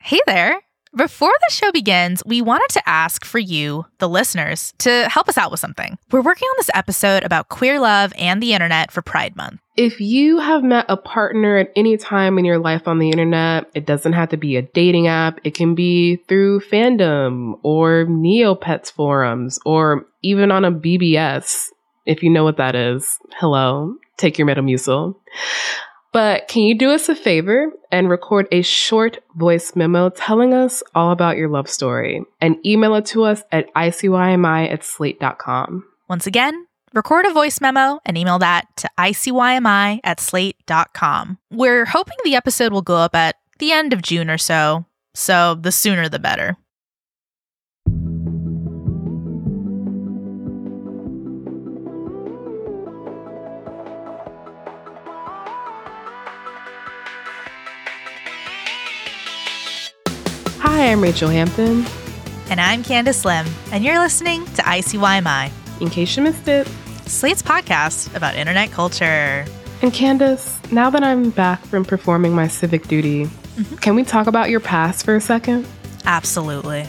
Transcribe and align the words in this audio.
Hey 0.00 0.20
there. 0.26 0.60
Before 0.96 1.32
the 1.46 1.52
show 1.52 1.70
begins, 1.70 2.22
we 2.24 2.40
wanted 2.40 2.68
to 2.70 2.88
ask 2.88 3.24
for 3.24 3.38
you, 3.38 3.84
the 3.98 4.08
listeners, 4.08 4.72
to 4.78 5.06
help 5.10 5.28
us 5.28 5.36
out 5.36 5.50
with 5.50 5.60
something. 5.60 5.98
We're 6.10 6.22
working 6.22 6.46
on 6.46 6.54
this 6.56 6.70
episode 6.72 7.24
about 7.24 7.50
queer 7.50 7.78
love 7.78 8.14
and 8.16 8.42
the 8.42 8.54
internet 8.54 8.90
for 8.90 9.02
Pride 9.02 9.36
Month. 9.36 9.60
If 9.76 10.00
you 10.00 10.38
have 10.38 10.64
met 10.64 10.86
a 10.88 10.96
partner 10.96 11.58
at 11.58 11.72
any 11.76 11.98
time 11.98 12.38
in 12.38 12.46
your 12.46 12.58
life 12.58 12.88
on 12.88 12.98
the 12.98 13.10
internet, 13.10 13.66
it 13.74 13.84
doesn't 13.84 14.14
have 14.14 14.30
to 14.30 14.38
be 14.38 14.56
a 14.56 14.62
dating 14.62 15.08
app. 15.08 15.40
It 15.44 15.54
can 15.54 15.74
be 15.74 16.16
through 16.26 16.60
fandom 16.60 17.58
or 17.62 18.06
Neopets 18.06 18.90
forums 18.90 19.58
or 19.66 20.06
even 20.22 20.50
on 20.50 20.64
a 20.64 20.72
BBS. 20.72 21.66
If 22.06 22.22
you 22.22 22.30
know 22.30 22.44
what 22.44 22.56
that 22.56 22.74
is, 22.74 23.18
hello, 23.38 23.96
take 24.16 24.38
your 24.38 24.48
Metamucil. 24.48 25.16
But 26.12 26.48
can 26.48 26.62
you 26.62 26.76
do 26.76 26.90
us 26.90 27.08
a 27.08 27.14
favor 27.14 27.70
and 27.92 28.08
record 28.08 28.48
a 28.50 28.62
short 28.62 29.18
voice 29.36 29.76
memo 29.76 30.10
telling 30.10 30.54
us 30.54 30.82
all 30.94 31.10
about 31.10 31.36
your 31.36 31.48
love 31.48 31.68
story 31.68 32.22
and 32.40 32.56
email 32.64 32.94
it 32.94 33.06
to 33.06 33.24
us 33.24 33.42
at 33.52 33.72
icymi 33.74 34.72
at 34.72 34.84
slate.com? 34.84 35.84
Once 36.08 36.26
again, 36.26 36.66
record 36.94 37.26
a 37.26 37.32
voice 37.32 37.60
memo 37.60 38.00
and 38.06 38.16
email 38.16 38.38
that 38.38 38.64
to 38.76 38.88
icymi 38.98 40.00
at 40.02 40.20
slate.com. 40.20 41.38
We're 41.50 41.84
hoping 41.84 42.16
the 42.24 42.36
episode 42.36 42.72
will 42.72 42.82
go 42.82 42.96
up 42.96 43.14
at 43.14 43.36
the 43.58 43.72
end 43.72 43.92
of 43.92 44.02
June 44.02 44.30
or 44.30 44.38
so, 44.38 44.86
so 45.14 45.54
the 45.54 45.72
sooner 45.72 46.08
the 46.08 46.18
better. 46.18 46.56
I'm 60.88 61.00
Rachelle 61.02 61.30
Hampton. 61.30 61.84
And 62.50 62.58
I'm 62.60 62.82
Candice 62.82 63.22
Lim, 63.26 63.46
and 63.72 63.84
you're 63.84 63.98
listening 63.98 64.46
to 64.54 64.62
ICYMI, 64.62 65.50
In 65.82 65.90
case 65.90 66.16
you 66.16 66.22
missed 66.22 66.48
it. 66.48 66.66
Slate's 67.06 67.42
podcast 67.42 68.14
about 68.16 68.34
internet 68.36 68.70
culture. 68.70 69.44
And 69.82 69.92
Candice, 69.92 70.72
now 70.72 70.88
that 70.88 71.04
I'm 71.04 71.28
back 71.28 71.60
from 71.66 71.84
performing 71.84 72.32
my 72.34 72.48
civic 72.48 72.86
duty, 72.88 73.26
Mm-hmm. 73.58 73.76
can 73.76 73.96
we 73.96 74.04
talk 74.04 74.28
about 74.28 74.50
your 74.50 74.60
past 74.60 75.04
for 75.04 75.16
a 75.16 75.20
second? 75.20 75.66
Absolutely. 76.04 76.86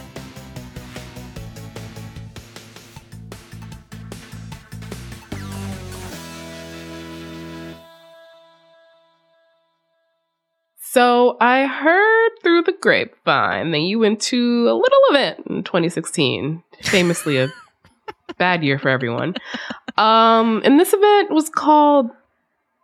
So 10.92 11.36
I 11.40 11.66
heard 11.66 12.30
through 12.42 12.62
the 12.62 12.72
grapevine 12.72 13.70
that 13.70 13.78
you 13.78 14.00
went 14.00 14.20
to 14.22 14.68
a 14.68 14.74
little 14.74 15.02
event 15.10 15.46
in 15.46 15.62
2016, 15.62 16.64
famously 16.82 17.38
a 17.38 17.46
bad 18.38 18.64
year 18.64 18.76
for 18.76 18.88
everyone. 18.88 19.36
Um, 19.96 20.60
and 20.64 20.80
this 20.80 20.92
event 20.92 21.30
was 21.30 21.48
called 21.48 22.10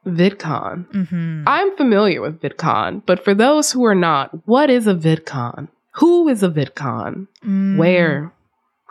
VidCon. 0.06 0.86
Mm-hmm. 0.86 1.48
I'm 1.48 1.76
familiar 1.76 2.20
with 2.20 2.41
VidCon, 2.41 3.03
but 3.06 3.25
for 3.25 3.34
those 3.34 3.72
who 3.72 3.84
are 3.84 3.97
not, 3.97 4.47
what 4.47 4.70
is 4.70 4.86
a 4.86 4.94
VidCon? 4.94 5.66
Who 5.94 6.28
is 6.28 6.44
a 6.44 6.48
VidCon? 6.48 7.26
Mm. 7.44 7.76
Where 7.76 8.32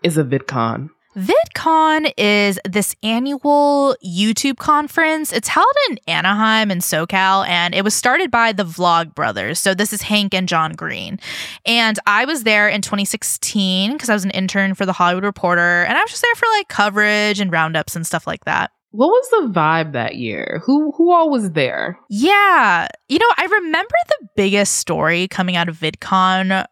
is 0.04 0.18
a 0.18 0.26
VidCon? 0.26 0.90
VidCon 1.16 2.12
is 2.18 2.60
this 2.68 2.94
annual 3.02 3.96
YouTube 4.06 4.58
conference. 4.58 5.32
It's 5.32 5.48
held 5.48 5.74
in 5.90 5.98
Anaheim 6.08 6.70
and 6.70 6.82
SoCal, 6.82 7.48
and 7.48 7.74
it 7.74 7.86
was 7.86 7.94
started 7.94 8.30
by 8.30 8.52
the 8.52 8.66
Vlog 8.66 9.16
Brothers. 9.16 9.60
So 9.60 9.74
this 9.74 9.94
is 9.94 10.02
Hank 10.02 10.34
and 10.34 10.48
John 10.48 10.74
Green. 10.74 11.18
And 11.66 11.98
I 12.06 12.26
was 12.26 12.44
there 12.44 12.68
in 12.68 12.82
2016 12.82 13.94
because 13.94 14.10
I 14.10 14.14
was 14.14 14.26
an 14.26 14.32
intern 14.32 14.74
for 14.74 14.86
the 14.86 14.92
Hollywood 14.92 15.24
Reporter, 15.24 15.84
and 15.84 15.98
I 15.98 16.02
was 16.02 16.12
just 16.12 16.22
there 16.22 16.36
for 16.36 16.48
like 16.58 16.68
coverage 16.68 17.40
and 17.40 17.50
roundups 17.50 17.96
and 17.96 18.06
stuff 18.06 18.28
like 18.28 18.44
that. 18.44 18.72
What 18.92 19.08
was 19.08 19.30
the 19.30 19.60
vibe 19.60 19.92
that 19.94 20.16
year? 20.16 20.62
Who 20.66 20.94
who 20.94 21.12
all 21.14 21.30
was 21.30 21.52
there? 21.52 22.00
Yeah. 22.10 22.88
You 23.10 23.20
know, 23.20 23.30
I 23.38 23.46
remember 23.46 23.96
the 24.08 24.28
biggest 24.38 24.76
story 24.78 25.28
coming 25.28 25.58
out 25.58 25.68
of 25.68 25.78
VidCon. 25.78 26.66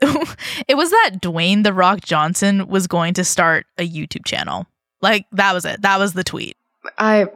It 0.00 0.76
was 0.76 0.90
that 0.90 1.16
Dwayne 1.20 1.64
The 1.64 1.72
Rock 1.72 2.00
Johnson 2.00 2.68
was 2.68 2.86
going 2.86 3.14
to 3.14 3.24
start 3.24 3.66
a 3.78 3.88
YouTube 3.88 4.24
channel. 4.24 4.66
Like, 5.00 5.26
that 5.32 5.52
was 5.52 5.64
it. 5.64 5.82
That 5.82 5.98
was 5.98 6.12
the 6.12 6.24
tweet. 6.24 6.56
I 6.96 7.26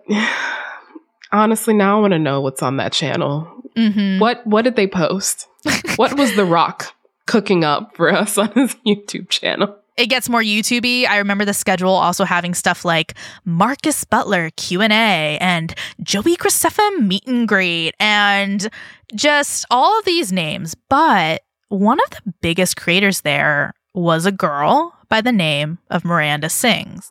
honestly 1.33 1.75
now 1.75 1.99
I 1.99 2.01
want 2.01 2.13
to 2.13 2.19
know 2.19 2.41
what's 2.41 2.63
on 2.63 2.77
that 2.77 2.93
channel. 2.93 3.49
Mm-hmm. 3.77 4.21
What 4.21 4.47
what 4.47 4.63
did 4.63 4.77
they 4.77 4.87
post? 4.87 5.49
what 5.97 6.17
was 6.17 6.37
The 6.37 6.45
Rock 6.45 6.95
cooking 7.27 7.65
up 7.65 7.97
for 7.97 8.13
us 8.13 8.39
on 8.39 8.51
his 8.53 8.75
YouTube 8.87 9.29
channel? 9.29 9.77
It 9.97 10.07
gets 10.07 10.29
more 10.29 10.41
YouTubey. 10.41 11.07
I 11.07 11.19
remember 11.19 11.45
the 11.45 11.53
schedule 11.53 11.91
also 11.91 12.25
having 12.25 12.55
stuff 12.55 12.85
like 12.85 13.15
Marcus 13.45 14.05
Butler 14.05 14.51
Q 14.57 14.81
and 14.81 14.93
A 14.93 15.39
and 15.39 15.75
Joey 16.03 16.37
Graceffa 16.37 16.99
meet 17.01 17.27
and 17.27 17.47
greet 17.47 17.95
and 18.01 18.71
just 19.15 19.67
all 19.71 19.99
of 19.99 20.05
these 20.07 20.33
names. 20.33 20.75
But 20.89 21.43
one 21.73 21.99
of 22.01 22.11
the 22.11 22.35
biggest 22.43 22.77
creators 22.77 23.23
there 23.23 23.73
was 23.95 24.27
a 24.27 24.33
girl 24.33 24.95
by 25.09 25.23
the 25.23 25.33
name 25.33 25.79
of 25.91 26.05
Miranda 26.05 26.51
Sings. 26.51 27.11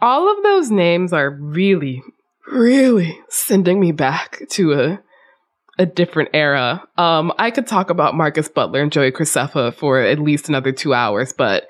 All 0.00 0.34
of 0.34 0.42
those 0.42 0.70
names 0.70 1.12
are 1.12 1.30
really, 1.30 2.02
really 2.50 3.18
sending 3.28 3.78
me 3.80 3.92
back 3.92 4.42
to 4.50 4.72
a 4.72 5.02
a 5.80 5.86
different 5.86 6.30
era. 6.34 6.82
Um, 6.96 7.32
I 7.38 7.52
could 7.52 7.68
talk 7.68 7.88
about 7.88 8.16
Marcus 8.16 8.48
Butler 8.48 8.82
and 8.82 8.90
Joey 8.90 9.12
Graceffa 9.12 9.72
for 9.74 10.00
at 10.00 10.18
least 10.18 10.48
another 10.48 10.72
two 10.72 10.92
hours, 10.92 11.32
but 11.32 11.68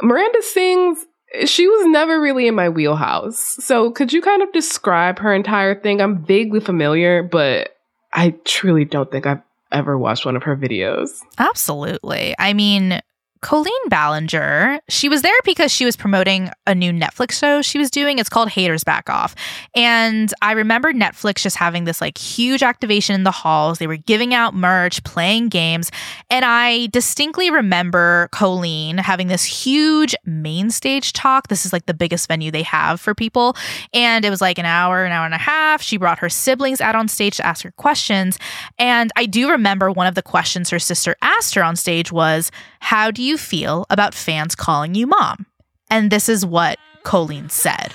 Miranda 0.00 0.40
Sings, 0.40 1.04
she 1.44 1.66
was 1.66 1.86
never 1.88 2.18
really 2.18 2.46
in 2.46 2.54
my 2.54 2.70
wheelhouse. 2.70 3.56
So 3.58 3.90
could 3.90 4.14
you 4.14 4.22
kind 4.22 4.42
of 4.42 4.52
describe 4.52 5.18
her 5.18 5.34
entire 5.34 5.78
thing? 5.78 6.00
I'm 6.00 6.24
vaguely 6.24 6.60
familiar, 6.60 7.22
but 7.22 7.76
I 8.10 8.36
truly 8.46 8.86
don't 8.86 9.10
think 9.10 9.26
I've 9.26 9.42
ever 9.76 9.98
watched 9.98 10.24
one 10.24 10.36
of 10.36 10.42
her 10.42 10.56
videos. 10.56 11.20
Absolutely. 11.38 12.34
I 12.38 12.52
mean, 12.52 13.00
Colleen 13.40 13.88
Ballinger, 13.88 14.80
she 14.88 15.08
was 15.08 15.22
there 15.22 15.38
because 15.44 15.70
she 15.70 15.84
was 15.84 15.96
promoting 15.96 16.50
a 16.66 16.74
new 16.74 16.92
Netflix 16.92 17.32
show 17.32 17.62
she 17.62 17.78
was 17.78 17.90
doing. 17.90 18.18
It's 18.18 18.28
called 18.28 18.48
Haters 18.48 18.84
Back 18.84 19.10
Off. 19.10 19.34
And 19.74 20.32
I 20.42 20.52
remember 20.52 20.92
Netflix 20.92 21.42
just 21.42 21.56
having 21.56 21.84
this 21.84 22.00
like 22.00 22.18
huge 22.18 22.62
activation 22.62 23.14
in 23.14 23.24
the 23.24 23.30
halls. 23.30 23.78
They 23.78 23.86
were 23.86 23.96
giving 23.96 24.34
out 24.34 24.54
merch, 24.54 25.02
playing 25.04 25.48
games. 25.48 25.90
And 26.30 26.44
I 26.44 26.86
distinctly 26.86 27.50
remember 27.50 28.28
Colleen 28.32 28.98
having 28.98 29.28
this 29.28 29.44
huge 29.44 30.14
main 30.24 30.70
stage 30.70 31.12
talk. 31.12 31.48
This 31.48 31.66
is 31.66 31.72
like 31.72 31.86
the 31.86 31.94
biggest 31.94 32.28
venue 32.28 32.50
they 32.50 32.62
have 32.62 33.00
for 33.00 33.14
people. 33.14 33.56
And 33.92 34.24
it 34.24 34.30
was 34.30 34.40
like 34.40 34.58
an 34.58 34.66
hour, 34.66 35.04
an 35.04 35.12
hour 35.12 35.24
and 35.24 35.34
a 35.34 35.38
half. 35.38 35.82
She 35.82 35.96
brought 35.96 36.18
her 36.20 36.28
siblings 36.28 36.80
out 36.80 36.94
on 36.94 37.08
stage 37.08 37.36
to 37.36 37.46
ask 37.46 37.64
her 37.64 37.72
questions. 37.72 38.38
And 38.78 39.10
I 39.16 39.26
do 39.26 39.50
remember 39.50 39.90
one 39.90 40.06
of 40.06 40.14
the 40.14 40.22
questions 40.22 40.70
her 40.70 40.78
sister 40.78 41.16
asked 41.22 41.54
her 41.54 41.62
on 41.62 41.76
stage 41.76 42.12
was, 42.12 42.50
How 42.80 43.10
do 43.10 43.22
you 43.22 43.25
feel 43.34 43.84
about 43.88 44.14
fans 44.14 44.54
calling 44.54 44.94
you 44.94 45.06
mom? 45.06 45.46
And 45.90 46.10
this 46.10 46.28
is 46.28 46.44
what 46.44 46.78
Colleen 47.02 47.48
said. 47.48 47.92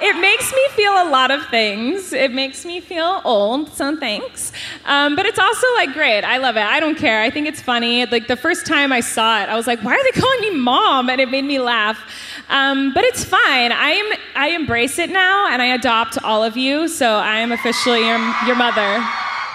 It 0.00 0.20
makes 0.20 0.52
me 0.52 0.68
feel 0.76 0.92
a 0.92 1.10
lot 1.10 1.32
of 1.32 1.44
things. 1.46 2.12
It 2.12 2.32
makes 2.32 2.64
me 2.64 2.80
feel 2.80 3.20
old, 3.24 3.72
so 3.72 3.96
thanks. 3.98 4.52
Um, 4.84 5.16
but 5.16 5.26
it's 5.26 5.40
also 5.40 5.66
like 5.74 5.92
great. 5.92 6.22
I 6.22 6.36
love 6.36 6.56
it. 6.56 6.62
I 6.62 6.78
don't 6.78 6.96
care. 6.96 7.20
I 7.20 7.30
think 7.30 7.48
it's 7.48 7.60
funny. 7.60 8.06
Like 8.06 8.28
the 8.28 8.36
first 8.36 8.64
time 8.64 8.92
I 8.92 9.00
saw 9.00 9.42
it, 9.42 9.48
I 9.48 9.56
was 9.56 9.66
like, 9.66 9.82
"Why 9.82 9.94
are 9.94 10.04
they 10.04 10.20
calling 10.20 10.40
me 10.40 10.50
mom?" 10.50 11.10
And 11.10 11.20
it 11.20 11.30
made 11.30 11.44
me 11.44 11.58
laugh. 11.58 11.98
Um, 12.48 12.94
but 12.94 13.02
it's 13.04 13.24
fine. 13.24 13.72
I 13.72 13.90
am. 13.90 14.18
I 14.36 14.48
embrace 14.50 15.00
it 15.00 15.10
now, 15.10 15.48
and 15.50 15.60
I 15.60 15.66
adopt 15.66 16.16
all 16.22 16.44
of 16.44 16.56
you. 16.56 16.86
So 16.86 17.16
I 17.16 17.38
am 17.38 17.50
officially 17.50 18.06
your 18.06 18.18
your 18.46 18.54
mother. 18.54 19.04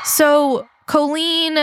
So, 0.04 0.68
Colleen, 0.88 1.58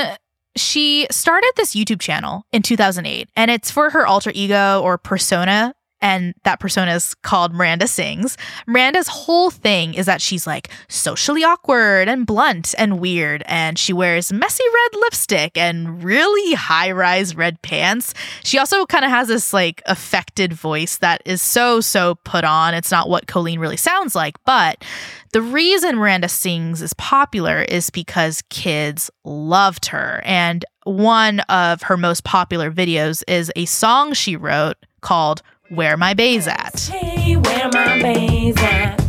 she 0.56 1.06
started 1.10 1.52
this 1.56 1.74
YouTube 1.74 2.00
channel 2.00 2.44
in 2.52 2.62
2008, 2.62 3.28
and 3.36 3.50
it's 3.50 3.70
for 3.70 3.90
her 3.90 4.06
alter 4.06 4.32
ego 4.34 4.80
or 4.82 4.98
persona 4.98 5.74
and 6.02 6.34
that 6.44 6.60
persona 6.60 6.94
is 6.94 7.14
called 7.14 7.52
Miranda 7.52 7.86
Sings. 7.86 8.36
Miranda's 8.66 9.08
whole 9.08 9.50
thing 9.50 9.94
is 9.94 10.06
that 10.06 10.22
she's 10.22 10.46
like 10.46 10.68
socially 10.88 11.44
awkward 11.44 12.08
and 12.08 12.26
blunt 12.26 12.74
and 12.78 13.00
weird, 13.00 13.42
and 13.46 13.78
she 13.78 13.92
wears 13.92 14.32
messy 14.32 14.64
red 14.72 15.00
lipstick 15.00 15.56
and 15.56 16.02
really 16.02 16.54
high 16.54 16.90
rise 16.90 17.36
red 17.36 17.60
pants. 17.62 18.14
She 18.44 18.58
also 18.58 18.86
kind 18.86 19.04
of 19.04 19.10
has 19.10 19.28
this 19.28 19.52
like 19.52 19.82
affected 19.86 20.52
voice 20.52 20.96
that 20.98 21.22
is 21.24 21.42
so, 21.42 21.80
so 21.80 22.16
put 22.24 22.44
on. 22.44 22.74
It's 22.74 22.90
not 22.90 23.08
what 23.08 23.26
Colleen 23.26 23.60
really 23.60 23.76
sounds 23.76 24.14
like, 24.14 24.36
but 24.44 24.84
the 25.32 25.42
reason 25.42 25.96
Miranda 25.96 26.28
Sings 26.28 26.82
is 26.82 26.92
popular 26.94 27.62
is 27.62 27.90
because 27.90 28.42
kids 28.48 29.10
loved 29.24 29.86
her. 29.86 30.20
And 30.24 30.64
one 30.84 31.40
of 31.40 31.82
her 31.82 31.96
most 31.96 32.24
popular 32.24 32.70
videos 32.70 33.22
is 33.28 33.52
a 33.54 33.64
song 33.66 34.12
she 34.12 34.34
wrote 34.34 34.76
called 35.02 35.42
Where 35.70 35.96
My 35.96 36.14
Bay's 36.14 36.48
At. 36.48 36.80
Hey, 36.80 37.36
where 37.36 37.70
my 37.72 38.02
bae's 38.02 38.56
at? 38.56 39.00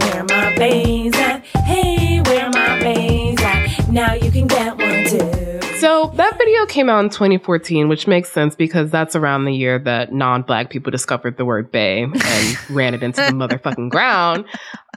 Where 0.00 0.24
my 0.24 0.52
bae's 0.56 1.14
at? 1.14 1.44
Hey, 1.44 2.20
where 2.22 2.50
my 2.50 2.80
bae's 2.80 3.40
at? 3.40 3.88
Now 3.88 4.12
you 4.14 4.32
can 4.32 4.48
get 4.48 4.76
one 4.76 5.04
too. 5.04 5.78
So 5.78 6.12
that 6.16 6.36
video 6.38 6.66
came 6.66 6.88
out 6.88 7.04
in 7.04 7.10
2014, 7.10 7.88
which 7.88 8.08
makes 8.08 8.32
sense 8.32 8.56
because 8.56 8.90
that's 8.90 9.14
around 9.14 9.44
the 9.44 9.52
year 9.52 9.78
that 9.78 10.12
non-black 10.12 10.70
people 10.70 10.90
discovered 10.90 11.36
the 11.36 11.44
word 11.44 11.70
"bay" 11.70 12.02
and 12.02 12.70
ran 12.70 12.94
it 12.94 13.04
into 13.04 13.20
the 13.20 13.30
motherfucking 13.30 13.90
ground. 13.90 14.44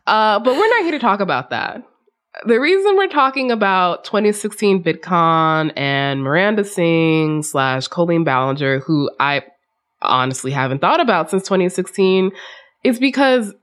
Uh, 0.07 0.39
but 0.39 0.55
we're 0.55 0.69
not 0.69 0.81
here 0.81 0.91
to 0.93 0.99
talk 0.99 1.19
about 1.19 1.51
that. 1.51 1.83
The 2.47 2.59
reason 2.59 2.97
we're 2.97 3.09
talking 3.09 3.51
about 3.51 4.05
2016 4.05 4.83
VidCon 4.83 5.71
and 5.75 6.23
Miranda 6.23 6.63
Sings 6.63 7.51
slash 7.51 7.87
Colleen 7.89 8.23
Ballinger, 8.23 8.79
who 8.79 9.11
I 9.19 9.43
honestly 10.05 10.51
haven't 10.51 10.79
thought 10.79 10.99
about 10.99 11.29
since 11.29 11.43
2016, 11.43 12.31
is 12.83 12.99
because 12.99 13.53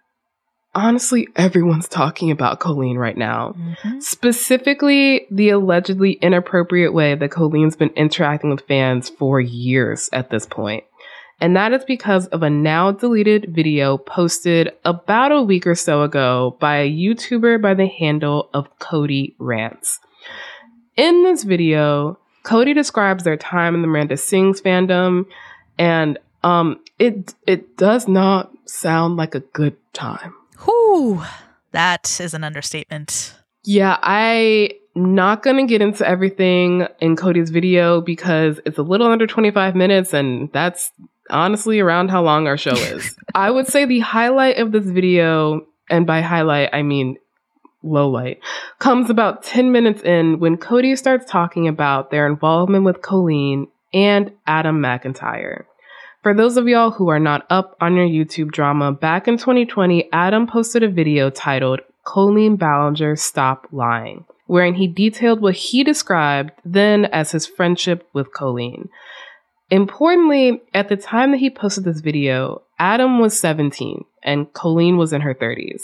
honestly 0.74 1.28
everyone's 1.36 1.88
talking 1.88 2.30
about 2.30 2.60
Colleen 2.60 2.96
right 2.96 3.16
now. 3.16 3.54
Mm-hmm. 3.56 4.00
Specifically, 4.00 5.26
the 5.30 5.50
allegedly 5.50 6.12
inappropriate 6.12 6.94
way 6.94 7.14
that 7.14 7.30
Colleen's 7.30 7.76
been 7.76 7.90
interacting 7.90 8.50
with 8.50 8.66
fans 8.66 9.08
for 9.08 9.40
years 9.40 10.08
at 10.12 10.30
this 10.30 10.46
point. 10.46 10.84
And 11.40 11.56
that 11.56 11.72
is 11.72 11.84
because 11.84 12.28
of 12.28 12.44
a 12.44 12.50
now 12.50 12.92
deleted 12.92 13.46
video 13.48 13.98
posted 13.98 14.72
about 14.84 15.32
a 15.32 15.42
week 15.42 15.66
or 15.66 15.74
so 15.74 16.02
ago 16.02 16.56
by 16.60 16.76
a 16.78 16.90
YouTuber 16.90 17.60
by 17.60 17.74
the 17.74 17.88
handle 17.88 18.48
of 18.54 18.78
Cody 18.78 19.34
Rants. 19.40 19.98
In 20.96 21.24
this 21.24 21.42
video, 21.42 22.18
Cody 22.44 22.74
describes 22.74 23.24
their 23.24 23.36
time 23.36 23.74
in 23.74 23.82
the 23.82 23.88
Miranda 23.88 24.16
Sings 24.16 24.60
fandom, 24.60 25.24
and 25.78 26.18
um, 26.42 26.80
it 26.98 27.34
it 27.46 27.76
does 27.76 28.08
not 28.08 28.52
sound 28.66 29.16
like 29.16 29.34
a 29.34 29.40
good 29.40 29.76
time. 29.92 30.34
Whew, 30.64 31.22
that 31.72 32.20
is 32.20 32.34
an 32.34 32.44
understatement. 32.44 33.34
Yeah, 33.64 33.98
I 34.02 34.72
not 34.94 35.42
gonna 35.42 35.66
get 35.66 35.80
into 35.80 36.06
everything 36.06 36.86
in 37.00 37.16
Cody's 37.16 37.50
video 37.50 38.00
because 38.00 38.60
it's 38.66 38.78
a 38.78 38.82
little 38.82 39.06
under 39.06 39.26
25 39.26 39.74
minutes 39.74 40.12
and 40.12 40.50
that's 40.52 40.90
honestly 41.30 41.80
around 41.80 42.10
how 42.10 42.22
long 42.22 42.46
our 42.46 42.56
show 42.56 42.74
is. 42.74 43.16
I 43.34 43.50
would 43.50 43.66
say 43.66 43.86
the 43.86 44.00
highlight 44.00 44.58
of 44.58 44.72
this 44.72 44.86
video, 44.86 45.66
and 45.88 46.06
by 46.06 46.20
highlight 46.20 46.70
I 46.72 46.82
mean 46.82 47.16
low 47.82 48.08
light, 48.08 48.40
comes 48.78 49.10
about 49.10 49.42
10 49.42 49.72
minutes 49.72 50.02
in 50.02 50.38
when 50.38 50.56
Cody 50.56 50.94
starts 50.96 51.24
talking 51.30 51.66
about 51.68 52.10
their 52.10 52.26
involvement 52.26 52.84
with 52.84 53.02
Colleen 53.02 53.68
and 53.94 54.32
Adam 54.46 54.80
McIntyre. 54.80 55.64
For 56.22 56.32
those 56.32 56.56
of 56.56 56.68
y'all 56.68 56.92
who 56.92 57.08
are 57.08 57.18
not 57.18 57.44
up 57.50 57.76
on 57.80 57.96
your 57.96 58.06
YouTube 58.06 58.52
drama, 58.52 58.92
back 58.92 59.26
in 59.26 59.38
2020, 59.38 60.08
Adam 60.12 60.46
posted 60.46 60.84
a 60.84 60.88
video 60.88 61.30
titled 61.30 61.80
Colleen 62.04 62.54
Ballinger 62.54 63.16
Stop 63.16 63.66
Lying, 63.72 64.24
wherein 64.46 64.74
he 64.74 64.86
detailed 64.86 65.40
what 65.40 65.56
he 65.56 65.82
described 65.82 66.52
then 66.64 67.06
as 67.06 67.32
his 67.32 67.48
friendship 67.48 68.08
with 68.12 68.32
Colleen. 68.32 68.88
Importantly, 69.68 70.62
at 70.72 70.88
the 70.88 70.96
time 70.96 71.32
that 71.32 71.38
he 71.38 71.50
posted 71.50 71.82
this 71.82 71.98
video, 71.98 72.62
Adam 72.78 73.18
was 73.18 73.40
17 73.40 74.04
and 74.22 74.52
Colleen 74.52 74.96
was 74.96 75.12
in 75.12 75.22
her 75.22 75.34
30s. 75.34 75.82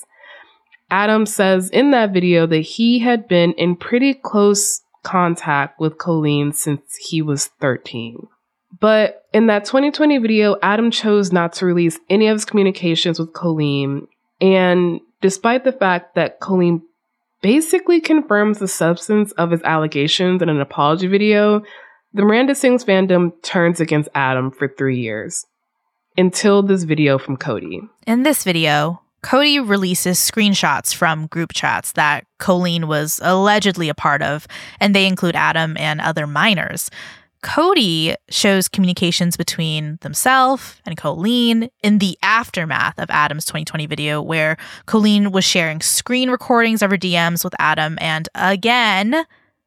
Adam 0.89 1.27
says 1.27 1.69
in 1.69 1.91
that 1.91 2.13
video 2.13 2.47
that 2.47 2.61
he 2.61 3.01
had 3.01 3.27
been 3.27 3.55
in 3.55 3.75
pretty 3.75 4.15
close 4.15 4.83
contact 5.03 5.81
with 5.81 5.99
Colleen 5.99 6.53
since 6.53 6.95
he 6.95 7.21
was 7.21 7.49
13. 7.61 8.29
But 8.81 9.27
in 9.33 9.47
that 9.49 9.65
2020 9.65 10.19
video, 10.19 10.57
Adam 10.63 10.91
chose 10.91 11.33
not 11.33 11.53
to 11.55 11.67
release 11.67 11.99
any 12.09 12.29
of 12.29 12.35
his 12.35 12.45
communications 12.45 13.19
with 13.19 13.33
Colleen. 13.33 14.07
And 14.41 15.01
despite 15.21 15.65
the 15.65 15.73
fact 15.73 16.15
that 16.15 16.41
Colleen 16.41 16.83
basically 17.43 18.01
confirms 18.01 18.59
the 18.59 18.69
substance 18.69 19.33
of 19.33 19.51
his 19.51 19.63
allegations 19.63 20.43
in 20.43 20.49
an 20.49 20.61
apology 20.61 21.07
video, 21.07 21.63
the 22.13 22.23
Miranda 22.23 22.55
Sings 22.55 22.85
fandom 22.85 23.33
turns 23.43 23.81
against 23.81 24.09
Adam 24.15 24.51
for 24.51 24.69
three 24.69 25.01
years 25.01 25.45
until 26.17 26.63
this 26.63 26.85
video 26.85 27.19
from 27.19 27.37
Cody. 27.37 27.81
In 28.07 28.23
this 28.23 28.45
video, 28.45 29.03
Cody 29.23 29.59
releases 29.59 30.19
screenshots 30.19 30.95
from 30.95 31.27
group 31.27 31.53
chats 31.53 31.93
that 31.93 32.25
Colleen 32.39 32.87
was 32.87 33.21
allegedly 33.23 33.89
a 33.89 33.95
part 33.95 34.23
of, 34.23 34.47
and 34.81 34.95
they 34.95 35.07
include 35.07 35.35
Adam 35.35 35.77
and 35.77 36.01
other 36.01 36.27
minors. 36.27 36.91
Cody 37.43 38.15
shows 38.31 38.69
communications 38.69 39.37
between 39.37 39.99
themselves 40.03 40.81
and 40.85 40.97
Colleen 40.97 41.71
in 41.83 41.99
the 41.99 42.19
aftermath 42.23 42.99
of 42.99 43.11
Adam's 43.11 43.45
2020 43.45 43.87
video, 43.87 44.21
where 44.21 44.57
Colleen 44.87 45.31
was 45.31 45.45
sharing 45.45 45.81
screen 45.81 46.31
recordings 46.31 46.83
of 46.83 46.91
her 46.91 46.97
DMs 46.97 47.45
with 47.45 47.55
Adam. 47.59 47.97
And 48.01 48.29
again, 48.35 49.25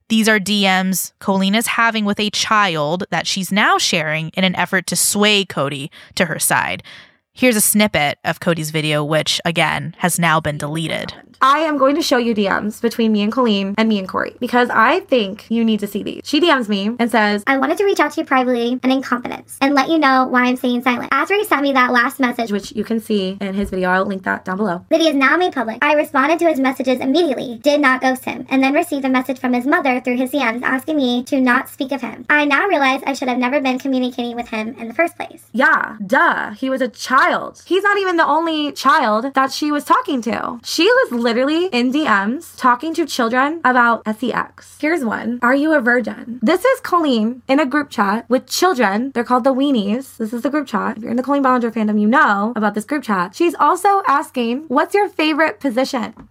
these 0.09 0.27
are 0.27 0.39
DMs 0.39 1.13
Colleen 1.19 1.56
is 1.56 1.68
having 1.68 2.03
with 2.03 2.19
a 2.19 2.29
child 2.31 3.06
that 3.12 3.25
she's 3.25 3.51
now 3.51 3.77
sharing 3.77 4.29
in 4.29 4.44
an 4.44 4.56
effort 4.57 4.85
to 4.88 4.95
sway 4.97 5.45
Cody 5.45 5.89
to 6.15 6.25
her 6.25 6.39
side. 6.39 6.83
Here's 7.31 7.56
a 7.56 7.62
snippet 7.62 8.19
of 8.25 8.41
Cody's 8.41 8.71
video, 8.71 9.06
which 9.06 9.39
again 9.45 9.95
has 10.00 10.19
now 10.19 10.41
been 10.41 10.57
deleted. 10.57 11.13
I 11.44 11.60
am 11.60 11.80
going 11.80 11.96
to 11.96 12.04
show 12.04 12.18
you 12.18 12.36
DMs 12.36 12.80
between 12.82 13.12
me 13.12 13.24
and 13.24 13.32
Colleen 13.32 13.74
and 13.76 13.90
me 13.90 13.98
and 13.98 14.08
Corey 14.08 14.36
because 14.40 14.70
I 14.70 15.00
think 15.00 15.50
you 15.50 15.66
need 15.66 15.80
to 15.80 15.88
see 15.88 16.04
these. 16.04 16.22
She 16.24 16.40
DMs 16.40 16.70
me 16.70 16.96
and 17.00 17.10
says, 17.10 17.44
I 17.48 17.58
wanted 17.58 17.80
to 17.80 17.84
reach 17.84 18.00
out 18.00 18.12
to 18.12 18.22
you 18.22 18.28
privately 18.28 18.80
and 18.84 18.92
in 18.92 19.02
confidence 19.02 19.58
and 19.60 19.74
let 19.74 19.90
you 19.90 19.98
know 19.98 20.28
why 20.28 20.44
I'm 20.44 20.56
staying 20.56 20.84
silent. 20.84 21.10
After 21.12 21.34
he 21.34 21.44
sent 21.44 21.64
me 21.64 21.74
that 21.74 21.92
last 21.92 22.20
message, 22.20 22.52
which 22.52 22.74
you 22.74 22.84
can 22.84 23.00
see 23.00 23.40
in 23.42 23.56
his 23.56 23.72
video, 23.72 23.90
I'll 23.90 24.06
link 24.06 24.22
that 24.24 24.46
down 24.46 24.58
below. 24.58 24.86
that 24.90 25.02
he 25.02 25.10
is 25.10 25.16
now 25.16 25.36
made 25.36 25.54
public, 25.54 25.80
I 25.82 25.94
responded 25.94 26.38
to 26.40 26.48
his 26.48 26.60
messages 26.60 27.00
immediately, 27.00 27.58
did 27.64 27.82
not 27.82 28.02
ghost 28.02 28.26
him, 28.26 28.46
and 28.50 28.64
then 28.64 28.76
received 28.76 29.06
a 29.06 29.10
message 29.10 29.40
from 29.40 29.54
his 29.54 29.66
mother 29.66 30.00
through 30.00 30.18
his 30.18 30.30
DMs 30.32 30.62
asking 30.62 30.98
me 30.98 31.24
to 31.24 31.42
not 31.42 31.70
speak 31.70 31.92
of 31.92 32.02
him. 32.02 32.24
I 32.30 32.46
now 32.46 32.68
realize 32.68 33.02
I 33.08 33.14
should 33.14 33.30
have 33.30 33.40
never 33.40 33.60
been 33.60 33.80
communicating 33.80 34.36
with 34.36 34.50
him 34.50 34.76
in 34.78 34.88
the 34.88 34.94
first 34.94 35.16
place. 35.16 35.44
Yeah, 35.54 35.98
duh. 36.06 36.52
He 36.52 36.69
was 36.69 36.81
a 36.81 36.88
child. 36.88 37.64
He's 37.66 37.81
not 37.83 37.98
even 37.98 38.18
the 38.18 38.28
only 38.28 38.71
child 38.74 39.33
that 39.33 39.52
she 39.52 39.71
was 39.71 39.83
talking 39.83 40.21
to. 40.21 40.60
She 40.64 40.83
was 40.83 41.24
literally 41.31 41.68
in 41.68 41.94
DMs 41.94 42.57
talking 42.57 42.94
to 42.94 43.06
children 43.06 43.61
about 43.64 44.04
sex. 44.19 44.78
Here's 44.81 45.06
one 45.06 45.40
Are 45.42 45.56
you 45.56 45.71
a 45.71 45.80
virgin? 45.80 46.40
This 46.42 46.66
is 46.66 46.81
Colleen 46.81 47.42
in 47.47 47.57
a 47.57 47.66
group 47.66 47.90
chat 47.90 48.30
with 48.30 48.47
children. 48.47 49.11
They're 49.14 49.23
called 49.23 49.45
the 49.45 49.54
Weenies. 49.54 50.18
This 50.18 50.33
is 50.33 50.42
the 50.42 50.50
group 50.50 50.68
chat. 50.68 50.97
If 50.97 51.04
you're 51.04 51.11
in 51.11 51.16
the 51.16 51.23
Colleen 51.23 51.42
Ballinger 51.42 51.71
fandom, 51.71 52.02
you 52.02 52.07
know 52.07 52.52
about 52.57 52.73
this 52.73 52.83
group 52.83 53.04
chat. 53.04 53.33
She's 53.33 53.56
also 53.56 54.04
asking, 54.07 54.66
What's 54.68 54.94
your 54.94 55.07
favorite 55.07 55.61
position? 55.61 56.28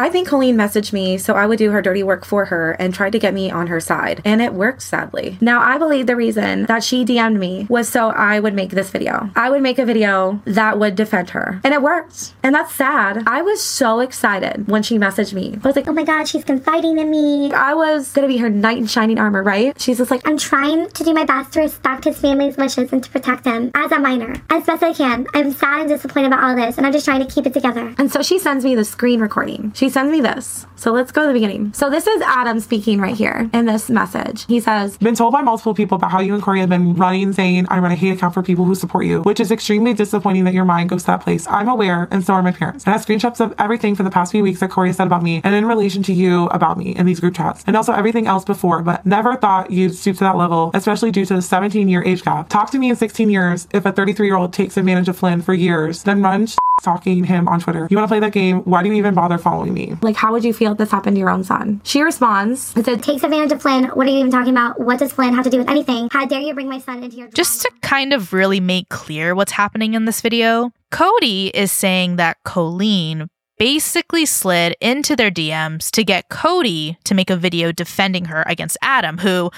I 0.00 0.08
think 0.08 0.28
Colleen 0.28 0.56
messaged 0.56 0.94
me 0.94 1.18
so 1.18 1.34
I 1.34 1.46
would 1.46 1.58
do 1.58 1.70
her 1.72 1.82
dirty 1.82 2.02
work 2.02 2.24
for 2.24 2.46
her 2.46 2.72
and 2.72 2.94
tried 2.94 3.12
to 3.12 3.18
get 3.18 3.34
me 3.34 3.50
on 3.50 3.66
her 3.66 3.80
side. 3.80 4.22
And 4.24 4.40
it 4.40 4.54
worked, 4.54 4.80
sadly. 4.80 5.36
Now, 5.42 5.60
I 5.60 5.76
believe 5.76 6.06
the 6.06 6.16
reason 6.16 6.64
that 6.66 6.82
she 6.82 7.04
DM'd 7.04 7.38
me 7.38 7.66
was 7.68 7.86
so 7.86 8.08
I 8.08 8.40
would 8.40 8.54
make 8.54 8.70
this 8.70 8.88
video. 8.88 9.30
I 9.36 9.50
would 9.50 9.60
make 9.60 9.78
a 9.78 9.84
video 9.84 10.40
that 10.46 10.78
would 10.78 10.96
defend 10.96 11.30
her. 11.30 11.60
And 11.64 11.74
it 11.74 11.82
worked. 11.82 12.32
And 12.42 12.54
that's 12.54 12.72
sad. 12.72 13.24
I 13.26 13.42
was 13.42 13.62
so 13.62 14.00
excited 14.00 14.68
when 14.68 14.82
she 14.82 14.98
messaged 14.98 15.34
me. 15.34 15.58
I 15.62 15.66
was 15.66 15.76
like, 15.76 15.86
Oh 15.86 15.92
my 15.92 16.04
god, 16.04 16.26
she's 16.28 16.44
confiding 16.44 16.98
in 16.98 17.10
me. 17.10 17.52
I 17.52 17.74
was 17.74 18.10
gonna 18.12 18.26
be 18.26 18.38
her 18.38 18.48
knight 18.48 18.78
in 18.78 18.86
shining 18.86 19.18
armor, 19.18 19.42
right? 19.42 19.78
She's 19.78 19.98
just 19.98 20.10
like, 20.10 20.26
I'm 20.26 20.38
trying 20.38 20.88
to 20.88 21.04
do 21.04 21.12
my 21.12 21.24
best 21.24 21.52
to 21.52 21.60
respect 21.60 22.04
his 22.04 22.18
family's 22.18 22.56
wishes 22.56 22.90
and 22.90 23.04
to 23.04 23.10
protect 23.10 23.44
him 23.44 23.70
as 23.74 23.92
a 23.92 23.98
minor 23.98 24.40
as 24.48 24.64
best 24.64 24.82
I 24.82 24.94
can. 24.94 25.26
I'm 25.34 25.52
sad 25.52 25.80
and 25.80 25.88
disappointed 25.90 26.28
about 26.28 26.42
all 26.42 26.56
this, 26.56 26.78
and 26.78 26.86
I'm 26.86 26.92
just 26.92 27.04
trying 27.04 27.26
to 27.26 27.32
keep 27.32 27.46
it 27.46 27.52
together. 27.52 27.94
And 27.98 28.10
so 28.10 28.22
she 28.22 28.38
sends 28.38 28.64
me 28.64 28.74
the 28.74 28.84
screen 28.84 29.20
recording. 29.20 29.72
She 29.74 29.89
sends 29.90 30.10
me 30.10 30.20
this. 30.20 30.66
So 30.76 30.92
let's 30.92 31.12
go 31.12 31.22
to 31.22 31.28
the 31.28 31.34
beginning. 31.34 31.72
So 31.74 31.90
this 31.90 32.06
is 32.06 32.22
Adam 32.22 32.58
speaking 32.60 33.00
right 33.00 33.14
here 33.14 33.50
in 33.52 33.66
this 33.66 33.90
message. 33.90 34.46
He 34.46 34.60
says, 34.60 34.96
Been 34.96 35.14
told 35.14 35.32
by 35.32 35.42
multiple 35.42 35.74
people 35.74 35.96
about 35.96 36.10
how 36.10 36.20
you 36.20 36.32
and 36.32 36.42
Corey 36.42 36.60
have 36.60 36.70
been 36.70 36.94
running 36.94 37.32
saying 37.32 37.66
I 37.68 37.78
run 37.80 37.92
a 37.92 37.96
hate 37.96 38.12
account 38.12 38.32
for 38.32 38.42
people 38.42 38.64
who 38.64 38.74
support 38.74 39.04
you, 39.04 39.20
which 39.22 39.40
is 39.40 39.50
extremely 39.50 39.92
disappointing 39.92 40.44
that 40.44 40.54
your 40.54 40.64
mind 40.64 40.88
goes 40.88 41.02
to 41.02 41.08
that 41.08 41.20
place. 41.20 41.46
I'm 41.48 41.68
aware, 41.68 42.08
and 42.10 42.24
so 42.24 42.32
are 42.32 42.42
my 42.42 42.52
parents. 42.52 42.84
And 42.84 42.94
I 42.94 42.96
have 42.96 43.06
screenshots 43.06 43.40
of 43.44 43.54
everything 43.58 43.94
for 43.94 44.02
the 44.02 44.10
past 44.10 44.32
few 44.32 44.42
weeks 44.42 44.60
that 44.60 44.70
Corey 44.70 44.92
said 44.92 45.06
about 45.06 45.22
me 45.22 45.42
and 45.44 45.54
in 45.54 45.66
relation 45.66 46.02
to 46.04 46.12
you 46.12 46.46
about 46.46 46.78
me 46.78 46.96
in 46.96 47.04
these 47.04 47.20
group 47.20 47.34
chats, 47.34 47.62
and 47.66 47.76
also 47.76 47.92
everything 47.92 48.26
else 48.26 48.44
before, 48.44 48.82
but 48.82 49.04
never 49.04 49.36
thought 49.36 49.70
you'd 49.70 49.94
stoop 49.94 50.16
to 50.16 50.24
that 50.24 50.36
level, 50.36 50.70
especially 50.72 51.10
due 51.10 51.26
to 51.26 51.34
the 51.34 51.42
17 51.42 51.88
year 51.88 52.02
age 52.04 52.22
gap. 52.22 52.48
Talk 52.48 52.70
to 52.70 52.78
me 52.78 52.90
in 52.90 52.96
16 52.96 53.28
years 53.28 53.68
if 53.72 53.84
a 53.84 53.92
33 53.92 54.26
year 54.26 54.36
old 54.36 54.52
takes 54.52 54.76
advantage 54.76 55.08
of 55.08 55.18
Flynn 55.18 55.42
for 55.42 55.52
years, 55.52 56.04
then 56.04 56.22
runs 56.22 56.56
stalking 56.80 57.24
him 57.24 57.46
on 57.46 57.60
Twitter. 57.60 57.86
You 57.90 57.96
want 57.96 58.08
to 58.08 58.12
play 58.12 58.20
that 58.20 58.32
game? 58.32 58.60
Why 58.60 58.82
do 58.82 58.88
you 58.88 58.94
even 58.94 59.14
bother 59.14 59.38
following 59.38 59.74
me? 59.74 59.96
like, 60.02 60.16
how 60.16 60.32
would 60.32 60.44
you 60.44 60.52
feel 60.52 60.72
if 60.72 60.78
this 60.78 60.90
happened 60.90 61.16
to 61.16 61.20
your 61.20 61.30
own 61.30 61.44
son? 61.44 61.80
She 61.84 62.02
responds, 62.02 62.76
it 62.76 62.84
said, 62.84 63.02
Takes 63.02 63.22
advantage 63.22 63.52
of 63.52 63.62
Flynn. 63.62 63.84
What 63.84 64.06
are 64.06 64.10
you 64.10 64.18
even 64.18 64.30
talking 64.30 64.52
about? 64.52 64.80
What 64.80 64.98
does 64.98 65.12
Flynn 65.12 65.34
have 65.34 65.44
to 65.44 65.50
do 65.50 65.58
with 65.58 65.68
anything? 65.68 66.08
How 66.10 66.26
dare 66.26 66.40
you 66.40 66.54
bring 66.54 66.68
my 66.68 66.78
son 66.78 67.02
into 67.02 67.16
your 67.16 67.28
Just 67.28 67.62
to 67.62 67.70
kind 67.82 68.12
of 68.12 68.32
really 68.32 68.60
make 68.60 68.88
clear 68.88 69.34
what's 69.34 69.52
happening 69.52 69.94
in 69.94 70.06
this 70.06 70.20
video, 70.20 70.70
Cody 70.90 71.48
is 71.48 71.70
saying 71.70 72.16
that 72.16 72.38
Colleen 72.44 73.28
basically 73.58 74.24
slid 74.24 74.74
into 74.80 75.14
their 75.14 75.30
DMs 75.30 75.90
to 75.90 76.02
get 76.02 76.30
Cody 76.30 76.96
to 77.04 77.14
make 77.14 77.28
a 77.28 77.36
video 77.36 77.72
defending 77.72 78.24
her 78.26 78.42
against 78.46 78.78
Adam, 78.80 79.18
who, 79.18 79.50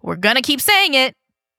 we're 0.00 0.14
gonna 0.16 0.42
keep 0.42 0.60
saying 0.60 0.94
it, 0.94 1.16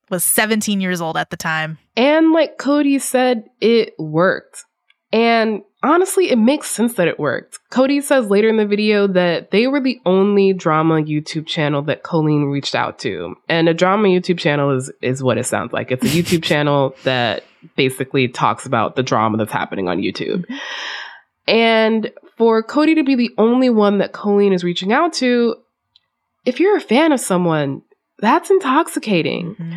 was 0.09 0.23
17 0.23 0.81
years 0.81 1.01
old 1.01 1.17
at 1.17 1.29
the 1.29 1.37
time. 1.37 1.77
And 1.95 2.31
like 2.31 2.57
Cody 2.57 2.97
said, 2.99 3.49
it 3.59 3.93
worked. 3.99 4.65
And 5.11 5.63
honestly, 5.81 6.29
it 6.29 6.37
makes 6.37 6.69
sense 6.69 6.93
that 6.95 7.07
it 7.07 7.19
worked. 7.19 7.59
Cody 7.71 8.01
says 8.01 8.29
later 8.29 8.47
in 8.47 8.57
the 8.57 8.65
video 8.65 9.07
that 9.07 9.51
they 9.51 9.67
were 9.67 9.79
the 9.79 9.99
only 10.05 10.53
drama 10.53 10.95
YouTube 10.95 11.47
channel 11.47 11.81
that 11.83 12.03
Colleen 12.03 12.45
reached 12.45 12.75
out 12.75 12.99
to. 12.99 13.35
And 13.47 13.67
a 13.67 13.73
drama 13.73 14.07
YouTube 14.07 14.37
channel 14.37 14.75
is 14.75 14.91
is 15.01 15.23
what 15.23 15.37
it 15.37 15.45
sounds 15.45 15.73
like. 15.73 15.91
It's 15.91 16.03
a 16.03 16.09
YouTube 16.09 16.43
channel 16.51 16.95
that 17.03 17.43
basically 17.75 18.27
talks 18.27 18.65
about 18.65 18.95
the 18.95 19.03
drama 19.03 19.37
that's 19.37 19.51
happening 19.51 19.87
on 19.87 19.99
YouTube. 19.99 20.45
And 21.47 22.11
for 22.37 22.61
Cody 22.61 22.95
to 22.95 23.03
be 23.03 23.15
the 23.15 23.31
only 23.37 23.69
one 23.69 23.97
that 23.97 24.13
Colleen 24.13 24.53
is 24.53 24.63
reaching 24.63 24.93
out 24.93 25.13
to, 25.13 25.55
if 26.45 26.59
you're 26.59 26.77
a 26.77 26.81
fan 26.81 27.11
of 27.11 27.19
someone, 27.19 27.81
that's 28.19 28.51
intoxicating. 28.51 29.55
Mm-hmm. 29.55 29.75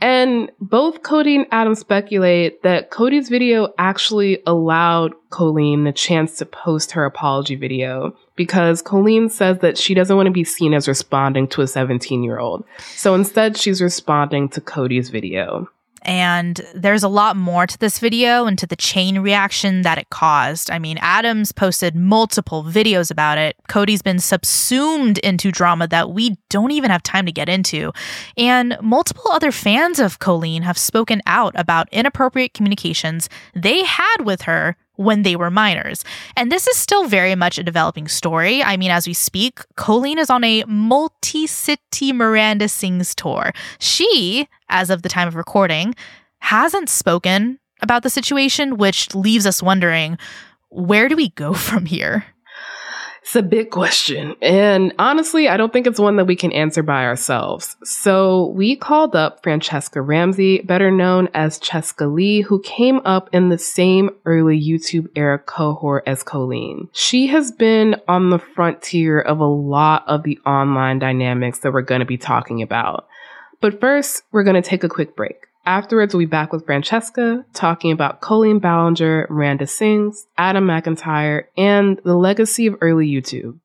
And 0.00 0.50
both 0.60 1.02
Cody 1.02 1.36
and 1.36 1.46
Adam 1.50 1.74
speculate 1.74 2.62
that 2.62 2.90
Cody's 2.90 3.28
video 3.28 3.72
actually 3.78 4.42
allowed 4.46 5.14
Colleen 5.30 5.84
the 5.84 5.92
chance 5.92 6.36
to 6.36 6.46
post 6.46 6.92
her 6.92 7.04
apology 7.04 7.54
video 7.54 8.14
because 8.36 8.82
Colleen 8.82 9.28
says 9.28 9.58
that 9.60 9.78
she 9.78 9.94
doesn't 9.94 10.16
want 10.16 10.26
to 10.26 10.32
be 10.32 10.44
seen 10.44 10.74
as 10.74 10.88
responding 10.88 11.48
to 11.48 11.62
a 11.62 11.66
17 11.66 12.22
year 12.22 12.38
old. 12.38 12.64
So 12.96 13.14
instead, 13.14 13.56
she's 13.56 13.80
responding 13.80 14.48
to 14.50 14.60
Cody's 14.60 15.08
video. 15.08 15.68
And 16.04 16.60
there's 16.74 17.02
a 17.02 17.08
lot 17.08 17.36
more 17.36 17.66
to 17.66 17.78
this 17.78 17.98
video 17.98 18.46
and 18.46 18.58
to 18.58 18.66
the 18.66 18.76
chain 18.76 19.18
reaction 19.20 19.82
that 19.82 19.98
it 19.98 20.10
caused. 20.10 20.70
I 20.70 20.78
mean, 20.78 20.98
Adams 21.00 21.52
posted 21.52 21.96
multiple 21.96 22.62
videos 22.62 23.10
about 23.10 23.38
it. 23.38 23.56
Cody's 23.68 24.02
been 24.02 24.18
subsumed 24.18 25.18
into 25.18 25.50
drama 25.50 25.88
that 25.88 26.10
we 26.10 26.36
don't 26.50 26.72
even 26.72 26.90
have 26.90 27.02
time 27.02 27.26
to 27.26 27.32
get 27.32 27.48
into. 27.48 27.92
And 28.36 28.76
multiple 28.80 29.30
other 29.32 29.52
fans 29.52 29.98
of 29.98 30.18
Colleen 30.18 30.62
have 30.62 30.78
spoken 30.78 31.22
out 31.26 31.52
about 31.56 31.88
inappropriate 31.90 32.54
communications 32.54 33.28
they 33.54 33.84
had 33.84 34.24
with 34.24 34.42
her 34.42 34.76
when 34.96 35.22
they 35.22 35.36
were 35.36 35.50
minors. 35.50 36.04
And 36.36 36.50
this 36.50 36.66
is 36.66 36.76
still 36.76 37.06
very 37.08 37.34
much 37.34 37.58
a 37.58 37.62
developing 37.62 38.08
story. 38.08 38.62
I 38.62 38.76
mean, 38.76 38.90
as 38.90 39.06
we 39.06 39.14
speak, 39.14 39.60
Colleen 39.76 40.18
is 40.18 40.30
on 40.30 40.44
a 40.44 40.64
multi 40.66 41.46
city 41.46 42.12
Miranda 42.12 42.68
Sings 42.68 43.14
tour. 43.14 43.52
She, 43.78 44.48
as 44.68 44.90
of 44.90 45.02
the 45.02 45.08
time 45.08 45.28
of 45.28 45.34
recording, 45.34 45.94
hasn't 46.38 46.88
spoken 46.88 47.58
about 47.80 48.02
the 48.02 48.10
situation, 48.10 48.76
which 48.76 49.14
leaves 49.14 49.46
us 49.46 49.62
wondering 49.62 50.18
where 50.68 51.08
do 51.08 51.16
we 51.16 51.30
go 51.30 51.52
from 51.54 51.86
here? 51.86 52.24
It's 53.24 53.36
a 53.36 53.42
big 53.42 53.70
question. 53.70 54.36
And 54.42 54.92
honestly, 54.98 55.48
I 55.48 55.56
don't 55.56 55.72
think 55.72 55.86
it's 55.86 55.98
one 55.98 56.16
that 56.16 56.26
we 56.26 56.36
can 56.36 56.52
answer 56.52 56.82
by 56.82 57.04
ourselves. 57.06 57.74
So 57.82 58.48
we 58.48 58.76
called 58.76 59.16
up 59.16 59.42
Franchesca 59.42 60.06
Ramsey, 60.06 60.60
better 60.60 60.90
known 60.90 61.30
as 61.32 61.58
Chescaleigh, 61.58 62.44
who 62.44 62.60
came 62.60 63.00
up 63.06 63.30
in 63.32 63.48
the 63.48 63.56
same 63.56 64.10
early 64.26 64.60
YouTube 64.60 65.08
era 65.16 65.38
cohort 65.38 66.04
as 66.06 66.22
Colleen. 66.22 66.90
She 66.92 67.26
has 67.28 67.50
been 67.50 67.96
on 68.06 68.28
the 68.28 68.38
frontier 68.38 69.20
of 69.20 69.40
a 69.40 69.46
lot 69.46 70.04
of 70.06 70.22
the 70.22 70.38
online 70.44 70.98
dynamics 70.98 71.60
that 71.60 71.72
we're 71.72 71.80
going 71.80 72.00
to 72.00 72.04
be 72.04 72.18
talking 72.18 72.60
about. 72.60 73.08
But 73.62 73.80
first, 73.80 74.22
we're 74.32 74.44
going 74.44 74.62
to 74.62 74.68
take 74.68 74.84
a 74.84 74.88
quick 74.90 75.16
break. 75.16 75.46
Afterwards, 75.66 76.14
we'll 76.14 76.20
be 76.20 76.26
back 76.26 76.52
with 76.52 76.66
Franchesca 76.66 77.44
talking 77.54 77.90
about 77.90 78.20
Colleen 78.20 78.58
Ballinger, 78.58 79.26
Miranda 79.30 79.66
Sings, 79.66 80.26
Adam 80.36 80.66
McIntyre, 80.66 81.44
and 81.56 82.00
the 82.04 82.16
legacy 82.16 82.66
of 82.66 82.76
early 82.82 83.08
YouTube. 83.08 83.58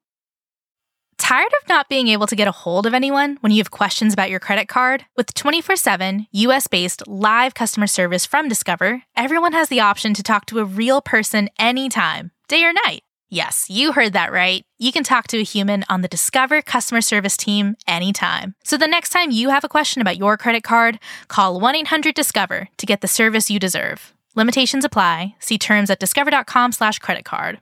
Tired 1.17 1.51
of 1.61 1.67
not 1.67 1.89
being 1.89 2.07
able 2.07 2.25
to 2.27 2.35
get 2.35 2.47
a 2.47 2.51
hold 2.51 2.85
of 2.85 2.93
anyone 2.93 3.37
when 3.41 3.51
you 3.51 3.57
have 3.57 3.69
questions 3.69 4.13
about 4.13 4.29
your 4.29 4.39
credit 4.39 4.69
card? 4.69 5.05
With 5.17 5.33
24 5.33 5.75
7 5.75 6.27
US 6.31 6.67
based 6.67 7.05
live 7.07 7.53
customer 7.53 7.87
service 7.87 8.25
from 8.25 8.47
Discover, 8.47 9.03
everyone 9.17 9.51
has 9.51 9.67
the 9.67 9.81
option 9.81 10.13
to 10.13 10.23
talk 10.23 10.45
to 10.47 10.59
a 10.59 10.65
real 10.65 11.01
person 11.01 11.49
anytime, 11.59 12.31
day 12.47 12.63
or 12.63 12.71
night. 12.71 13.03
Yes, 13.31 13.67
you 13.69 13.91
heard 13.91 14.13
that 14.13 14.31
right. 14.31 14.63
You 14.79 14.91
can 14.91 15.03
talk 15.03 15.27
to 15.27 15.37
a 15.37 15.43
human 15.43 15.85
on 15.87 16.01
the 16.01 16.07
Discover 16.07 16.63
customer 16.63 16.99
service 17.01 17.37
team 17.37 17.75
anytime. 17.87 18.55
So 18.63 18.75
the 18.75 18.87
next 18.87 19.09
time 19.09 19.29
you 19.29 19.49
have 19.49 19.63
a 19.63 19.69
question 19.69 20.01
about 20.01 20.17
your 20.17 20.35
credit 20.35 20.63
card, 20.63 20.99
call 21.27 21.59
1 21.59 21.75
800 21.75 22.15
Discover 22.15 22.69
to 22.77 22.85
get 22.87 23.01
the 23.01 23.07
service 23.07 23.51
you 23.51 23.59
deserve. 23.59 24.13
Limitations 24.35 24.83
apply. 24.83 25.35
See 25.39 25.59
terms 25.59 25.91
at 25.91 25.99
discover.com/slash 25.99 26.99
credit 26.99 27.25
card. 27.25 27.59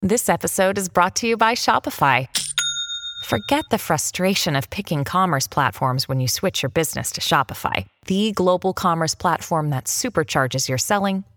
This 0.00 0.28
episode 0.28 0.78
is 0.78 0.88
brought 0.88 1.16
to 1.16 1.26
you 1.26 1.36
by 1.36 1.54
Shopify. 1.54 2.28
Forget 3.24 3.64
the 3.70 3.78
frustration 3.78 4.56
of 4.56 4.70
picking 4.70 5.04
commerce 5.04 5.46
platforms 5.46 6.08
when 6.08 6.20
you 6.20 6.28
switch 6.28 6.62
your 6.62 6.70
business 6.70 7.10
to 7.12 7.20
Shopify, 7.20 7.86
the 8.06 8.32
global 8.32 8.72
commerce 8.72 9.14
platform 9.14 9.70
that 9.70 9.84
supercharges 9.84 10.68
your 10.68 10.78
selling 10.78 11.24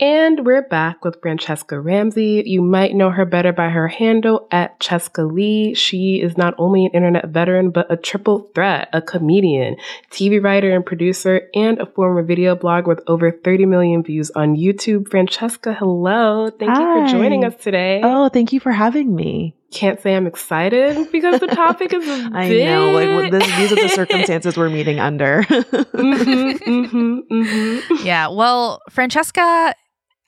And 0.00 0.44
we're 0.44 0.66
back 0.66 1.04
with 1.04 1.20
Franchesca 1.20 1.82
Ramsey. 1.82 2.42
You 2.44 2.60
might 2.60 2.94
know 2.94 3.10
her 3.10 3.24
better 3.24 3.52
by 3.52 3.68
her 3.68 3.88
handle 3.88 4.48
at 4.50 4.80
Chescaleigh. 4.80 5.76
She 5.76 6.20
is 6.20 6.36
not 6.36 6.54
only 6.58 6.86
an 6.86 6.92
internet 6.92 7.28
veteran, 7.28 7.70
but 7.70 7.92
a 7.92 7.96
triple 7.96 8.50
threat, 8.54 8.88
a 8.92 9.00
comedian, 9.00 9.76
TV 10.10 10.42
writer 10.42 10.74
and 10.74 10.84
producer, 10.84 11.42
and 11.54 11.78
a 11.78 11.86
former 11.86 12.22
video 12.22 12.56
blog 12.56 12.88
with 12.88 13.00
over 13.06 13.30
30 13.30 13.66
million 13.66 14.02
views 14.02 14.30
on 14.32 14.56
YouTube. 14.56 15.08
Franchesca, 15.08 15.76
hello. 15.76 16.50
Thank 16.50 16.76
you 16.76 17.06
for 17.06 17.06
joining 17.08 17.44
us 17.44 17.54
today. 17.62 18.00
Oh, 18.02 18.28
thank 18.28 18.52
you 18.52 18.60
for 18.60 18.72
having 18.72 19.14
me. 19.14 19.54
Can't 19.72 20.00
say 20.00 20.14
I'm 20.14 20.26
excited 20.26 21.10
because 21.10 21.40
the 21.40 21.46
topic 21.48 21.92
is 21.94 22.06
a 22.06 22.30
I 22.34 22.48
bit... 22.48 22.66
know, 22.66 22.92
like 22.92 23.08
what- 23.08 23.30
this, 23.30 23.56
these 23.56 23.72
are 23.72 23.82
the 23.82 23.88
circumstances 23.88 24.56
we're 24.56 24.68
meeting 24.70 25.00
under. 25.00 25.42
Mhm, 25.42 26.58
mhm, 26.58 27.20
mhm. 27.30 28.04
Yeah, 28.04 28.28
well, 28.28 28.80
Franchesca, 28.90 29.72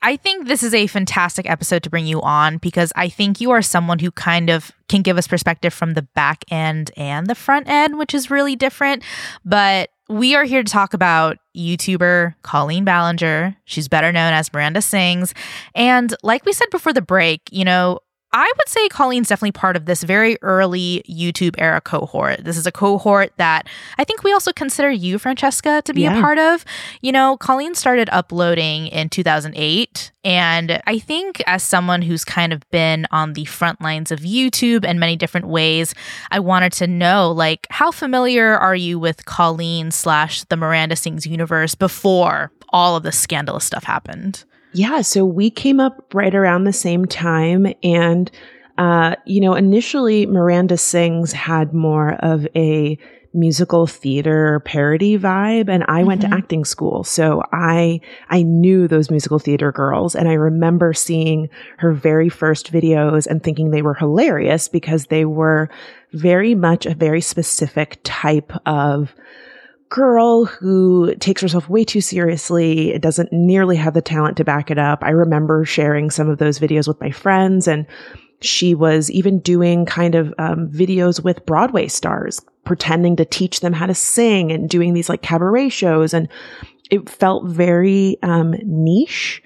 I 0.02 0.16
think 0.16 0.48
this 0.48 0.62
is 0.62 0.74
a 0.74 0.86
fantastic 0.86 1.48
episode 1.48 1.82
to 1.84 1.90
bring 1.90 2.06
you 2.06 2.20
on 2.22 2.58
because 2.58 2.92
I 2.96 3.08
think 3.08 3.40
you 3.40 3.50
are 3.52 3.62
someone 3.62 3.98
who 3.98 4.10
kind 4.10 4.50
of 4.50 4.70
can 4.88 5.02
give 5.02 5.16
us 5.18 5.26
perspective 5.26 5.72
from 5.72 5.94
the 5.94 6.02
back 6.02 6.44
end 6.50 6.90
and 6.96 7.26
the 7.26 7.34
front 7.34 7.68
end, 7.68 7.98
which 7.98 8.14
is 8.14 8.30
really 8.30 8.54
different. 8.56 9.02
But 9.44 9.90
we 10.10 10.34
are 10.34 10.44
here 10.44 10.62
to 10.62 10.70
talk 10.70 10.92
about 10.92 11.38
YouTuber 11.56 12.34
Colleen 12.42 12.84
Ballinger. 12.84 13.56
She's 13.64 13.88
better 13.88 14.12
known 14.12 14.34
as 14.34 14.52
Miranda 14.52 14.82
Sings. 14.82 15.32
And 15.74 16.14
like 16.22 16.44
we 16.44 16.52
said 16.52 16.68
before 16.70 16.92
the 16.92 17.00
break, 17.00 17.40
you 17.50 17.64
know, 17.64 18.00
I 18.36 18.52
would 18.58 18.68
say 18.68 18.88
Colleen's 18.88 19.28
definitely 19.28 19.52
part 19.52 19.76
of 19.76 19.84
this 19.84 20.02
very 20.02 20.36
early 20.42 21.04
YouTube 21.08 21.54
era 21.56 21.80
cohort. 21.80 22.42
This 22.42 22.56
is 22.56 22.66
a 22.66 22.72
cohort 22.72 23.32
that 23.36 23.68
I 23.96 24.02
think 24.02 24.24
we 24.24 24.32
also 24.32 24.52
consider 24.52 24.90
you, 24.90 25.20
Franchesca, 25.20 25.84
to 25.84 25.94
be 25.94 26.04
a 26.04 26.10
part 26.20 26.38
of. 26.38 26.64
You 27.00 27.12
know, 27.12 27.36
Colleen 27.36 27.76
started 27.76 28.08
uploading 28.10 28.88
in 28.88 29.08
2008. 29.08 30.10
And 30.24 30.82
I 30.84 30.98
think 30.98 31.44
as 31.46 31.62
someone 31.62 32.02
who's 32.02 32.24
kind 32.24 32.52
of 32.52 32.68
been 32.70 33.06
on 33.12 33.34
the 33.34 33.44
front 33.44 33.80
lines 33.80 34.10
of 34.10 34.20
YouTube 34.20 34.84
in 34.84 34.98
many 34.98 35.14
different 35.14 35.46
ways, 35.46 35.94
I 36.32 36.40
wanted 36.40 36.72
to 36.72 36.88
know, 36.88 37.30
like, 37.30 37.68
how 37.70 37.92
familiar 37.92 38.58
are 38.58 38.74
you 38.74 38.98
with 38.98 39.26
Colleen 39.26 39.92
slash 39.92 40.42
the 40.44 40.56
Miranda 40.56 40.96
Sings 40.96 41.24
universe 41.24 41.76
before 41.76 42.50
all 42.70 42.96
of 42.96 43.04
this 43.04 43.16
scandalous 43.16 43.64
stuff 43.64 43.84
happened? 43.84 44.44
Yeah, 44.74 45.02
so 45.02 45.24
we 45.24 45.50
came 45.50 45.78
up 45.80 46.12
right 46.12 46.34
around 46.34 46.64
the 46.64 46.72
same 46.72 47.06
time. 47.06 47.72
And, 47.82 48.30
uh, 48.76 49.14
you 49.24 49.40
know, 49.40 49.54
initially 49.54 50.26
Miranda 50.26 50.76
Sings 50.76 51.32
had 51.32 51.72
more 51.72 52.14
of 52.14 52.46
a 52.56 52.98
musical 53.34 53.86
theater 53.86 54.60
parody 54.64 55.18
vibe 55.18 55.68
and 55.68 55.84
I 55.88 56.04
went 56.04 56.20
to 56.20 56.32
acting 56.32 56.64
school. 56.64 57.02
So 57.02 57.42
I 57.52 58.00
I 58.30 58.42
knew 58.42 58.86
those 58.86 59.10
musical 59.10 59.40
theater 59.40 59.72
girls 59.72 60.14
and 60.14 60.28
I 60.28 60.34
remember 60.34 60.92
seeing 60.94 61.48
her 61.78 61.92
very 61.92 62.28
first 62.28 62.72
videos 62.72 63.26
and 63.26 63.42
thinking 63.42 63.70
they 63.70 63.82
were 63.82 63.94
hilarious 63.94 64.68
because 64.68 65.06
they 65.06 65.24
were 65.24 65.68
very 66.12 66.54
much 66.54 66.86
a 66.86 66.94
very 66.94 67.20
specific 67.20 67.98
type 68.04 68.52
of 68.66 69.12
girl 69.88 70.44
who 70.44 71.14
takes 71.16 71.42
herself 71.42 71.68
way 71.68 71.84
too 71.84 72.00
seriously. 72.00 72.92
It 72.92 73.02
doesn't 73.02 73.32
nearly 73.32 73.76
have 73.76 73.94
the 73.94 74.02
talent 74.02 74.36
to 74.38 74.44
back 74.44 74.70
it 74.70 74.78
up. 74.78 75.02
I 75.02 75.10
remember 75.10 75.64
sharing 75.64 76.10
some 76.10 76.28
of 76.28 76.38
those 76.38 76.58
videos 76.58 76.88
with 76.88 77.00
my 77.00 77.10
friends 77.10 77.68
and 77.68 77.86
she 78.40 78.74
was 78.74 79.10
even 79.10 79.38
doing 79.38 79.86
kind 79.86 80.14
of 80.14 80.34
um, 80.38 80.68
videos 80.68 81.22
with 81.22 81.46
Broadway 81.46 81.88
stars, 81.88 82.40
pretending 82.64 83.16
to 83.16 83.24
teach 83.24 83.60
them 83.60 83.72
how 83.72 83.86
to 83.86 83.94
sing 83.94 84.52
and 84.52 84.68
doing 84.68 84.92
these 84.92 85.08
like 85.08 85.22
cabaret 85.22 85.70
shows. 85.70 86.12
And 86.12 86.28
it 86.90 87.08
felt 87.08 87.46
very 87.46 88.18
um, 88.22 88.54
niche. 88.64 89.42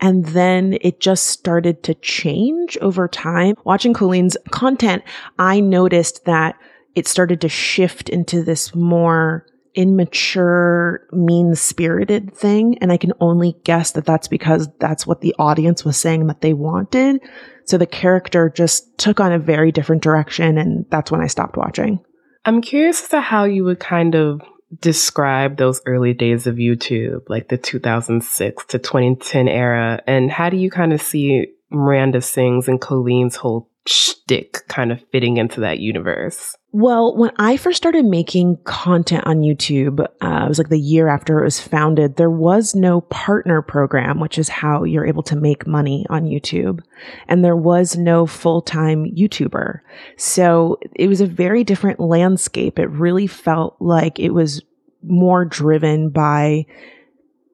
And 0.00 0.26
then 0.26 0.76
it 0.80 1.00
just 1.00 1.26
started 1.26 1.82
to 1.84 1.94
change 1.94 2.76
over 2.78 3.06
time. 3.08 3.54
Watching 3.64 3.94
Colleen's 3.94 4.36
content, 4.50 5.02
I 5.38 5.60
noticed 5.60 6.24
that 6.24 6.56
it 6.94 7.06
started 7.06 7.40
to 7.40 7.48
shift 7.48 8.08
into 8.08 8.42
this 8.42 8.74
more 8.74 9.46
immature, 9.74 11.06
mean 11.12 11.54
spirited 11.54 12.34
thing. 12.34 12.78
And 12.78 12.92
I 12.92 12.96
can 12.96 13.12
only 13.20 13.56
guess 13.64 13.92
that 13.92 14.04
that's 14.04 14.28
because 14.28 14.68
that's 14.78 15.06
what 15.06 15.20
the 15.20 15.34
audience 15.38 15.84
was 15.84 15.96
saying 15.96 16.26
that 16.26 16.40
they 16.40 16.52
wanted. 16.52 17.20
So 17.64 17.78
the 17.78 17.86
character 17.86 18.52
just 18.54 18.98
took 18.98 19.20
on 19.20 19.32
a 19.32 19.38
very 19.38 19.72
different 19.72 20.02
direction. 20.02 20.58
And 20.58 20.84
that's 20.90 21.10
when 21.10 21.20
I 21.20 21.26
stopped 21.26 21.56
watching. 21.56 22.00
I'm 22.44 22.60
curious 22.60 23.02
as 23.02 23.08
to 23.10 23.20
how 23.20 23.44
you 23.44 23.64
would 23.64 23.80
kind 23.80 24.14
of 24.14 24.40
describe 24.80 25.56
those 25.56 25.80
early 25.86 26.14
days 26.14 26.46
of 26.46 26.56
YouTube, 26.56 27.22
like 27.28 27.48
the 27.48 27.58
2006 27.58 28.64
to 28.66 28.78
2010 28.78 29.48
era, 29.48 30.02
and 30.06 30.30
how 30.30 30.48
do 30.48 30.56
you 30.56 30.70
kind 30.70 30.92
of 30.92 31.02
see 31.02 31.48
Miranda 31.70 32.20
Sings 32.20 32.68
and 32.68 32.80
Colleen's 32.80 33.36
whole 33.36 33.70
shtick 33.86 34.66
kind 34.68 34.92
of 34.92 35.02
fitting 35.12 35.36
into 35.36 35.60
that 35.60 35.78
universe? 35.78 36.56
Well, 36.74 37.14
when 37.14 37.32
I 37.36 37.58
first 37.58 37.76
started 37.76 38.06
making 38.06 38.56
content 38.64 39.26
on 39.26 39.40
YouTube, 39.40 40.00
uh, 40.00 40.44
it 40.46 40.48
was 40.48 40.56
like 40.56 40.70
the 40.70 40.80
year 40.80 41.06
after 41.08 41.38
it 41.38 41.44
was 41.44 41.60
founded, 41.60 42.16
there 42.16 42.30
was 42.30 42.74
no 42.74 43.02
partner 43.02 43.60
program, 43.60 44.18
which 44.20 44.38
is 44.38 44.48
how 44.48 44.84
you're 44.84 45.04
able 45.04 45.22
to 45.24 45.36
make 45.36 45.66
money 45.66 46.06
on 46.08 46.24
YouTube. 46.24 46.80
And 47.28 47.44
there 47.44 47.56
was 47.56 47.98
no 47.98 48.26
full 48.26 48.62
time 48.62 49.04
YouTuber. 49.04 49.80
So 50.16 50.78
it 50.94 51.08
was 51.08 51.20
a 51.20 51.26
very 51.26 51.62
different 51.62 52.00
landscape. 52.00 52.78
It 52.78 52.88
really 52.88 53.26
felt 53.26 53.76
like 53.78 54.18
it 54.18 54.30
was 54.30 54.62
more 55.02 55.44
driven 55.44 56.08
by 56.08 56.64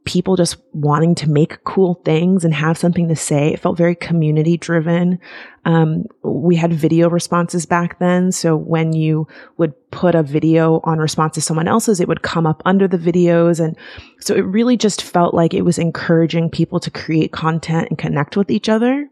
people 0.08 0.36
just 0.36 0.56
wanting 0.72 1.14
to 1.14 1.28
make 1.28 1.62
cool 1.64 2.00
things 2.02 2.42
and 2.42 2.54
have 2.54 2.78
something 2.78 3.08
to 3.08 3.14
say. 3.14 3.52
It 3.52 3.60
felt 3.60 3.76
very 3.76 3.94
community 3.94 4.56
driven. 4.56 5.18
Um, 5.66 6.06
we 6.22 6.56
had 6.56 6.72
video 6.72 7.10
responses 7.10 7.66
back 7.66 7.98
then. 7.98 8.32
So 8.32 8.56
when 8.56 8.94
you 8.94 9.28
would 9.58 9.74
put 9.90 10.14
a 10.14 10.22
video 10.22 10.80
on 10.84 10.98
response 10.98 11.34
to 11.34 11.42
someone 11.42 11.68
else's, 11.68 12.00
it 12.00 12.08
would 12.08 12.22
come 12.22 12.46
up 12.46 12.62
under 12.64 12.88
the 12.88 12.96
videos. 12.96 13.62
And 13.62 13.76
so 14.18 14.34
it 14.34 14.46
really 14.46 14.78
just 14.78 15.02
felt 15.02 15.34
like 15.34 15.52
it 15.52 15.66
was 15.66 15.76
encouraging 15.76 16.48
people 16.48 16.80
to 16.80 16.90
create 16.90 17.30
content 17.32 17.88
and 17.90 17.98
connect 17.98 18.34
with 18.34 18.50
each 18.50 18.70
other. 18.70 19.10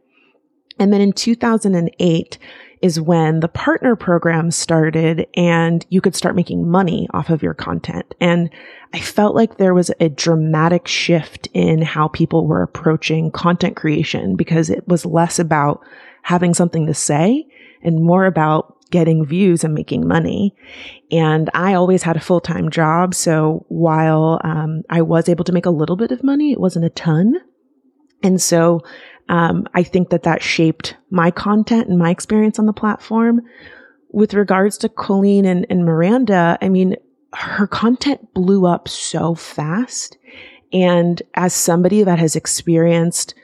And 0.78 0.94
then 0.94 1.02
in 1.02 1.12
2008, 1.12 2.38
is 2.82 3.00
when 3.00 3.40
the 3.40 3.48
partner 3.48 3.96
program 3.96 4.50
started 4.50 5.26
and 5.34 5.86
you 5.88 6.00
could 6.00 6.14
start 6.14 6.36
making 6.36 6.68
money 6.68 7.08
off 7.12 7.30
of 7.30 7.42
your 7.42 7.54
content. 7.54 8.14
And 8.20 8.50
I 8.92 9.00
felt 9.00 9.34
like 9.34 9.56
there 9.56 9.74
was 9.74 9.90
a 10.00 10.08
dramatic 10.08 10.86
shift 10.86 11.48
in 11.52 11.82
how 11.82 12.08
people 12.08 12.46
were 12.46 12.62
approaching 12.62 13.30
content 13.30 13.76
creation 13.76 14.36
because 14.36 14.70
it 14.70 14.86
was 14.86 15.06
less 15.06 15.38
about 15.38 15.84
having 16.22 16.54
something 16.54 16.86
to 16.86 16.94
say 16.94 17.46
and 17.82 18.02
more 18.02 18.26
about 18.26 18.76
getting 18.90 19.24
views 19.24 19.64
and 19.64 19.74
making 19.74 20.06
money. 20.06 20.54
And 21.10 21.50
I 21.54 21.74
always 21.74 22.02
had 22.02 22.16
a 22.16 22.20
full 22.20 22.40
time 22.40 22.70
job. 22.70 23.14
So 23.14 23.64
while 23.68 24.40
um, 24.44 24.82
I 24.90 25.02
was 25.02 25.28
able 25.28 25.44
to 25.44 25.52
make 25.52 25.66
a 25.66 25.70
little 25.70 25.96
bit 25.96 26.12
of 26.12 26.22
money, 26.22 26.52
it 26.52 26.60
wasn't 26.60 26.84
a 26.84 26.90
ton. 26.90 27.34
And 28.22 28.40
so 28.40 28.80
um, 29.28 29.66
I 29.74 29.82
think 29.82 30.10
that 30.10 30.22
that 30.22 30.42
shaped 30.42 30.96
my 31.10 31.30
content 31.30 31.88
and 31.88 31.98
my 31.98 32.10
experience 32.10 32.58
on 32.58 32.66
the 32.66 32.72
platform. 32.72 33.42
With 34.10 34.34
regards 34.34 34.78
to 34.78 34.88
Colleen 34.88 35.44
and, 35.44 35.66
and 35.68 35.84
Miranda, 35.84 36.56
I 36.62 36.68
mean, 36.68 36.96
her 37.34 37.66
content 37.66 38.32
blew 38.34 38.66
up 38.66 38.88
so 38.88 39.34
fast. 39.34 40.16
And 40.72 41.20
as 41.34 41.52
somebody 41.52 42.02
that 42.02 42.18
has 42.18 42.36
experienced 42.36 43.34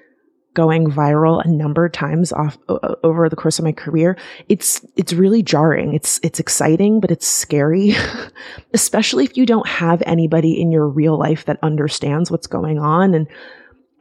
going 0.55 0.87
viral 0.91 1.43
a 1.45 1.49
number 1.49 1.87
of 1.87 1.93
times 1.93 2.33
off 2.33 2.59
over 3.03 3.29
the 3.29 3.37
course 3.37 3.59
of 3.59 3.65
my 3.65 3.73
career, 3.73 4.17
it's 4.49 4.85
it's 4.97 5.13
really 5.13 5.43
jarring. 5.43 5.95
It's 5.95 6.21
it's 6.23 6.41
exciting, 6.41 7.01
but 7.01 7.11
it's 7.11 7.27
scary, 7.27 7.95
especially 8.75 9.25
if 9.25 9.37
you 9.37 9.47
don't 9.47 9.67
have 9.67 10.03
anybody 10.05 10.61
in 10.61 10.71
your 10.71 10.89
real 10.89 11.19
life 11.19 11.45
that 11.47 11.59
understands 11.63 12.31
what's 12.31 12.47
going 12.47 12.79
on 12.79 13.15
and 13.15 13.27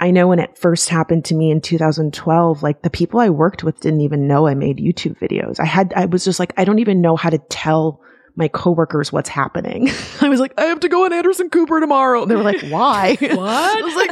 I 0.01 0.09
know 0.09 0.27
when 0.27 0.39
it 0.39 0.57
first 0.57 0.89
happened 0.89 1.25
to 1.25 1.35
me 1.35 1.51
in 1.51 1.61
2012, 1.61 2.63
like 2.63 2.81
the 2.81 2.89
people 2.89 3.19
I 3.19 3.29
worked 3.29 3.63
with 3.63 3.79
didn't 3.81 4.01
even 4.01 4.27
know 4.27 4.47
I 4.47 4.55
made 4.55 4.79
YouTube 4.79 5.19
videos. 5.19 5.59
I 5.59 5.65
had, 5.65 5.93
I 5.95 6.05
was 6.05 6.25
just 6.25 6.39
like, 6.39 6.53
I 6.57 6.65
don't 6.65 6.79
even 6.79 7.01
know 7.01 7.15
how 7.15 7.29
to 7.29 7.37
tell 7.37 8.01
my 8.35 8.47
coworkers 8.47 9.11
what's 9.11 9.29
happening. 9.29 9.91
I 10.21 10.27
was 10.27 10.39
like, 10.39 10.59
I 10.59 10.63
have 10.63 10.79
to 10.79 10.89
go 10.89 11.05
on 11.05 11.13
Anderson 11.13 11.51
Cooper 11.51 11.79
tomorrow. 11.79 12.23
And 12.23 12.31
they 12.31 12.35
were 12.35 12.41
like, 12.41 12.61
why? 12.69 13.15
what? 13.19 13.31
I 13.31 13.81
was 13.81 13.95
like, 13.95 14.09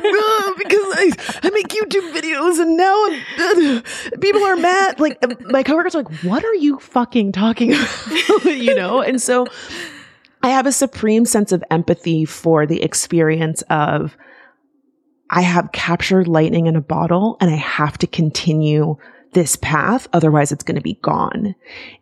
because 0.57 0.79
I, 0.79 1.39
I 1.47 1.49
make 1.49 1.69
YouTube 1.69 2.13
videos 2.13 2.59
and 2.59 2.77
now 2.77 3.05
uh, 3.39 4.17
people 4.21 4.43
are 4.43 4.57
mad. 4.57 4.99
Like 4.99 5.17
my 5.49 5.63
coworkers 5.63 5.95
are 5.95 6.03
like, 6.03 6.23
what 6.23 6.45
are 6.45 6.55
you 6.55 6.77
fucking 6.77 7.31
talking 7.31 7.73
about? 7.73 8.45
you 8.45 8.75
know? 8.75 9.01
And 9.01 9.19
so 9.19 9.47
I 10.43 10.49
have 10.49 10.67
a 10.67 10.71
supreme 10.71 11.25
sense 11.25 11.51
of 11.51 11.63
empathy 11.71 12.25
for 12.25 12.67
the 12.67 12.83
experience 12.83 13.63
of, 13.71 14.15
I 15.29 15.41
have 15.41 15.71
captured 15.71 16.27
lightning 16.27 16.67
in 16.67 16.75
a 16.75 16.81
bottle 16.81 17.37
and 17.39 17.51
I 17.51 17.55
have 17.55 17.97
to 17.99 18.07
continue 18.07 18.97
this 19.33 19.55
path. 19.55 20.07
Otherwise 20.13 20.51
it's 20.51 20.63
going 20.63 20.75
to 20.75 20.81
be 20.81 20.95
gone. 21.01 21.55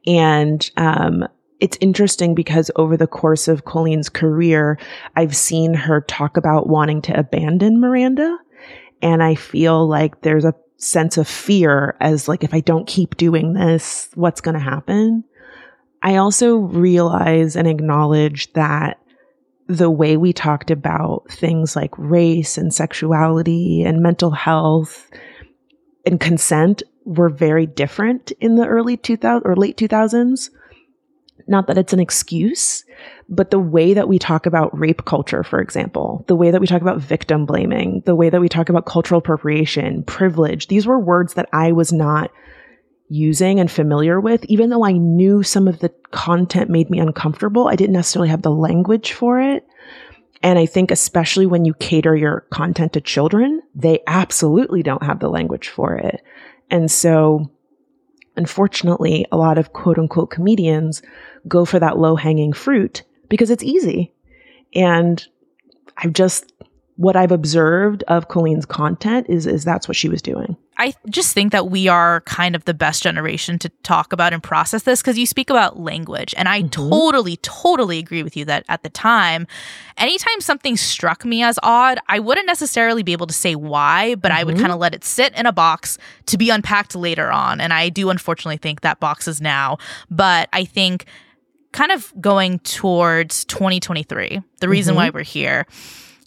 And, 0.06 0.70
um, 0.78 1.28
it's 1.60 1.78
interesting 1.82 2.36
because 2.36 2.70
over 2.76 2.96
the 2.96 3.08
course 3.08 3.48
of 3.48 3.66
Colleen's 3.66 4.10
career, 4.10 4.78
I've 5.16 5.36
seen 5.36 5.74
her 5.74 6.02
talk 6.02 6.38
about 6.38 6.68
wanting 6.68 7.02
to 7.04 7.20
abandon 7.20 7.80
Miranda. 7.80 8.38
And 9.02 9.24
I 9.24 9.36
feel 9.36 9.88
like 9.88 10.22
there's 10.22 10.46
a 10.46 10.56
sense 10.78 11.18
of 11.18 11.28
fear 11.28 11.96
as 12.00 12.28
like, 12.28 12.44
if 12.44 12.54
I 12.54 12.60
don't 12.60 12.88
keep 12.88 13.18
doing 13.18 13.54
this, 13.54 14.10
what's 14.14 14.42
going 14.42 14.54
to 14.54 14.60
happen? 14.60 15.24
I 16.04 16.18
also 16.18 16.58
realize 16.58 17.56
and 17.56 17.68
acknowledge 17.68 18.54
that 18.54 19.00
the 19.68 19.92
way 19.92 20.18
we 20.18 20.34
talked 20.34 20.72
about 20.72 21.26
things 21.30 21.76
like 21.76 21.92
race 21.98 22.58
and 22.58 22.74
sexuality 22.74 23.84
and 23.84 24.02
mental 24.02 24.32
health 24.32 25.10
and 26.06 26.20
consent 26.20 26.84
were 27.06 27.30
very 27.30 27.66
different 27.66 28.32
in 28.40 28.56
the 28.56 28.66
early 28.66 28.98
2000 28.98 29.42
or 29.46 29.56
late 29.56 29.78
2000s. 29.78 30.50
Not 31.50 31.68
that 31.68 31.78
it's 31.78 31.94
an 31.94 32.00
excuse, 32.00 32.84
but 33.30 33.52
the 33.52 33.60
way 33.60 33.94
that 33.94 34.10
we 34.10 34.20
talk 34.20 34.46
about 34.46 34.78
rape 34.78 35.06
culture, 35.06 35.44
for 35.44 35.62
example, 35.62 36.26
the 36.28 36.36
way 36.36 36.52
that 36.52 36.60
we 36.60 36.68
talk 36.68 36.82
about 36.82 37.00
victim 37.00 37.46
blaming, 37.46 38.02
the 38.06 38.16
way 38.16 38.30
that 38.30 38.42
we 38.42 38.50
talk 38.50 38.68
about 38.68 38.86
cultural 38.86 39.20
appropriation, 39.20 40.04
privilege, 40.04 40.68
these 40.68 40.86
were 40.86 41.00
words 41.00 41.36
that 41.36 41.48
I 41.54 41.72
was 41.72 41.94
not 41.94 42.32
using 43.10 43.60
and 43.60 43.72
familiar 43.72 44.20
with, 44.20 44.44
even 44.46 44.70
though 44.70 44.86
I 44.86 44.94
knew 44.94 45.44
some 45.44 45.68
of 45.68 45.80
the 45.80 45.90
content 46.12 46.70
made 46.70 46.90
me 46.90 47.00
uncomfortable, 47.00 47.68
I 47.68 47.76
didn't 47.76 47.94
necessarily 47.94 48.30
have 48.30 48.42
the 48.42 48.52
language 48.52 49.14
for 49.14 49.40
it. 49.40 49.66
And 50.44 50.60
I 50.60 50.66
think 50.66 50.92
especially 50.92 51.46
when 51.46 51.66
you 51.66 51.74
cater 51.74 52.16
your 52.16 52.42
content 52.52 52.94
to 52.94 53.02
children, 53.02 53.62
they 53.74 54.00
absolutely 54.08 54.84
don't 54.84 55.04
have 55.04 55.20
the 55.20 55.30
language 55.30 55.70
for 55.70 55.96
it. 55.96 56.22
And 56.70 56.92
so 56.92 57.50
unfortunately, 58.36 59.26
a 59.32 59.38
lot 59.38 59.58
of 59.58 59.74
quote 59.74 59.98
unquote 59.98 60.30
comedians 60.30 61.02
go 61.48 61.66
for 61.66 61.80
that 61.80 61.98
low 61.98 62.16
hanging 62.16 62.54
fruit 62.54 63.04
because 63.30 63.50
it's 63.50 63.64
easy. 63.64 64.14
And 64.76 65.26
I've 65.98 66.14
just, 66.14 66.52
what 66.98 67.16
I've 67.16 67.32
observed 67.32 68.04
of 68.04 68.28
Colleen's 68.28 68.66
content 68.66 69.28
is, 69.30 69.48
is 69.48 69.64
that's 69.64 69.88
what 69.88 69.98
she 69.98 70.10
was 70.10 70.22
doing. 70.22 70.57
I 70.80 70.94
just 71.10 71.34
think 71.34 71.52
that 71.54 71.70
we 71.70 71.88
are 71.88 72.22
kind 72.22 72.56
of 72.56 72.66
the 72.66 72.74
best 72.74 73.02
generation 73.04 73.58
to 73.60 73.70
talk 73.84 74.14
about 74.14 74.32
and 74.32 74.44
process 74.44 74.84
this 74.84 75.02
because 75.02 75.18
you 75.18 75.26
speak 75.26 75.50
about 75.50 75.80
language. 75.80 76.36
And 76.38 76.48
I 76.48 76.62
Mm-hmm. 76.62 76.70
totally, 76.90 77.38
totally 77.38 77.98
agree 78.00 78.22
with 78.24 78.38
you 78.38 78.46
that 78.46 78.64
at 78.70 78.84
the 78.84 78.90
time, 78.90 79.48
anytime 79.98 80.40
something 80.40 80.78
struck 80.78 81.26
me 81.26 81.42
as 81.44 81.58
odd, 81.64 81.98
I 82.08 82.20
wouldn't 82.20 82.46
necessarily 82.48 83.02
be 83.04 83.12
able 83.12 83.28
to 83.28 83.34
say 83.34 83.56
why, 83.56 84.16
but 84.16 84.32
I 84.32 84.44
would 84.44 84.56
Mm-hmm. 84.56 84.62
kind 84.62 84.72
of 84.74 84.80
let 84.80 84.94
it 84.94 85.04
sit 85.04 85.34
in 85.36 85.46
a 85.46 85.52
box 85.52 85.98
to 86.28 86.38
be 86.38 86.50
unpacked 86.52 86.96
later 86.96 87.32
on. 87.32 87.60
And 87.60 87.74
I 87.74 87.90
do 87.90 88.10
unfortunately 88.10 88.58
think 88.58 88.82
that 88.82 89.00
box 89.00 89.28
is 89.28 89.42
now. 89.42 89.78
But 90.12 90.48
I 90.54 90.64
think 90.64 91.06
kind 91.72 91.92
of 91.92 92.14
going 92.22 92.60
towards 92.60 93.46
2023, 93.46 94.42
the 94.60 94.70
reason 94.70 94.92
Mm-hmm. 94.94 94.98
why 94.98 95.10
we're 95.10 95.24
here, 95.24 95.66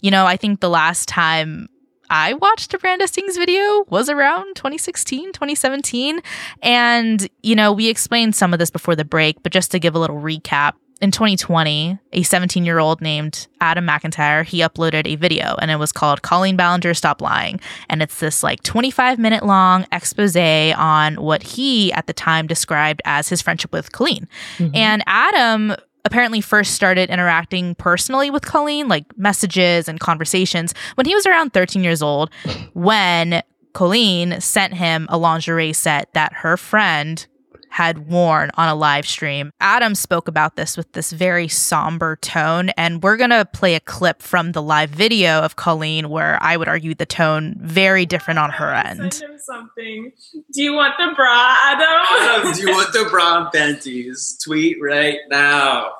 you 0.01 0.11
know, 0.11 0.25
I 0.25 0.35
think 0.37 0.59
the 0.59 0.69
last 0.69 1.07
time 1.07 1.67
I 2.11 2.33
watched 2.33 2.73
a 2.73 2.79
Miranda 2.83 3.07
Sings 3.07 3.37
video 3.37 3.85
was 3.87 4.09
around 4.09 4.55
2016, 4.55 5.31
2017. 5.31 6.21
And, 6.61 7.27
you 7.41 7.55
know, 7.55 7.71
we 7.71 7.87
explained 7.87 8.35
some 8.35 8.51
of 8.51 8.59
this 8.59 8.69
before 8.69 8.97
the 8.97 9.05
break, 9.05 9.41
but 9.41 9.53
just 9.53 9.71
to 9.71 9.79
give 9.79 9.95
a 9.95 9.99
little 9.99 10.17
recap, 10.17 10.73
in 10.99 11.09
2020, 11.09 11.97
a 12.13 12.21
17 12.21 12.63
year 12.63 12.77
old 12.77 13.01
named 13.01 13.47
Adam 13.59 13.87
McIntyre, 13.87 14.45
he 14.45 14.59
uploaded 14.59 15.07
a 15.07 15.15
video 15.15 15.55
and 15.59 15.71
it 15.71 15.77
was 15.77 15.91
called 15.91 16.21
Colleen 16.21 16.55
Ballinger 16.55 16.93
Stop 16.93 17.21
Lying. 17.21 17.59
And 17.89 18.03
it's 18.03 18.19
this 18.19 18.43
like 18.43 18.61
25 18.61 19.17
minute 19.17 19.43
long 19.43 19.87
expose 19.91 20.35
on 20.37 21.15
what 21.15 21.41
he 21.41 21.91
at 21.93 22.05
the 22.05 22.13
time 22.13 22.45
described 22.45 23.01
as 23.03 23.29
his 23.29 23.41
friendship 23.41 23.73
with 23.73 23.91
Colleen. 23.91 24.27
Mm-hmm. 24.59 24.75
And 24.75 25.03
Adam 25.07 25.75
apparently 26.05 26.41
first 26.41 26.73
started 26.73 27.09
interacting 27.09 27.75
personally 27.75 28.29
with 28.29 28.45
Colleen, 28.45 28.87
like 28.87 29.05
messages 29.17 29.87
and 29.87 29.99
conversations, 29.99 30.73
when 30.95 31.05
he 31.05 31.15
was 31.15 31.25
around 31.25 31.53
13 31.53 31.83
years 31.83 32.01
old, 32.01 32.29
when 32.73 33.41
Colleen 33.73 34.41
sent 34.41 34.73
him 34.73 35.07
a 35.09 35.17
lingerie 35.17 35.73
set 35.73 36.13
that 36.13 36.33
her 36.33 36.57
friend 36.57 37.25
had 37.71 38.09
worn 38.09 38.51
on 38.55 38.69
a 38.69 38.75
live 38.75 39.07
stream. 39.07 39.51
Adam 39.59 39.95
spoke 39.95 40.27
about 40.27 40.55
this 40.55 40.77
with 40.77 40.91
this 40.91 41.11
very 41.11 41.47
somber 41.47 42.17
tone, 42.17 42.69
and 42.77 43.01
we're 43.01 43.17
gonna 43.17 43.45
play 43.45 43.75
a 43.75 43.79
clip 43.79 44.21
from 44.21 44.51
the 44.51 44.61
live 44.61 44.89
video 44.89 45.39
of 45.39 45.55
Colleen 45.55 46.09
where 46.09 46.37
I 46.41 46.57
would 46.57 46.67
argue 46.67 46.93
the 46.93 47.05
tone 47.05 47.55
very 47.59 48.05
different 48.05 48.39
on 48.39 48.51
her 48.51 48.73
end. 48.73 49.13
Send 49.13 49.31
him 49.31 49.39
something. 49.39 50.11
Do 50.53 50.61
you 50.61 50.73
want 50.73 50.93
the 50.97 51.13
bra, 51.15 51.55
Adam? 51.63 52.05
Adam, 52.09 52.53
do 52.53 52.61
you 52.61 52.75
want 52.75 52.93
the 52.93 53.07
brown 53.09 53.49
panties? 53.53 54.37
Tweet 54.43 54.77
right 54.81 55.19
now. 55.29 55.91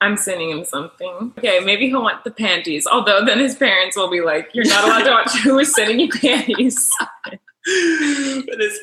I'm 0.00 0.16
sending 0.16 0.50
him 0.50 0.64
something. 0.64 1.32
Okay, 1.38 1.60
maybe 1.60 1.88
he'll 1.88 2.02
want 2.02 2.24
the 2.24 2.30
panties. 2.30 2.86
Although 2.86 3.24
then 3.24 3.38
his 3.38 3.54
parents 3.54 3.96
will 3.96 4.10
be 4.10 4.20
like, 4.20 4.50
"You're 4.52 4.66
not 4.66 4.84
allowed 4.84 5.04
to 5.04 5.10
watch 5.10 5.42
who 5.42 5.58
is 5.58 5.74
sending 5.74 6.00
you 6.00 6.08
panties." 6.10 6.90
But 7.64 8.60
it's. 8.60 8.80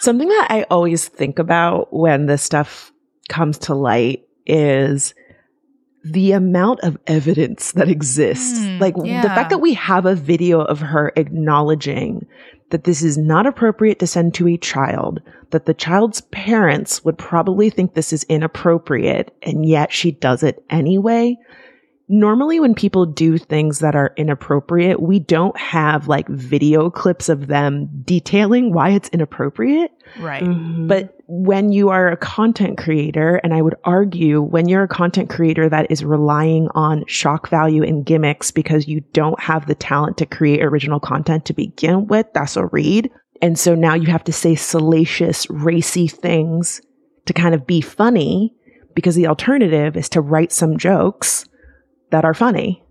Something 0.00 0.28
that 0.28 0.46
I 0.50 0.62
always 0.70 1.08
think 1.08 1.38
about 1.38 1.92
when 1.92 2.26
this 2.26 2.42
stuff 2.42 2.92
comes 3.28 3.58
to 3.58 3.74
light 3.74 4.26
is 4.46 5.14
the 6.04 6.32
amount 6.32 6.80
of 6.80 6.96
evidence 7.06 7.72
that 7.72 7.88
exists. 7.88 8.60
Hmm, 8.60 8.78
like 8.78 8.94
the 8.94 9.30
fact 9.34 9.50
that 9.50 9.58
we 9.58 9.74
have 9.74 10.06
a 10.06 10.14
video 10.14 10.60
of 10.60 10.78
her 10.80 11.12
acknowledging 11.16 12.26
that 12.70 12.84
this 12.84 13.02
is 13.02 13.16
not 13.18 13.46
appropriate 13.46 13.98
to 14.00 14.06
send 14.06 14.34
to 14.34 14.48
a 14.48 14.56
child, 14.56 15.20
that 15.50 15.66
the 15.66 15.74
child's 15.74 16.20
parents 16.32 17.04
would 17.04 17.18
probably 17.18 17.70
think 17.70 17.94
this 17.94 18.12
is 18.12 18.24
inappropriate, 18.24 19.36
and 19.42 19.66
yet 19.66 19.92
she 19.92 20.12
does 20.12 20.42
it 20.42 20.64
anyway. 20.70 21.36
Normally, 22.08 22.60
when 22.60 22.74
people 22.74 23.04
do 23.04 23.36
things 23.36 23.80
that 23.80 23.96
are 23.96 24.12
inappropriate, 24.16 25.02
we 25.02 25.18
don't 25.18 25.58
have 25.58 26.06
like 26.06 26.28
video 26.28 26.88
clips 26.88 27.28
of 27.28 27.48
them 27.48 27.88
detailing 28.04 28.72
why 28.72 28.90
it's 28.90 29.08
inappropriate. 29.08 29.90
Right. 30.20 30.44
Mm-hmm. 30.44 30.86
But 30.86 31.16
when 31.26 31.72
you 31.72 31.88
are 31.88 32.08
a 32.08 32.16
content 32.16 32.78
creator, 32.78 33.40
and 33.42 33.52
I 33.52 33.60
would 33.60 33.74
argue 33.82 34.40
when 34.40 34.68
you're 34.68 34.84
a 34.84 34.88
content 34.88 35.30
creator 35.30 35.68
that 35.68 35.90
is 35.90 36.04
relying 36.04 36.68
on 36.76 37.04
shock 37.08 37.48
value 37.48 37.82
and 37.82 38.06
gimmicks 38.06 38.52
because 38.52 38.86
you 38.86 39.00
don't 39.12 39.40
have 39.40 39.66
the 39.66 39.74
talent 39.74 40.16
to 40.18 40.26
create 40.26 40.62
original 40.62 41.00
content 41.00 41.44
to 41.46 41.54
begin 41.54 42.06
with, 42.06 42.26
that's 42.32 42.56
a 42.56 42.66
read. 42.66 43.10
And 43.42 43.58
so 43.58 43.74
now 43.74 43.94
you 43.94 44.06
have 44.06 44.24
to 44.24 44.32
say 44.32 44.54
salacious, 44.54 45.50
racy 45.50 46.06
things 46.06 46.80
to 47.26 47.32
kind 47.32 47.54
of 47.54 47.66
be 47.66 47.80
funny 47.80 48.54
because 48.94 49.16
the 49.16 49.26
alternative 49.26 49.96
is 49.96 50.08
to 50.10 50.20
write 50.20 50.52
some 50.52 50.78
jokes 50.78 51.44
that 52.10 52.24
are 52.24 52.34
funny. 52.34 52.82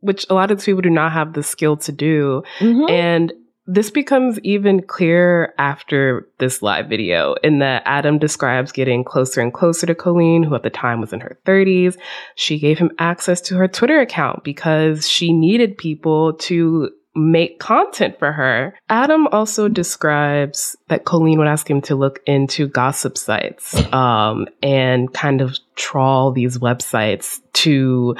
which 0.00 0.24
a 0.30 0.34
lot 0.34 0.52
of 0.52 0.64
people 0.64 0.80
do 0.80 0.88
not 0.88 1.10
have 1.10 1.32
the 1.32 1.42
skill 1.42 1.76
to 1.76 1.90
do. 1.90 2.40
Mhm. 2.60 2.88
And 2.88 3.32
this 3.66 3.90
becomes 3.90 4.38
even 4.44 4.80
clearer 4.80 5.52
after 5.58 6.28
this 6.38 6.62
live 6.62 6.86
video, 6.88 7.34
in 7.42 7.58
that 7.58 7.82
Adam 7.84 8.16
describes 8.16 8.70
getting 8.70 9.02
closer 9.02 9.40
and 9.40 9.52
closer 9.52 9.86
to 9.86 9.96
Colleen, 9.96 10.44
who 10.44 10.54
at 10.54 10.62
the 10.62 10.70
time 10.70 11.00
was 11.00 11.12
in 11.12 11.18
her 11.18 11.36
30s. 11.44 11.98
She 12.36 12.60
gave 12.60 12.78
him 12.78 12.92
access 13.00 13.40
to 13.40 13.56
her 13.56 13.66
Twitter 13.66 13.98
account 14.00 14.44
because 14.44 15.10
she 15.10 15.32
needed 15.32 15.76
people 15.76 16.34
to 16.34 16.90
make 17.16 17.58
content 17.58 18.16
for 18.20 18.30
her. 18.30 18.74
Adam 18.88 19.26
also 19.32 19.66
describes 19.68 20.76
that 20.86 21.04
Colleen 21.04 21.38
would 21.38 21.48
ask 21.48 21.68
him 21.68 21.80
to 21.80 21.96
look 21.96 22.20
into 22.26 22.68
gossip 22.68 23.18
sites 23.18 23.74
um, 23.92 24.46
and 24.62 25.12
kind 25.12 25.40
of 25.40 25.58
trawl 25.74 26.30
these 26.30 26.58
websites 26.58 27.40
to 27.54 28.14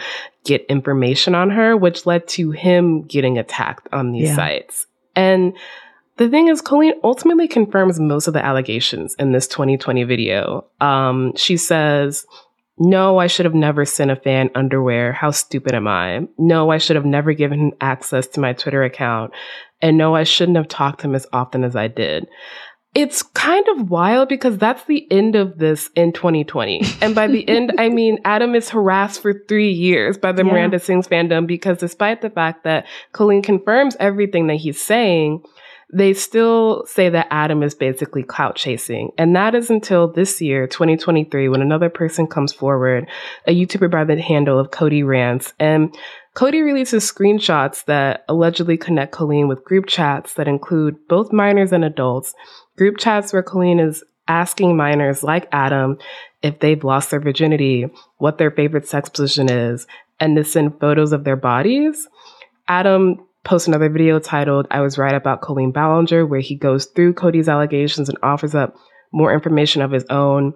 get 0.48 0.64
information 0.68 1.34
on 1.34 1.50
her, 1.50 1.76
which 1.76 2.06
led 2.06 2.26
to 2.28 2.50
him 2.50 3.02
getting 3.02 3.38
attacked 3.38 3.86
on 3.92 4.12
these 4.12 4.28
Yeah. 4.30 4.36
sites. 4.36 4.86
And 5.14 5.52
the 6.16 6.28
thing 6.28 6.48
is, 6.48 6.60
Colleen 6.60 6.94
ultimately 7.04 7.46
confirms 7.46 8.00
most 8.00 8.26
of 8.26 8.34
the 8.34 8.44
allegations 8.44 9.14
in 9.18 9.32
this 9.32 9.46
2020 9.46 10.02
video. 10.04 10.64
Um, 10.80 11.32
she 11.36 11.56
says, 11.56 12.26
no, 12.78 13.18
I 13.18 13.26
should 13.26 13.44
have 13.44 13.54
never 13.54 13.84
sent 13.84 14.10
a 14.10 14.16
fan 14.16 14.50
underwear. 14.54 15.12
How 15.12 15.30
stupid 15.32 15.74
am 15.74 15.86
I? 15.86 16.26
No, 16.38 16.70
I 16.70 16.78
should 16.78 16.96
have 16.96 17.04
never 17.04 17.32
given 17.32 17.58
him 17.60 17.72
access 17.80 18.26
to 18.28 18.40
my 18.40 18.52
Twitter 18.52 18.82
account. 18.84 19.32
And 19.82 19.98
no, 19.98 20.14
I 20.16 20.24
shouldn't 20.24 20.56
have 20.56 20.68
talked 20.68 21.00
to 21.00 21.08
him 21.08 21.14
as 21.14 21.26
often 21.32 21.62
as 21.62 21.76
I 21.76 21.88
did. 21.88 22.26
It's 22.98 23.22
kind 23.22 23.64
of 23.68 23.90
wild 23.90 24.28
because 24.28 24.58
that's 24.58 24.82
the 24.86 25.06
end 25.08 25.36
of 25.36 25.58
this 25.58 25.88
in 25.94 26.12
2020. 26.12 26.82
And 27.00 27.14
by 27.14 27.28
the 27.28 27.48
end, 27.48 27.72
I 27.78 27.90
mean 27.90 28.18
Adam 28.24 28.56
is 28.56 28.70
harassed 28.70 29.22
for 29.22 29.34
three 29.46 29.70
years 29.70 30.18
by 30.18 30.32
the 30.32 30.44
Yeah. 30.44 30.50
Miranda 30.50 30.80
Sings 30.80 31.06
fandom 31.06 31.46
because 31.46 31.78
despite 31.78 32.22
the 32.22 32.30
fact 32.30 32.64
that 32.64 32.86
Colleen 33.12 33.42
confirms 33.42 33.96
everything 34.00 34.48
that 34.48 34.56
he's 34.56 34.82
saying, 34.82 35.44
they 35.92 36.12
still 36.12 36.84
say 36.86 37.08
that 37.08 37.28
Adam 37.30 37.62
is 37.62 37.74
basically 37.74 38.24
clout 38.24 38.56
chasing. 38.56 39.10
And 39.16 39.34
that 39.36 39.54
is 39.54 39.70
until 39.70 40.12
this 40.12 40.40
year, 40.40 40.66
2023, 40.66 41.48
when 41.48 41.62
another 41.62 41.88
person 41.88 42.26
comes 42.26 42.52
forward, 42.52 43.08
a 43.46 43.54
YouTuber 43.54 43.90
by 43.90 44.04
the 44.04 44.20
handle 44.20 44.58
of 44.58 44.70
Cody 44.70 45.02
Rants. 45.02 45.54
And 45.60 45.96
Cody 46.34 46.62
releases 46.62 47.10
screenshots 47.10 47.84
that 47.86 48.24
allegedly 48.28 48.76
connect 48.76 49.12
Colleen 49.12 49.48
with 49.48 49.64
group 49.64 49.86
chats 49.86 50.34
that 50.34 50.46
include 50.46 50.96
both 51.08 51.32
minors 51.32 51.72
and 51.72 51.84
adults. 51.84 52.34
Group 52.78 52.96
chats 52.98 53.32
where 53.32 53.42
Colleen 53.42 53.80
is 53.80 54.02
asking 54.28 54.76
minors 54.76 55.22
like 55.22 55.48
Adam 55.52 55.98
if 56.42 56.60
they've 56.60 56.84
lost 56.84 57.10
their 57.10 57.20
virginity, 57.20 57.86
what 58.18 58.38
their 58.38 58.50
favorite 58.50 58.86
sex 58.86 59.08
position 59.08 59.50
is, 59.50 59.86
and 60.20 60.36
to 60.36 60.44
send 60.44 60.78
photos 60.80 61.12
of 61.12 61.24
their 61.24 61.36
bodies. 61.36 62.08
Adam 62.68 63.24
posts 63.44 63.66
another 63.66 63.88
video 63.88 64.18
titled 64.18 64.66
I 64.70 64.80
Was 64.80 64.98
Right 64.98 65.14
About 65.14 65.40
Colleen 65.40 65.72
Ballinger, 65.72 66.24
where 66.26 66.40
he 66.40 66.54
goes 66.54 66.86
through 66.86 67.14
Cody's 67.14 67.48
allegations 67.48 68.08
and 68.08 68.18
offers 68.22 68.54
up 68.54 68.76
more 69.10 69.32
information 69.32 69.82
of 69.82 69.90
his 69.90 70.04
own. 70.10 70.54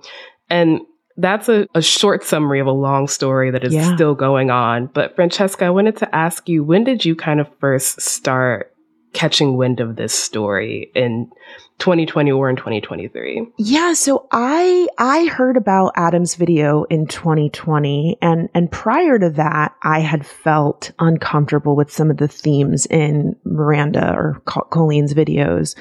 And 0.51 0.81
that's 1.17 1.49
a, 1.49 1.67
a 1.75 1.83
short 1.83 2.23
summary 2.25 2.61
of 2.61 2.67
a 2.67 2.73
long 2.73 3.09
story 3.09 3.51
that 3.51 3.65
is 3.65 3.73
Yeah. 3.73 3.95
still 3.95 4.15
going 4.15 4.51
on. 4.51 4.87
But 4.87 5.17
Franchesca, 5.17 5.63
I 5.63 5.71
wanted 5.71 5.97
to 5.99 6.15
ask 6.15 6.49
you, 6.49 6.63
when 6.63 6.85
did 6.85 7.05
you 7.05 7.17
kind 7.17 7.41
of 7.41 7.49
first 7.59 8.01
start 8.01 8.73
catching 9.13 9.57
wind 9.57 9.81
of 9.81 9.97
this 9.97 10.13
story 10.15 10.91
in 10.95 11.31
2020 11.79 12.31
or 12.33 12.49
in 12.49 12.57
2023? 12.57 13.47
Yeah, 13.59 13.93
so 13.93 14.29
I 14.31 14.89
I 14.99 15.27
heard 15.27 15.57
about 15.57 15.93
Adam's 15.97 16.35
video 16.35 16.85
in 16.85 17.07
2020 17.07 18.19
and 18.23 18.49
and 18.55 18.71
prior 18.71 19.19
to 19.19 19.31
that 19.31 19.75
I 19.83 20.01
had 20.01 20.25
felt 20.25 20.93
uncomfortable 20.99 21.75
with 21.75 21.91
some 21.93 22.11
of 22.11 22.19
the 22.19 22.29
themes 22.29 22.87
in 22.87 23.37
Miranda 23.45 24.15
or 24.15 24.41
Co- 24.45 24.69
Colleen's 24.71 25.15
videos. 25.15 25.77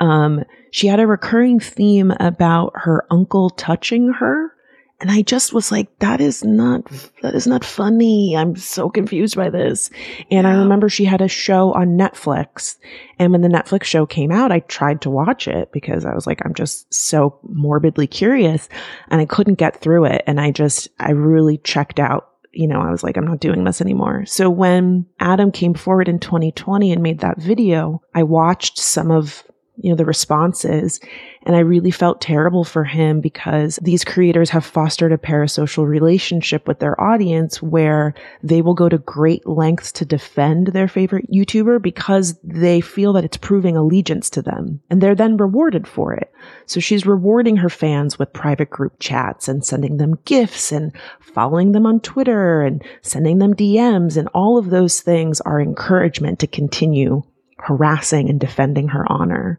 Um 0.00 0.44
she 0.70 0.88
had 0.88 0.98
a 0.98 1.06
recurring 1.06 1.60
theme 1.60 2.12
about 2.18 2.72
her 2.74 3.06
uncle 3.10 3.50
touching 3.50 4.12
her 4.14 4.52
and 5.00 5.10
I 5.10 5.22
just 5.22 5.52
was 5.52 5.72
like 5.72 5.98
that 5.98 6.20
is 6.20 6.44
not 6.44 6.84
that 7.22 7.34
is 7.34 7.46
not 7.46 7.64
funny. 7.64 8.36
I'm 8.36 8.56
so 8.56 8.88
confused 8.88 9.36
by 9.36 9.50
this. 9.50 9.90
And 10.30 10.46
I 10.46 10.54
remember 10.56 10.88
she 10.88 11.04
had 11.04 11.20
a 11.20 11.28
show 11.28 11.72
on 11.72 11.98
Netflix 11.98 12.76
and 13.18 13.32
when 13.32 13.42
the 13.42 13.48
Netflix 13.48 13.84
show 13.84 14.06
came 14.06 14.32
out, 14.32 14.52
I 14.52 14.60
tried 14.60 15.00
to 15.02 15.10
watch 15.10 15.46
it 15.48 15.72
because 15.72 16.04
I 16.04 16.14
was 16.14 16.26
like, 16.26 16.40
I'm 16.44 16.54
just 16.54 16.92
so 16.92 17.38
morbidly 17.42 18.06
curious 18.06 18.68
and 19.08 19.20
I 19.20 19.26
couldn't 19.26 19.54
get 19.54 19.80
through 19.80 20.06
it. 20.06 20.22
And 20.26 20.40
I 20.40 20.50
just, 20.50 20.88
I 20.98 21.12
really 21.12 21.58
checked 21.58 22.00
out. 22.00 22.30
You 22.52 22.68
know, 22.68 22.80
I 22.80 22.90
was 22.90 23.02
like, 23.02 23.16
I'm 23.16 23.26
not 23.26 23.40
doing 23.40 23.64
this 23.64 23.80
anymore. 23.80 24.24
So 24.26 24.48
when 24.48 25.06
Adam 25.18 25.50
came 25.50 25.74
forward 25.74 26.08
in 26.08 26.20
2020 26.20 26.92
and 26.92 27.02
made 27.02 27.20
that 27.20 27.38
video, 27.38 28.00
I 28.14 28.22
watched 28.22 28.78
some 28.78 29.10
of 29.10 29.44
you 29.76 29.90
know, 29.90 29.96
the 29.96 30.04
responses. 30.04 31.00
And 31.42 31.56
I 31.56 31.60
really 31.60 31.90
felt 31.90 32.20
terrible 32.20 32.64
for 32.64 32.84
him 32.84 33.20
because 33.20 33.78
these 33.82 34.04
creators 34.04 34.50
have 34.50 34.64
fostered 34.64 35.12
a 35.12 35.18
parasocial 35.18 35.86
relationship 35.86 36.68
with 36.68 36.78
their 36.78 36.98
audience 37.00 37.60
where 37.60 38.14
they 38.42 38.62
will 38.62 38.74
go 38.74 38.88
to 38.88 38.98
great 38.98 39.46
lengths 39.46 39.90
to 39.92 40.04
defend 40.04 40.68
their 40.68 40.88
favorite 40.88 41.30
YouTuber 41.30 41.82
because 41.82 42.38
they 42.44 42.80
feel 42.80 43.12
that 43.14 43.24
it's 43.24 43.36
proving 43.36 43.76
allegiance 43.76 44.30
to 44.30 44.42
them 44.42 44.80
and 44.90 45.00
they're 45.00 45.14
then 45.14 45.36
rewarded 45.36 45.88
for 45.88 46.14
it. 46.14 46.32
So 46.66 46.78
she's 46.78 47.04
rewarding 47.04 47.56
her 47.56 47.70
fans 47.70 48.18
with 48.18 48.32
private 48.32 48.70
group 48.70 48.94
chats 49.00 49.48
and 49.48 49.64
sending 49.64 49.96
them 49.96 50.18
gifts 50.24 50.70
and 50.70 50.92
following 51.20 51.72
them 51.72 51.84
on 51.84 52.00
Twitter 52.00 52.62
and 52.62 52.82
sending 53.02 53.38
them 53.38 53.54
DMs 53.54 54.16
and 54.16 54.28
all 54.28 54.56
of 54.56 54.70
those 54.70 55.00
things 55.00 55.40
are 55.40 55.60
encouragement 55.60 56.38
to 56.38 56.46
continue 56.46 57.22
harassing 57.58 58.28
and 58.28 58.40
defending 58.40 58.88
her 58.88 59.10
honor. 59.10 59.58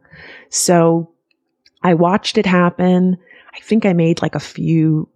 So 0.49 1.12
I 1.84 1.93
watched 1.93 2.38
it 2.38 2.45
happen. 2.45 3.17
I 3.53 3.60
think 3.60 3.86
I 3.86 3.93
made 3.93 4.21
like 4.21 4.36
a 4.36 4.39
few 4.39 5.08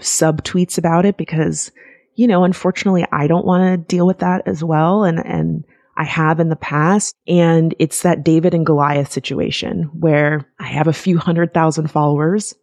sub 0.00 0.42
tweets 0.42 0.78
about 0.78 1.06
it 1.06 1.16
because, 1.16 1.70
you 2.14 2.26
know, 2.26 2.44
unfortunately 2.44 3.06
I 3.12 3.26
don't 3.26 3.46
want 3.46 3.64
to 3.64 3.76
deal 3.76 4.06
with 4.06 4.18
that 4.18 4.42
as 4.46 4.62
well. 4.64 5.04
And, 5.04 5.18
and 5.18 5.64
I 5.96 6.04
have 6.04 6.40
in 6.40 6.48
the 6.48 6.56
past. 6.56 7.14
And 7.26 7.74
it's 7.78 8.02
that 8.02 8.24
David 8.24 8.54
and 8.54 8.66
Goliath 8.66 9.12
situation 9.12 9.84
where 9.92 10.48
I 10.58 10.66
have 10.66 10.88
a 10.88 10.92
few 10.92 11.18
hundred 11.18 11.54
thousand 11.54 11.90
followers, 11.90 12.54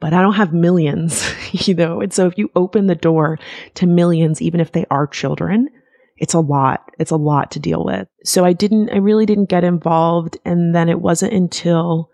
but 0.00 0.12
I 0.12 0.22
don't 0.22 0.34
have 0.34 0.52
millions, 0.52 1.28
you 1.66 1.74
know? 1.74 2.00
And 2.00 2.12
so 2.12 2.26
if 2.26 2.38
you 2.38 2.50
open 2.56 2.86
the 2.86 2.94
door 2.94 3.38
to 3.74 3.86
millions, 3.86 4.40
even 4.40 4.60
if 4.60 4.72
they 4.72 4.86
are 4.90 5.06
children, 5.06 5.68
it's 6.22 6.34
a 6.34 6.40
lot. 6.40 6.88
It's 7.00 7.10
a 7.10 7.16
lot 7.16 7.50
to 7.50 7.58
deal 7.58 7.84
with. 7.84 8.06
So 8.22 8.44
I 8.44 8.52
didn't, 8.52 8.90
I 8.90 8.98
really 8.98 9.26
didn't 9.26 9.48
get 9.48 9.64
involved. 9.64 10.38
And 10.44 10.72
then 10.72 10.88
it 10.88 11.00
wasn't 11.00 11.32
until, 11.32 12.10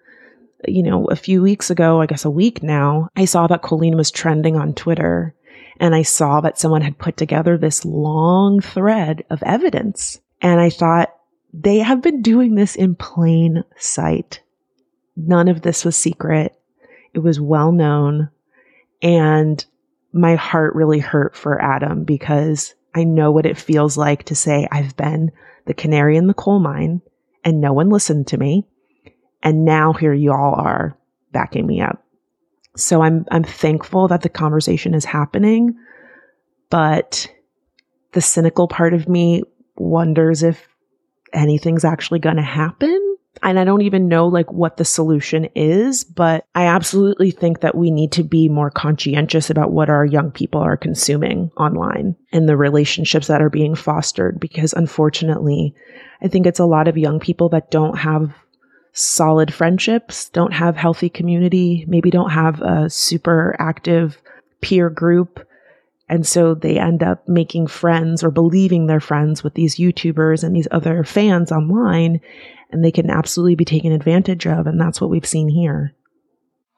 you 0.66 0.82
know, 0.82 1.04
a 1.08 1.14
few 1.14 1.42
weeks 1.42 1.68
ago, 1.68 2.00
I 2.00 2.06
guess 2.06 2.24
a 2.24 2.30
week 2.30 2.62
now, 2.62 3.10
I 3.16 3.26
saw 3.26 3.46
that 3.48 3.60
Colleen 3.60 3.98
was 3.98 4.10
trending 4.10 4.56
on 4.56 4.72
Twitter 4.72 5.34
and 5.78 5.94
I 5.94 6.02
saw 6.02 6.40
that 6.40 6.58
someone 6.58 6.80
had 6.80 6.96
put 6.96 7.18
together 7.18 7.58
this 7.58 7.84
long 7.84 8.60
thread 8.60 9.24
of 9.28 9.42
evidence. 9.42 10.18
And 10.40 10.58
I 10.58 10.70
thought, 10.70 11.14
they 11.52 11.78
have 11.78 12.00
been 12.00 12.22
doing 12.22 12.54
this 12.54 12.76
in 12.76 12.94
plain 12.94 13.62
sight. 13.76 14.40
None 15.18 15.48
of 15.48 15.60
this 15.60 15.84
was 15.84 15.96
secret. 15.96 16.58
It 17.12 17.18
was 17.18 17.40
well 17.40 17.72
known. 17.72 18.30
And 19.02 19.62
my 20.14 20.34
heart 20.36 20.74
really 20.74 20.98
hurt 20.98 21.36
for 21.36 21.60
Adam 21.60 22.04
because 22.04 22.74
I 22.94 23.04
know 23.04 23.30
what 23.30 23.46
it 23.46 23.58
feels 23.58 23.96
like 23.96 24.24
to 24.24 24.34
say, 24.34 24.66
I've 24.70 24.96
been 24.96 25.30
the 25.66 25.74
canary 25.74 26.16
in 26.16 26.26
the 26.26 26.34
coal 26.34 26.58
mine 26.58 27.02
and 27.44 27.60
no 27.60 27.72
one 27.72 27.90
listened 27.90 28.26
to 28.28 28.38
me. 28.38 28.66
And 29.42 29.64
now 29.64 29.92
here 29.92 30.12
you 30.12 30.32
all 30.32 30.54
are 30.54 30.96
backing 31.32 31.66
me 31.66 31.80
up. 31.80 32.04
So 32.76 33.02
I'm, 33.02 33.24
I'm 33.30 33.44
thankful 33.44 34.08
that 34.08 34.22
the 34.22 34.28
conversation 34.28 34.94
is 34.94 35.04
happening, 35.04 35.76
but 36.70 37.30
the 38.12 38.20
cynical 38.20 38.68
part 38.68 38.94
of 38.94 39.08
me 39.08 39.42
wonders 39.76 40.42
if 40.42 40.68
anything's 41.32 41.84
actually 41.84 42.18
going 42.18 42.36
to 42.36 42.42
happen 42.42 43.07
and 43.42 43.58
I 43.58 43.64
don't 43.64 43.82
even 43.82 44.08
know 44.08 44.26
like 44.26 44.52
what 44.52 44.76
the 44.76 44.84
solution 44.84 45.48
is, 45.54 46.04
but 46.04 46.46
I 46.54 46.66
absolutely 46.66 47.30
think 47.30 47.60
that 47.60 47.74
we 47.74 47.90
need 47.90 48.12
to 48.12 48.22
be 48.22 48.48
more 48.48 48.70
conscientious 48.70 49.50
about 49.50 49.72
what 49.72 49.88
our 49.88 50.04
young 50.04 50.30
people 50.30 50.60
are 50.60 50.76
consuming 50.76 51.50
online 51.56 52.16
and 52.32 52.48
the 52.48 52.56
relationships 52.56 53.26
that 53.28 53.42
are 53.42 53.50
being 53.50 53.74
fostered 53.74 54.40
because 54.40 54.72
unfortunately, 54.72 55.74
I 56.22 56.28
think 56.28 56.46
it's 56.46 56.58
a 56.58 56.66
lot 56.66 56.88
of 56.88 56.98
young 56.98 57.20
people 57.20 57.48
that 57.50 57.70
don't 57.70 57.98
have 57.98 58.32
solid 58.92 59.54
friendships, 59.54 60.28
don't 60.30 60.52
have 60.52 60.76
healthy 60.76 61.08
community, 61.08 61.84
maybe 61.86 62.10
don't 62.10 62.30
have 62.30 62.60
a 62.60 62.90
super 62.90 63.54
active 63.58 64.20
peer 64.60 64.90
group. 64.90 65.46
And 66.08 66.26
so 66.26 66.54
they 66.54 66.78
end 66.78 67.02
up 67.02 67.28
making 67.28 67.66
friends 67.66 68.24
or 68.24 68.30
believing 68.30 68.86
they're 68.86 68.98
friends 68.98 69.44
with 69.44 69.54
these 69.54 69.76
YouTubers 69.76 70.42
and 70.42 70.56
these 70.56 70.68
other 70.70 71.04
fans 71.04 71.52
online 71.52 72.20
and 72.70 72.84
they 72.84 72.92
can 72.92 73.10
absolutely 73.10 73.54
be 73.54 73.64
taken 73.64 73.92
advantage 73.92 74.46
of. 74.46 74.66
And 74.66 74.80
that's 74.80 75.00
what 75.00 75.10
we've 75.10 75.26
seen 75.26 75.48
here. 75.48 75.94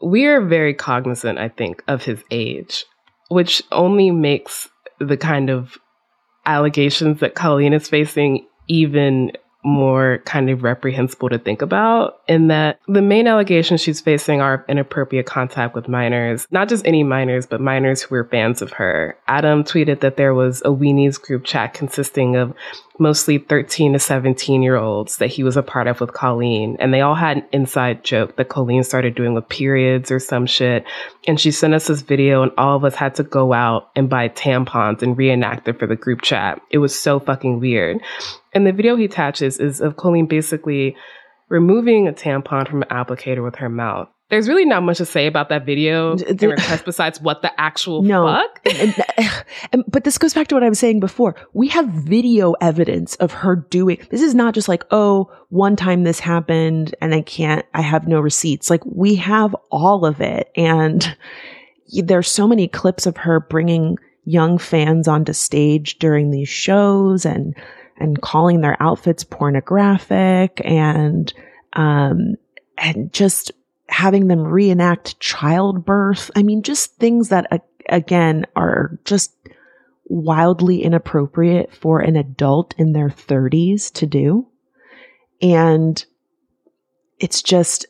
We 0.03 0.27
are 0.27 0.45
very 0.45 0.75
cognizant, 0.75 1.39
I 1.39 1.49
think, 1.49 1.83
of 1.87 2.05
his 2.05 2.23
age, 2.31 2.85
which 3.29 3.63
only 3.71 4.11
makes 4.11 4.69
the 4.99 5.17
kind 5.17 5.51
of 5.51 5.77
allegations 6.47 7.21
that 7.21 7.35
Colleen 7.35 7.73
is 7.73 7.89
facing 7.89 8.47
even 8.69 9.33
more 9.63 10.19
kind 10.25 10.49
of 10.51 10.63
reprehensible 10.63 11.29
to 11.29 11.39
think 11.39 11.63
about 11.63 12.21
in 12.29 12.49
that 12.49 12.79
the 12.89 13.03
main 13.03 13.27
allegations 13.27 13.81
she's 13.81 14.01
facing 14.01 14.41
are 14.41 14.65
inappropriate 14.69 15.27
contact 15.27 15.75
with 15.75 15.89
minors, 15.89 16.47
not 16.51 16.69
just 16.69 16.87
any 16.87 17.05
minors, 17.05 17.47
but 17.47 17.61
minors 17.61 18.03
who 18.03 18.15
were 18.15 18.25
fans 18.25 18.63
of 18.63 18.73
her. 18.73 19.17
Adam 19.29 19.63
tweeted 19.63 20.01
that 20.01 20.17
there 20.17 20.35
was 20.35 20.61
a 20.63 20.69
Weenies 20.69 21.21
group 21.21 21.45
chat 21.45 21.75
consisting 21.75 22.37
of 22.37 22.55
mostly 23.01 23.39
13 23.39 23.95
to 23.95 23.99
17 23.99 24.63
year 24.63 24.77
olds 24.77 25.17
that 25.17 25.29
he 25.29 25.43
was 25.43 25.57
a 25.57 25.63
part 25.63 25.87
of 25.89 26.01
with 26.01 26.13
Colleen. 26.13 26.77
And 26.79 26.93
they 26.93 27.01
all 27.01 27.15
had 27.15 27.39
an 27.39 27.47
inside 27.53 28.05
joke 28.05 28.37
that 28.37 28.51
Colleen 28.51 28.85
started 28.85 29.15
doing 29.15 29.35
with 29.35 29.49
periods 29.49 30.11
or 30.11 30.19
some 30.19 30.47
shit. 30.47 30.85
And 31.27 31.41
she 31.41 31.51
sent 31.51 31.75
us 31.75 31.87
this 31.87 32.03
video, 32.03 32.43
and 32.43 32.53
all 32.59 32.77
of 32.77 32.85
us 32.85 32.95
had 32.95 33.15
to 33.17 33.23
go 33.23 33.53
out 33.53 33.91
and 33.97 34.09
buy 34.09 34.29
tampons 34.29 35.03
and 35.03 35.17
reenact 35.17 35.67
it 35.69 35.79
for 35.79 35.87
the 35.87 35.97
group 35.97 36.23
chat. 36.23 36.61
It 36.71 36.79
was 36.79 36.99
so 36.99 37.19
fucking 37.19 37.61
weird. 37.61 38.01
And 38.53 38.67
the 38.67 38.73
video 38.73 38.97
he 38.97 39.05
attaches 39.05 39.59
is 39.59 39.81
of 39.81 39.97
Colleen 39.97 40.27
basically 40.27 40.97
removing 41.49 42.09
a 42.09 42.13
tampon 42.13 42.69
from 42.69 42.83
an 42.83 42.89
applicator 42.89 43.45
with 43.45 43.57
her 43.57 43.69
mouth. 43.69 44.09
There's 44.31 44.49
really 44.49 44.65
not 44.65 44.85
much 44.85 44.99
to 44.99 45.05
say 45.05 45.27
about 45.27 45.49
that 45.49 45.67
video 45.67 46.17
in 46.17 46.37
request 46.37 46.85
besides 46.85 47.21
what 47.21 47.43
the 47.43 47.51
actual 47.61 48.03
no. 48.03 48.27
fuck. 48.27 48.61
and, 48.65 49.45
and, 49.73 49.85
but 49.89 50.05
this 50.05 50.19
goes 50.19 50.35
back 50.35 50.47
to 50.49 50.55
what 50.55 50.63
I 50.63 50.69
was 50.69 50.79
saying 50.79 51.01
before. 51.01 51.35
We 51.53 51.67
have 51.69 51.89
video 51.89 52.53
evidence 52.61 53.17
of 53.17 53.33
her 53.33 53.57
doing. 53.57 53.99
This 54.11 54.23
is 54.23 54.33
not 54.33 54.55
just 54.55 54.69
like, 54.69 54.85
oh, 54.93 55.33
one 55.49 55.75
time 55.75 56.05
this 56.05 56.21
happened 56.21 56.95
and 57.01 57.13
I 57.13 57.23
can't. 57.23 57.67
I 57.75 57.83
have 57.83 58.07
no 58.07 58.21
receipts. 58.21 58.71
Like 58.71 58.87
we 58.87 59.17
have 59.17 59.57
all 59.73 60.07
of 60.07 60.21
it, 60.21 60.53
and 60.57 61.17
there's 61.93 62.29
so 62.29 62.47
many 62.47 62.69
clips 62.69 63.07
of 63.07 63.17
her 63.17 63.41
bringing 63.41 63.99
young 64.25 64.59
fans 64.59 65.09
onto 65.09 65.33
stage 65.33 65.99
during 65.99 66.31
these 66.31 66.49
shows 66.49 67.27
and 67.27 67.57
and 68.01 68.21
calling 68.21 68.61
their 68.61 68.77
outfits 68.81 69.25
pornographic 69.25 70.61
and 70.65 71.33
um 71.75 72.35
and 72.79 73.13
just 73.13 73.53
having 73.89 74.29
them 74.29 74.41
reenact 74.41 75.19
childbirth. 75.21 76.31
I 76.37 76.43
mean, 76.43 76.63
just 76.63 76.97
things 76.97 77.29
that 77.29 77.47
uh, 77.51 77.59
again 77.89 78.47
are 78.57 78.99
just 79.05 79.35
wildly 80.07 80.83
inappropriate 80.83 81.73
for 81.75 82.01
an 82.01 82.17
adult 82.17 82.75
in 82.79 82.93
their 82.93 83.09
30s 83.09 83.93
to 83.95 84.07
do. 84.07 84.49
And 85.43 86.05
it's 87.19 87.43
just 87.43 87.87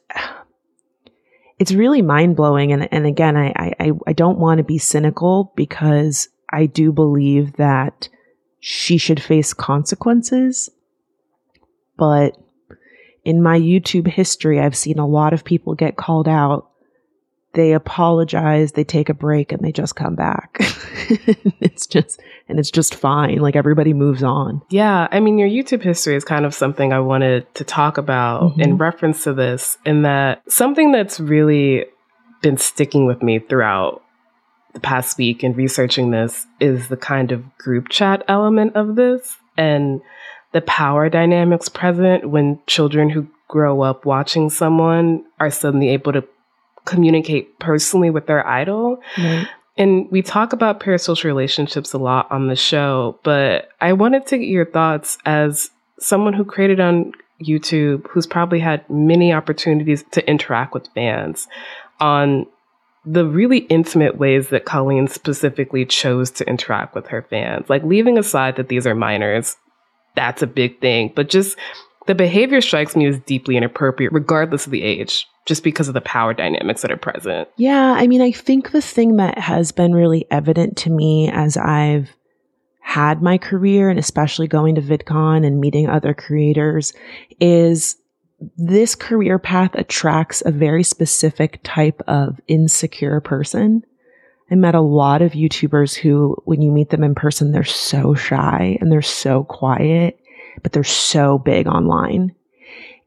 it's 1.58 1.72
really 1.72 2.02
mind 2.02 2.36
blowing. 2.36 2.72
And, 2.72 2.88
and 2.92 3.06
again, 3.06 3.36
I, 3.36 3.52
I, 3.78 3.92
I 4.06 4.12
don't 4.14 4.38
want 4.38 4.58
to 4.58 4.64
be 4.64 4.78
cynical 4.78 5.52
because 5.56 6.28
I 6.50 6.66
do 6.66 6.90
believe 6.90 7.54
that 7.54 8.08
she 8.60 8.98
should 8.98 9.22
face 9.22 9.52
consequences. 9.52 10.70
But 11.96 12.36
in 13.24 13.42
my 13.42 13.58
YouTube 13.58 14.06
history, 14.06 14.60
I've 14.60 14.76
seen 14.76 14.98
a 14.98 15.06
lot 15.06 15.32
of 15.32 15.44
people 15.44 15.74
get 15.74 15.96
called 15.96 16.28
out. 16.28 16.68
They 17.54 17.72
apologize, 17.72 18.72
they 18.72 18.84
take 18.84 19.08
a 19.08 19.14
break, 19.14 19.50
and 19.50 19.60
they 19.60 19.72
just 19.72 19.96
come 19.96 20.14
back. 20.14 20.56
it's 21.60 21.86
just, 21.86 22.20
and 22.48 22.60
it's 22.60 22.70
just 22.70 22.94
fine. 22.94 23.38
Like 23.38 23.56
everybody 23.56 23.92
moves 23.92 24.22
on. 24.22 24.62
Yeah. 24.70 25.08
I 25.10 25.18
mean, 25.18 25.36
your 25.36 25.48
YouTube 25.48 25.82
history 25.82 26.14
is 26.14 26.22
kind 26.22 26.46
of 26.46 26.54
something 26.54 26.92
I 26.92 27.00
wanted 27.00 27.52
to 27.56 27.64
talk 27.64 27.98
about 27.98 28.42
mm-hmm. 28.42 28.60
in 28.60 28.76
reference 28.76 29.24
to 29.24 29.34
this, 29.34 29.78
in 29.84 30.02
that 30.02 30.42
something 30.48 30.92
that's 30.92 31.18
really 31.18 31.86
been 32.40 32.56
sticking 32.56 33.06
with 33.06 33.20
me 33.20 33.40
throughout 33.40 34.02
the 34.72 34.80
past 34.80 35.18
week 35.18 35.42
in 35.42 35.52
researching 35.54 36.10
this 36.10 36.46
is 36.60 36.88
the 36.88 36.96
kind 36.96 37.32
of 37.32 37.56
group 37.58 37.88
chat 37.88 38.22
element 38.28 38.76
of 38.76 38.96
this 38.96 39.36
and 39.56 40.00
the 40.52 40.60
power 40.62 41.08
dynamics 41.08 41.68
present 41.68 42.28
when 42.30 42.58
children 42.66 43.10
who 43.10 43.26
grow 43.48 43.82
up 43.82 44.04
watching 44.04 44.50
someone 44.50 45.24
are 45.38 45.50
suddenly 45.50 45.88
able 45.88 46.12
to 46.12 46.24
communicate 46.84 47.58
personally 47.58 48.10
with 48.10 48.26
their 48.26 48.46
idol. 48.46 49.00
Right. 49.18 49.46
And 49.76 50.10
we 50.10 50.22
talk 50.22 50.52
about 50.52 50.80
parasocial 50.80 51.24
relationships 51.24 51.92
a 51.92 51.98
lot 51.98 52.30
on 52.30 52.48
the 52.48 52.56
show, 52.56 53.18
but 53.22 53.70
I 53.80 53.92
wanted 53.92 54.26
to 54.26 54.38
get 54.38 54.48
your 54.48 54.66
thoughts 54.66 55.18
as 55.24 55.70
someone 55.98 56.32
who 56.32 56.44
created 56.44 56.80
on 56.80 57.12
YouTube, 57.42 58.06
who's 58.08 58.26
probably 58.26 58.60
had 58.60 58.88
many 58.90 59.32
opportunities 59.32 60.04
to 60.10 60.28
interact 60.28 60.74
with 60.74 60.88
fans 60.94 61.48
on 61.98 62.46
the 63.04 63.24
really 63.26 63.58
intimate 63.58 64.18
ways 64.18 64.48
that 64.48 64.64
Colleen 64.66 65.08
specifically 65.08 65.86
chose 65.86 66.30
to 66.32 66.46
interact 66.48 66.94
with 66.94 67.06
her 67.06 67.22
fans. 67.22 67.70
Like 67.70 67.82
leaving 67.82 68.18
aside 68.18 68.56
that 68.56 68.68
these 68.68 68.86
are 68.86 68.94
minors, 68.94 69.56
that's 70.16 70.42
a 70.42 70.46
big 70.46 70.80
thing, 70.80 71.12
but 71.14 71.28
just 71.28 71.56
The 72.06 72.14
behavior 72.14 72.60
strikes 72.60 72.96
me 72.96 73.06
as 73.06 73.20
deeply 73.20 73.56
inappropriate, 73.56 74.12
regardless 74.12 74.66
of 74.66 74.72
the 74.72 74.82
age, 74.82 75.28
just 75.46 75.62
because 75.62 75.86
of 75.86 75.94
the 75.94 76.00
power 76.00 76.32
dynamics 76.32 76.82
that 76.82 76.90
are 76.90 76.96
present. 76.96 77.48
Yeah, 77.56 77.92
I 77.92 78.06
mean, 78.06 78.22
I 78.22 78.32
think 78.32 78.72
the 78.72 78.80
thing 78.80 79.16
that 79.16 79.38
has 79.38 79.70
been 79.70 79.94
really 79.94 80.26
evident 80.30 80.76
to 80.78 80.90
me 80.90 81.30
as 81.30 81.56
I've 81.56 82.10
had 82.80 83.22
my 83.22 83.38
career 83.38 83.90
and 83.90 83.98
especially 83.98 84.48
going 84.48 84.74
to 84.74 84.82
VidCon 84.82 85.46
and 85.46 85.60
meeting 85.60 85.88
other 85.88 86.14
creators 86.14 86.94
is 87.38 87.96
this 88.56 88.94
career 88.94 89.38
path 89.38 89.74
attracts 89.74 90.42
a 90.44 90.50
very 90.50 90.82
specific 90.82 91.60
type 91.62 92.00
of 92.06 92.40
insecure 92.48 93.20
person. 93.20 93.84
I 94.50 94.54
met 94.54 94.74
a 94.74 94.80
lot 94.80 95.22
of 95.22 95.32
YouTubers 95.32 95.94
who, 95.94 96.36
when 96.44 96.62
you 96.62 96.72
meet 96.72 96.90
them 96.90 97.04
in 97.04 97.14
person, 97.14 97.52
they're 97.52 97.64
so 97.64 98.14
shy 98.14 98.78
and 98.80 98.90
they're 98.90 99.02
so 99.02 99.44
quiet, 99.44 100.18
but 100.62 100.72
they're 100.72 100.84
so 100.84 101.38
big 101.38 101.66
online. 101.66 102.34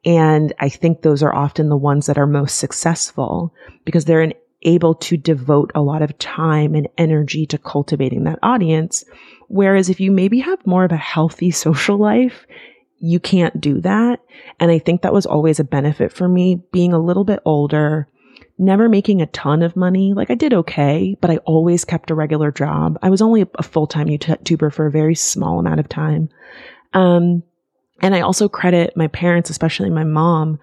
And 0.05 0.53
I 0.59 0.69
think 0.69 1.01
those 1.01 1.23
are 1.23 1.33
often 1.33 1.69
the 1.69 1.77
ones 1.77 2.05
that 2.05 2.17
are 2.17 2.27
most 2.27 2.57
successful 2.57 3.53
because 3.85 4.05
they're 4.05 4.31
able 4.63 4.95
to 4.95 5.17
devote 5.17 5.71
a 5.75 5.81
lot 5.81 6.01
of 6.01 6.17
time 6.19 6.75
and 6.75 6.87
energy 6.97 7.45
to 7.47 7.57
cultivating 7.57 8.23
that 8.23 8.39
audience. 8.43 9.03
Whereas 9.47 9.89
if 9.89 9.99
you 9.99 10.11
maybe 10.11 10.39
have 10.39 10.65
more 10.65 10.85
of 10.85 10.91
a 10.91 10.97
healthy 10.97 11.51
social 11.65 11.97
life, 11.97 12.45
you 13.05 13.19
can't 13.19 13.59
do 13.59 13.81
that. 13.81 14.21
And 14.61 14.71
I 14.71 14.79
think 14.79 15.01
that 15.01 15.11
was 15.13 15.25
always 15.25 15.59
a 15.59 15.65
benefit 15.65 16.13
for 16.13 16.29
me 16.29 16.63
being 16.71 16.93
a 16.93 16.99
little 16.99 17.25
bit 17.25 17.41
older, 17.43 18.07
never 18.57 18.87
making 18.87 19.21
a 19.21 19.25
ton 19.25 19.61
of 19.61 19.75
money. 19.75 20.13
Like 20.13 20.31
I 20.31 20.35
did 20.35 20.53
okay, 20.53 21.17
but 21.19 21.29
I 21.29 21.37
always 21.39 21.83
kept 21.83 22.11
a 22.11 22.15
regular 22.15 22.49
job. 22.49 22.97
I 23.01 23.09
was 23.09 23.21
only 23.21 23.45
a 23.55 23.63
full 23.63 23.87
time 23.87 24.07
YouTuber 24.07 24.71
for 24.71 24.85
a 24.85 24.91
very 24.91 25.15
small 25.15 25.59
amount 25.59 25.81
of 25.81 25.89
time. 25.89 26.29
Um, 26.93 27.43
and 28.01 28.15
I 28.15 28.21
also 28.21 28.47
credit 28.47 28.95
my 28.95 29.07
parents, 29.07 29.49
especially 29.49 29.89
my 29.89 30.05
mom, 30.05 30.59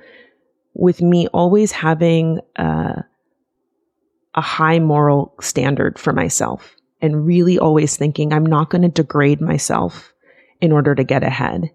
with 0.72 1.02
me 1.02 1.26
always 1.34 1.72
having 1.72 2.40
uh, 2.56 3.02
a 4.34 4.40
high 4.40 4.78
moral 4.78 5.34
standard 5.42 5.98
for 5.98 6.14
myself 6.14 6.74
and 7.02 7.26
really 7.26 7.58
always 7.58 7.98
thinking 7.98 8.32
I'm 8.32 8.46
not 8.46 8.70
going 8.70 8.80
to 8.80 8.88
degrade 8.88 9.42
myself 9.42 10.14
in 10.58 10.72
order 10.72 10.94
to 10.94 11.04
get 11.04 11.22
ahead. 11.22 11.70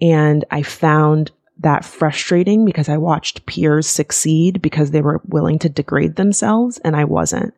And 0.00 0.44
I 0.50 0.62
found 0.62 1.30
that 1.58 1.84
frustrating 1.84 2.64
because 2.64 2.88
I 2.88 2.98
watched 2.98 3.46
peers 3.46 3.86
succeed 3.86 4.60
because 4.60 4.90
they 4.90 5.00
were 5.00 5.22
willing 5.26 5.58
to 5.60 5.68
degrade 5.68 6.16
themselves 6.16 6.78
and 6.78 6.94
I 6.94 7.04
wasn't. 7.04 7.54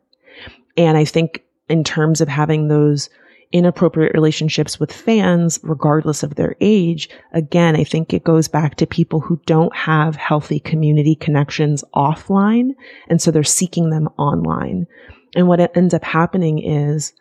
And 0.77 0.97
I 0.97 1.03
think 1.05 1.43
in 1.67 1.83
terms 1.83 2.21
of 2.21 2.29
having 2.29 2.67
those 2.67 3.09
inappropriate 3.51 4.13
relationships 4.13 4.79
with 4.79 4.93
fans, 4.93 5.59
regardless 5.63 6.23
of 6.23 6.35
their 6.35 6.55
age, 6.61 7.09
again, 7.33 7.75
I 7.75 7.83
think 7.83 8.13
it 8.13 8.23
goes 8.23 8.47
back 8.47 8.75
to 8.75 8.87
people 8.87 9.19
who 9.19 9.41
don't 9.45 9.75
have 9.75 10.15
healthy 10.15 10.59
community 10.59 11.15
connections 11.15 11.83
offline. 11.95 12.75
And 13.07 13.21
so 13.21 13.31
they're 13.31 13.43
seeking 13.43 13.89
them 13.89 14.07
online. 14.17 14.87
And 15.35 15.47
what 15.47 15.75
ends 15.75 15.93
up 15.93 16.03
happening 16.03 16.59
is 16.59 17.13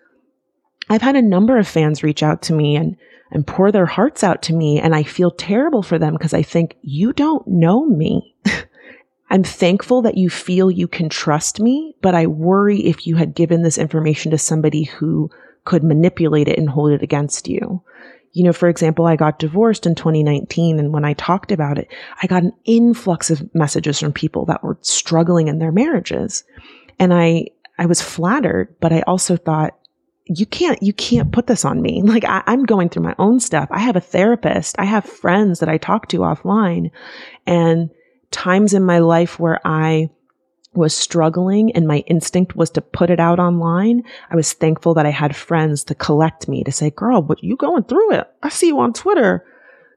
I've 0.90 1.03
had 1.03 1.16
a 1.16 1.22
number 1.22 1.59
of 1.59 1.68
fans 1.68 2.03
reach 2.03 2.22
out 2.22 2.42
to 2.42 2.53
me 2.53 2.77
and 2.77 2.96
and 3.31 3.46
pour 3.46 3.70
their 3.70 3.87
hearts 3.87 4.24
out 4.24 4.42
to 4.42 4.55
me. 4.55 4.81
And 4.81 4.94
I 4.94 5.03
feel 5.03 5.31
terrible 5.31 5.83
for 5.83 5.98
them 5.98 6.14
because 6.14 6.35
I 6.35 6.42
think 6.42 6.77
you 6.83 7.12
don't 7.12 7.46
know 7.46 7.87
me. 7.87 8.35
I'm 9.31 9.44
thankful 9.44 10.03
that 10.03 10.16
you 10.16 10.31
feel 10.31 10.70
you 10.70 10.88
can 10.88 11.11
trust 11.11 11.61
me, 11.61 11.94
but 12.01 12.14
I 12.14 12.27
worry 12.27 12.81
if 12.81 13.07
you 13.07 13.16
had 13.16 13.35
given 13.35 13.62
this 13.62 13.77
information 13.77 14.31
to 14.31 14.38
somebody 14.38 14.85
who 14.85 15.31
could 15.64 15.85
manipulate 15.85 16.48
it 16.48 16.59
and 16.59 16.70
hold 16.70 16.92
it 16.92 17.03
against 17.03 17.46
you. 17.46 17.83
You 18.33 18.44
know, 18.44 18.53
for 18.53 18.68
example, 18.68 19.07
I 19.07 19.16
got 19.16 19.38
divorced 19.38 19.85
in 19.85 19.94
2019 19.94 20.79
and 20.79 20.92
when 20.92 21.05
I 21.05 21.12
talked 21.14 21.53
about 21.53 21.77
it, 21.77 21.88
I 22.22 22.27
got 22.27 22.42
an 22.42 22.53
influx 22.64 23.31
of 23.31 23.55
messages 23.55 24.01
from 24.01 24.12
people 24.12 24.46
that 24.46 24.62
were 24.62 24.79
struggling 24.81 25.48
in 25.48 25.59
their 25.59 25.72
marriages. 25.72 26.44
And 26.98 27.12
I, 27.12 27.48
I 27.79 27.87
was 27.87 28.01
flattered, 28.01 28.74
but 28.81 28.92
I 28.92 29.03
also 29.03 29.37
thought, 29.37 29.78
you 30.29 30.47
can't, 30.47 30.83
you 30.83 30.93
can't 30.93 31.33
put 31.33 31.47
this 31.47 31.64
on 31.64 31.81
me. 31.81 32.03
Like 32.09 32.25
I, 32.25 32.43
I'm 32.47 32.64
going 32.64 32.88
through 32.88 33.03
my 33.03 33.14
own 33.19 33.38
stuff. 33.38 33.69
I 33.71 33.81
have 33.81 33.95
a 33.97 34.01
therapist. 34.01 34.77
I 34.79 34.85
have 34.85 35.05
friends 35.05 35.61
that 35.61 35.69
I 35.69 35.77
talk 35.77 36.09
to 36.09 36.19
offline 36.19 36.91
and 37.47 37.91
times 38.31 38.73
in 38.73 38.83
my 38.83 38.99
life 38.99 39.38
where 39.38 39.61
I 39.64 40.09
was 40.75 40.95
struggling 40.95 41.73
and 41.73 41.87
my 41.87 41.99
instinct 42.07 42.57
was 42.57 42.71
to 42.71 42.81
put 42.81 43.11
it 43.11 43.21
out 43.21 43.38
online. 43.38 44.03
I 44.31 44.37
was 44.37 44.53
thankful 44.53 44.95
that 44.95 45.07
I 45.07 45.11
had 45.11 45.37
friends 45.37 45.85
to 45.85 45.95
collect 45.95 46.49
me 46.49 46.64
to 46.64 46.73
say, 46.73 46.91
girl, 46.91 47.21
but 47.21 47.43
you 47.43 47.57
going 47.57 47.85
through 47.85 48.14
it. 48.14 48.27
I 48.43 48.49
see 48.49 48.69
you 48.69 48.79
on 48.81 48.93
Twitter 48.93 49.45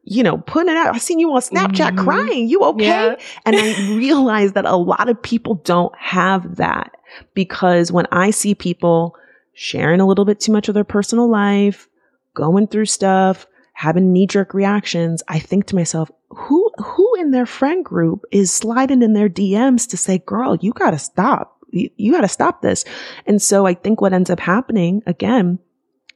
you 0.03 0.23
know, 0.23 0.37
putting 0.39 0.71
it 0.71 0.77
out. 0.77 0.95
I 0.95 0.97
seen 0.97 1.19
you 1.19 1.31
on 1.31 1.41
Snapchat 1.41 1.91
mm-hmm. 1.91 2.03
crying. 2.03 2.49
You 2.49 2.63
okay? 2.63 2.85
Yeah. 2.85 3.15
and 3.45 3.55
I 3.55 3.95
realized 3.95 4.55
that 4.55 4.65
a 4.65 4.75
lot 4.75 5.09
of 5.09 5.21
people 5.21 5.55
don't 5.55 5.95
have 5.95 6.55
that 6.55 6.95
because 7.33 7.91
when 7.91 8.07
I 8.11 8.31
see 8.31 8.55
people 8.55 9.15
sharing 9.53 9.99
a 9.99 10.05
little 10.05 10.25
bit 10.25 10.39
too 10.39 10.51
much 10.51 10.67
of 10.67 10.73
their 10.73 10.83
personal 10.83 11.29
life, 11.29 11.87
going 12.33 12.67
through 12.67 12.85
stuff, 12.85 13.47
having 13.73 14.13
knee 14.13 14.27
jerk 14.27 14.53
reactions, 14.53 15.23
I 15.27 15.39
think 15.39 15.65
to 15.67 15.75
myself, 15.75 16.11
who, 16.29 16.71
who 16.77 17.15
in 17.19 17.31
their 17.31 17.45
friend 17.45 17.83
group 17.83 18.25
is 18.31 18.53
sliding 18.53 19.01
in 19.01 19.13
their 19.13 19.29
DMs 19.29 19.89
to 19.89 19.97
say, 19.97 20.19
girl, 20.19 20.55
you 20.61 20.71
gotta 20.71 20.99
stop. 20.99 21.57
You, 21.69 21.89
you 21.97 22.11
gotta 22.11 22.27
stop 22.27 22.61
this. 22.61 22.85
And 23.25 23.41
so 23.41 23.65
I 23.65 23.73
think 23.73 24.01
what 24.01 24.13
ends 24.13 24.29
up 24.29 24.39
happening 24.39 25.03
again, 25.05 25.59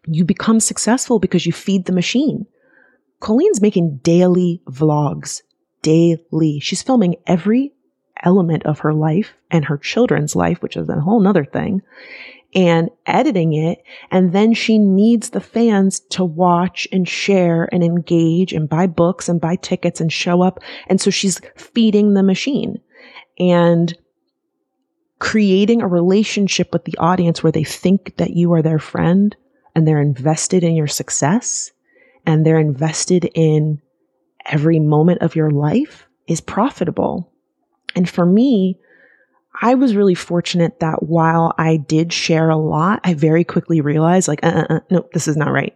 you 0.05 0.23
become 0.23 0.59
successful 0.59 1.19
because 1.19 1.45
you 1.45 1.51
feed 1.51 1.85
the 1.85 1.91
machine. 1.91 2.45
Colleen's 3.19 3.61
making 3.61 3.97
daily 4.03 4.61
vlogs, 4.69 5.41
daily. 5.81 6.59
She's 6.59 6.83
filming 6.83 7.15
every 7.25 7.73
element 8.23 8.65
of 8.65 8.79
her 8.79 8.93
life 8.93 9.33
and 9.49 9.65
her 9.65 9.77
children's 9.77 10.35
life, 10.35 10.61
which 10.61 10.77
is 10.77 10.87
a 10.89 10.99
whole 10.99 11.19
nother 11.19 11.45
thing 11.45 11.81
and 12.55 12.89
editing 13.05 13.53
it. 13.53 13.83
And 14.09 14.31
then 14.31 14.53
she 14.53 14.79
needs 14.79 15.29
the 15.29 15.41
fans 15.41 15.99
to 16.11 16.23
watch 16.23 16.87
and 16.91 17.07
share 17.07 17.67
and 17.71 17.83
engage 17.83 18.53
and 18.53 18.69
buy 18.69 18.87
books 18.87 19.27
and 19.27 19.41
buy 19.41 19.57
tickets 19.57 19.99
and 19.99 20.11
show 20.11 20.41
up. 20.41 20.59
And 20.87 20.99
so 21.01 21.11
she's 21.11 21.41
feeding 21.57 22.13
the 22.13 22.23
machine 22.23 22.79
and 23.37 23.93
creating 25.19 25.81
a 25.81 25.87
relationship 25.87 26.71
with 26.71 26.85
the 26.85 26.97
audience 26.97 27.43
where 27.43 27.51
they 27.51 27.63
think 27.63 28.15
that 28.17 28.31
you 28.31 28.53
are 28.53 28.61
their 28.61 28.79
friend 28.79 29.35
and 29.75 29.85
they're 29.85 30.01
invested 30.01 30.63
in 30.63 30.75
your 30.75 30.87
success 30.87 31.71
and 32.25 32.45
they're 32.45 32.59
invested 32.59 33.29
in 33.35 33.81
every 34.45 34.79
moment 34.79 35.21
of 35.21 35.35
your 35.35 35.51
life 35.51 36.07
is 36.27 36.41
profitable. 36.41 37.31
And 37.95 38.09
for 38.09 38.25
me, 38.25 38.79
I 39.61 39.75
was 39.75 39.95
really 39.95 40.15
fortunate 40.15 40.79
that 40.79 41.03
while 41.03 41.53
I 41.57 41.77
did 41.77 42.11
share 42.11 42.49
a 42.49 42.57
lot, 42.57 43.01
I 43.03 43.13
very 43.13 43.43
quickly 43.43 43.81
realized 43.81 44.27
like, 44.27 44.43
uh, 44.43 44.65
uh, 44.69 44.73
uh, 44.75 44.79
no, 44.89 45.07
this 45.13 45.27
is 45.27 45.37
not 45.37 45.51
right. 45.51 45.75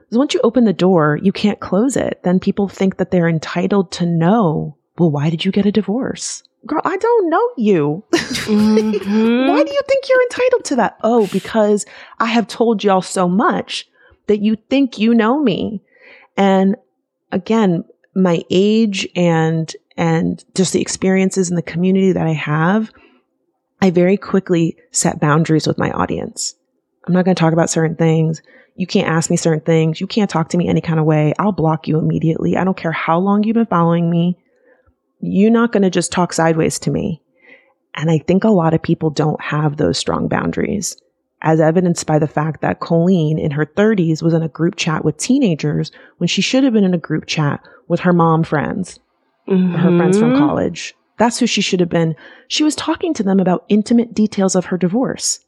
Because 0.00 0.18
once 0.18 0.34
you 0.34 0.40
open 0.42 0.64
the 0.64 0.72
door, 0.72 1.18
you 1.22 1.32
can't 1.32 1.60
close 1.60 1.96
it. 1.96 2.20
Then 2.24 2.40
people 2.40 2.68
think 2.68 2.96
that 2.96 3.10
they're 3.10 3.28
entitled 3.28 3.92
to 3.92 4.06
know, 4.06 4.76
well, 4.98 5.10
why 5.10 5.30
did 5.30 5.44
you 5.44 5.52
get 5.52 5.66
a 5.66 5.72
divorce? 5.72 6.42
Girl, 6.66 6.82
I 6.84 6.96
don't 6.96 7.30
know 7.30 7.50
you. 7.56 8.04
Mm-hmm. 8.40 9.48
why 9.48 9.62
do 9.62 9.72
you 9.72 9.82
think 9.86 10.08
you're 10.08 10.22
entitled 10.22 10.64
to 10.64 10.76
that? 10.76 10.98
Oh, 11.02 11.28
because 11.28 11.86
I 12.18 12.26
have 12.26 12.48
told 12.48 12.82
y'all 12.82 13.02
so 13.02 13.28
much 13.28 13.86
that 14.26 14.40
you 14.40 14.56
think 14.68 14.98
you 14.98 15.14
know 15.14 15.40
me. 15.40 15.82
And 16.36 16.74
again, 17.30 17.84
my 18.14 18.42
age 18.50 19.06
and 19.14 19.72
and 20.00 20.42
just 20.54 20.72
the 20.72 20.80
experiences 20.80 21.50
in 21.50 21.56
the 21.56 21.62
community 21.62 22.12
that 22.12 22.26
I 22.26 22.32
have, 22.32 22.90
I 23.82 23.90
very 23.90 24.16
quickly 24.16 24.78
set 24.92 25.20
boundaries 25.20 25.66
with 25.66 25.76
my 25.76 25.90
audience. 25.90 26.54
I'm 27.06 27.12
not 27.12 27.26
going 27.26 27.34
to 27.34 27.38
talk 27.38 27.52
about 27.52 27.68
certain 27.68 27.96
things. 27.96 28.40
You 28.76 28.86
can't 28.86 29.08
ask 29.08 29.30
me 29.30 29.36
certain 29.36 29.62
things. 29.62 30.00
You 30.00 30.06
can't 30.06 30.30
talk 30.30 30.48
to 30.48 30.56
me 30.56 30.68
any 30.68 30.80
kind 30.80 30.98
of 30.98 31.04
way. 31.04 31.34
I'll 31.38 31.52
block 31.52 31.86
you 31.86 31.98
immediately. 31.98 32.56
I 32.56 32.64
don't 32.64 32.78
care 32.78 32.92
how 32.92 33.18
long 33.18 33.42
you've 33.42 33.54
been 33.54 33.66
following 33.66 34.08
me. 34.08 34.38
You're 35.20 35.50
not 35.50 35.70
going 35.70 35.82
to 35.82 35.90
just 35.90 36.12
talk 36.12 36.32
sideways 36.32 36.78
to 36.78 36.90
me. 36.90 37.20
And 37.94 38.10
I 38.10 38.20
think 38.20 38.44
a 38.44 38.48
lot 38.48 38.72
of 38.72 38.82
people 38.82 39.10
don't 39.10 39.42
have 39.42 39.76
those 39.76 39.98
strong 39.98 40.28
boundaries, 40.28 40.96
as 41.42 41.60
evidenced 41.60 42.06
by 42.06 42.18
the 42.18 42.26
fact 42.26 42.62
that 42.62 42.80
Colleen 42.80 43.38
in 43.38 43.50
her 43.50 43.66
30s 43.66 44.22
was 44.22 44.32
in 44.32 44.42
a 44.42 44.48
group 44.48 44.76
chat 44.76 45.04
with 45.04 45.18
teenagers 45.18 45.92
when 46.16 46.28
she 46.28 46.40
should 46.40 46.64
have 46.64 46.72
been 46.72 46.84
in 46.84 46.94
a 46.94 46.98
group 46.98 47.26
chat 47.26 47.62
with 47.86 48.00
her 48.00 48.14
mom 48.14 48.44
friends 48.44 48.98
mm-hmm. 49.50 49.74
her 49.74 49.96
friends 49.98 50.18
from 50.18 50.30
mm-hmm. 50.30 50.46
college. 50.46 50.94
That's 51.18 51.38
who 51.38 51.46
she 51.46 51.60
should 51.60 51.80
have 51.80 51.90
been. 51.90 52.16
She 52.48 52.64
was 52.64 52.74
talking 52.74 53.12
to 53.14 53.22
them 53.22 53.40
about 53.40 53.66
intimate 53.68 54.14
details 54.14 54.54
of 54.56 54.66
her 54.66 54.78
divorce. 54.78 55.40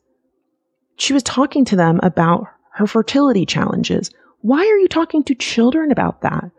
She 0.96 1.14
was 1.14 1.22
talking 1.22 1.64
to 1.66 1.76
them 1.76 1.98
about 2.02 2.46
her 2.74 2.86
fertility 2.86 3.46
challenges. 3.46 4.10
Why 4.42 4.58
are 4.58 4.78
you 4.78 4.88
talking 4.88 5.24
to 5.24 5.34
children 5.34 5.90
about 5.90 6.20
that? 6.22 6.50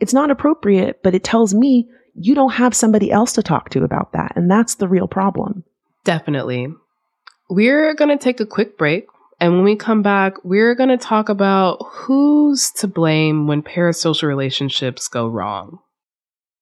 It's 0.00 0.14
not 0.14 0.30
appropriate, 0.30 1.02
but 1.02 1.14
it 1.14 1.22
tells 1.22 1.54
me 1.54 1.88
you 2.14 2.34
don't 2.34 2.52
have 2.52 2.74
somebody 2.74 3.10
else 3.10 3.32
to 3.34 3.42
talk 3.42 3.70
to 3.70 3.84
about 3.84 4.12
that. 4.12 4.32
And 4.36 4.50
that's 4.50 4.76
the 4.76 4.88
real 4.88 5.06
problem. 5.06 5.64
Definitely. 6.04 6.68
We're 7.50 7.94
going 7.94 8.16
to 8.16 8.22
take 8.22 8.40
a 8.40 8.46
quick 8.46 8.78
break. 8.78 9.06
And 9.38 9.54
when 9.54 9.64
we 9.64 9.76
come 9.76 10.02
back, 10.02 10.42
we're 10.44 10.74
going 10.74 10.88
to 10.88 10.96
talk 10.96 11.28
about 11.28 11.84
who's 11.90 12.70
to 12.78 12.86
blame 12.86 13.46
when 13.46 13.62
parasocial 13.62 14.28
relationships 14.28 15.08
go 15.08 15.28
wrong. 15.28 15.80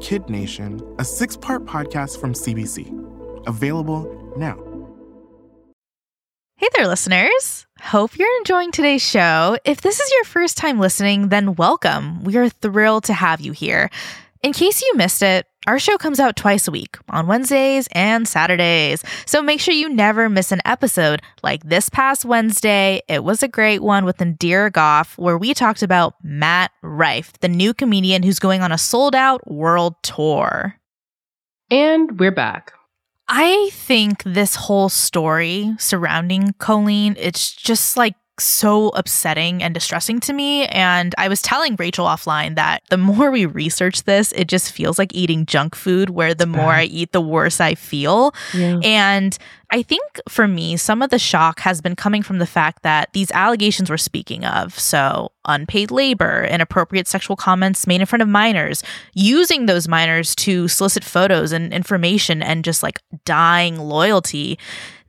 Kid 0.00 0.28
Nation, 0.28 0.80
a 0.98 1.04
six 1.04 1.36
part 1.36 1.64
podcast 1.64 2.20
from 2.20 2.32
CBC. 2.32 3.46
Available 3.46 4.34
now. 4.36 4.62
Hey 6.56 6.68
there, 6.74 6.88
listeners. 6.88 7.66
Hope 7.80 8.18
you're 8.18 8.38
enjoying 8.38 8.72
today's 8.72 9.02
show. 9.02 9.58
If 9.64 9.82
this 9.82 10.00
is 10.00 10.10
your 10.12 10.24
first 10.24 10.56
time 10.56 10.80
listening, 10.80 11.28
then 11.28 11.54
welcome. 11.54 12.24
We 12.24 12.36
are 12.36 12.48
thrilled 12.48 13.04
to 13.04 13.12
have 13.12 13.40
you 13.40 13.52
here. 13.52 13.90
In 14.42 14.52
case 14.52 14.80
you 14.80 14.92
missed 14.96 15.22
it, 15.22 15.46
our 15.66 15.78
show 15.78 15.96
comes 15.98 16.20
out 16.20 16.36
twice 16.36 16.68
a 16.68 16.70
week 16.70 16.96
on 17.08 17.26
Wednesdays 17.26 17.88
and 17.92 18.26
Saturdays. 18.28 19.02
So 19.26 19.42
make 19.42 19.60
sure 19.60 19.74
you 19.74 19.88
never 19.88 20.28
miss 20.28 20.52
an 20.52 20.60
episode. 20.64 21.22
Like 21.42 21.64
this 21.64 21.88
past 21.88 22.24
Wednesday, 22.24 23.02
it 23.08 23.24
was 23.24 23.42
a 23.42 23.48
great 23.48 23.82
one 23.82 24.04
with 24.04 24.18
Indira 24.18 24.72
Goff, 24.72 25.18
where 25.18 25.38
we 25.38 25.54
talked 25.54 25.82
about 25.82 26.14
Matt 26.22 26.70
Rife, 26.82 27.32
the 27.40 27.48
new 27.48 27.74
comedian 27.74 28.22
who's 28.22 28.38
going 28.38 28.62
on 28.62 28.72
a 28.72 28.78
sold 28.78 29.14
out 29.14 29.50
world 29.50 29.94
tour. 30.02 30.76
And 31.70 32.18
we're 32.18 32.30
back. 32.30 32.72
I 33.28 33.70
think 33.72 34.22
this 34.22 34.54
whole 34.54 34.88
story 34.88 35.74
surrounding 35.78 36.54
Colleen, 36.58 37.16
it's 37.18 37.52
just 37.52 37.96
like 37.96 38.14
so 38.40 38.88
upsetting 38.90 39.62
and 39.62 39.74
distressing 39.74 40.20
to 40.20 40.32
me. 40.32 40.66
And 40.66 41.14
I 41.18 41.28
was 41.28 41.42
telling 41.42 41.76
Rachelle 41.76 42.06
offline 42.06 42.54
that 42.56 42.82
the 42.90 42.96
more 42.96 43.30
we 43.30 43.46
research 43.46 44.04
this, 44.04 44.32
it 44.32 44.48
just 44.48 44.72
feels 44.72 44.98
like 44.98 45.14
eating 45.14 45.46
junk 45.46 45.74
food, 45.74 46.10
where 46.10 46.34
the 46.34 46.46
more 46.46 46.72
I 46.72 46.84
eat, 46.84 47.12
the 47.12 47.20
worse 47.20 47.60
I 47.60 47.74
feel. 47.74 48.34
Yeah. 48.54 48.78
And 48.82 49.36
I 49.70 49.82
think 49.82 50.20
for 50.28 50.46
me, 50.46 50.76
some 50.76 51.02
of 51.02 51.10
the 51.10 51.18
shock 51.18 51.60
has 51.60 51.80
been 51.80 51.96
coming 51.96 52.22
from 52.22 52.38
the 52.38 52.46
fact 52.46 52.82
that 52.82 53.12
these 53.12 53.30
allegations 53.32 53.90
we're 53.90 53.96
speaking 53.96 54.44
of, 54.44 54.78
so 54.78 55.32
unpaid 55.44 55.90
labor, 55.90 56.44
inappropriate 56.44 57.08
sexual 57.08 57.36
comments 57.36 57.86
made 57.86 58.00
in 58.00 58.06
front 58.06 58.22
of 58.22 58.28
minors, 58.28 58.82
using 59.14 59.66
those 59.66 59.88
minors 59.88 60.34
to 60.36 60.68
solicit 60.68 61.02
photos 61.02 61.52
and 61.52 61.72
information 61.72 62.42
and 62.42 62.64
just 62.64 62.82
like 62.82 63.00
dying 63.24 63.78
loyalty. 63.78 64.58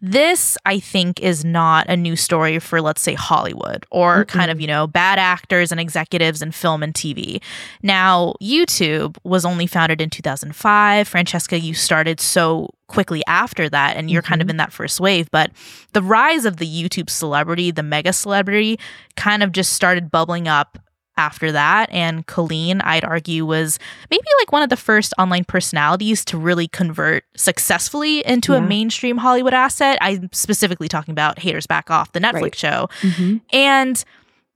This, 0.02 0.58
I 0.66 0.80
think, 0.80 1.20
is 1.20 1.44
not 1.44 1.88
a 1.90 1.98
new 1.98 2.16
story 2.16 2.60
for, 2.60 2.82
let's 2.82 3.02
say, 3.02 3.16
Hollywood 3.16 3.86
or 3.90 4.26
Mm-mm. 4.26 4.28
kind 4.28 4.52
of, 4.52 4.62
you 4.62 4.68
know, 4.68 4.86
bad 4.86 5.18
actors 5.18 5.72
and 5.72 5.82
executives 5.82 6.42
in 6.42 6.52
film 6.52 6.84
and 6.84 6.94
TV. 6.94 7.42
Now, 7.82 8.36
YouTube 8.42 9.18
was 9.24 9.44
only 9.44 9.66
founded 9.66 10.00
in 10.02 10.10
2005. 10.10 11.10
Franchesca, 11.10 11.62
you 11.62 11.74
started 11.74 12.20
so 12.20 12.70
quickly 12.88 13.24
after 13.28 13.70
that, 13.70 13.98
and 13.98 14.10
you're 14.10 14.22
kind 14.22 14.42
of 14.42 14.46
mm-hmm. 14.46 14.52
in 14.52 14.58
that 14.58 14.72
first 14.72 15.00
wave. 15.00 15.30
But 15.32 15.52
the 15.94 16.04
rise 16.04 16.46
of 16.46 16.58
the 16.58 16.68
YouTube 16.68 17.10
celebrity, 17.10 17.72
the 17.72 17.84
mega 17.84 18.14
celebrity, 18.14 18.80
kind 19.16 19.42
of 19.42 19.52
just 19.52 19.74
started 19.74 20.12
bubbling 20.12 20.48
up 20.48 20.78
after 21.18 21.52
that. 21.52 21.90
And 21.92 22.26
Colleen, 22.28 22.82
I'd 22.82 23.04
argue, 23.04 23.46
was 23.46 23.80
maybe 24.10 24.24
like 24.40 24.52
one 24.52 24.62
of 24.62 24.70
the 24.70 24.78
first 24.78 25.14
online 25.18 25.44
personalities 25.44 26.24
to 26.26 26.38
really 26.38 26.68
convert 26.68 27.24
successfully 27.36 28.26
into 28.26 28.54
a 28.54 28.62
mainstream 28.62 29.18
Hollywood 29.18 29.54
asset. 29.54 29.98
I'm 30.02 30.30
specifically 30.32 30.88
talking 30.88 31.12
about 31.12 31.40
Haters 31.40 31.68
Back 31.68 31.90
Off, 31.92 32.12
the 32.14 32.20
Netflix 32.20 32.42
Right. 32.42 32.56
show. 32.56 32.90
Mhm. 33.02 33.42
And 33.52 34.04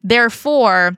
therefore, 0.03 0.97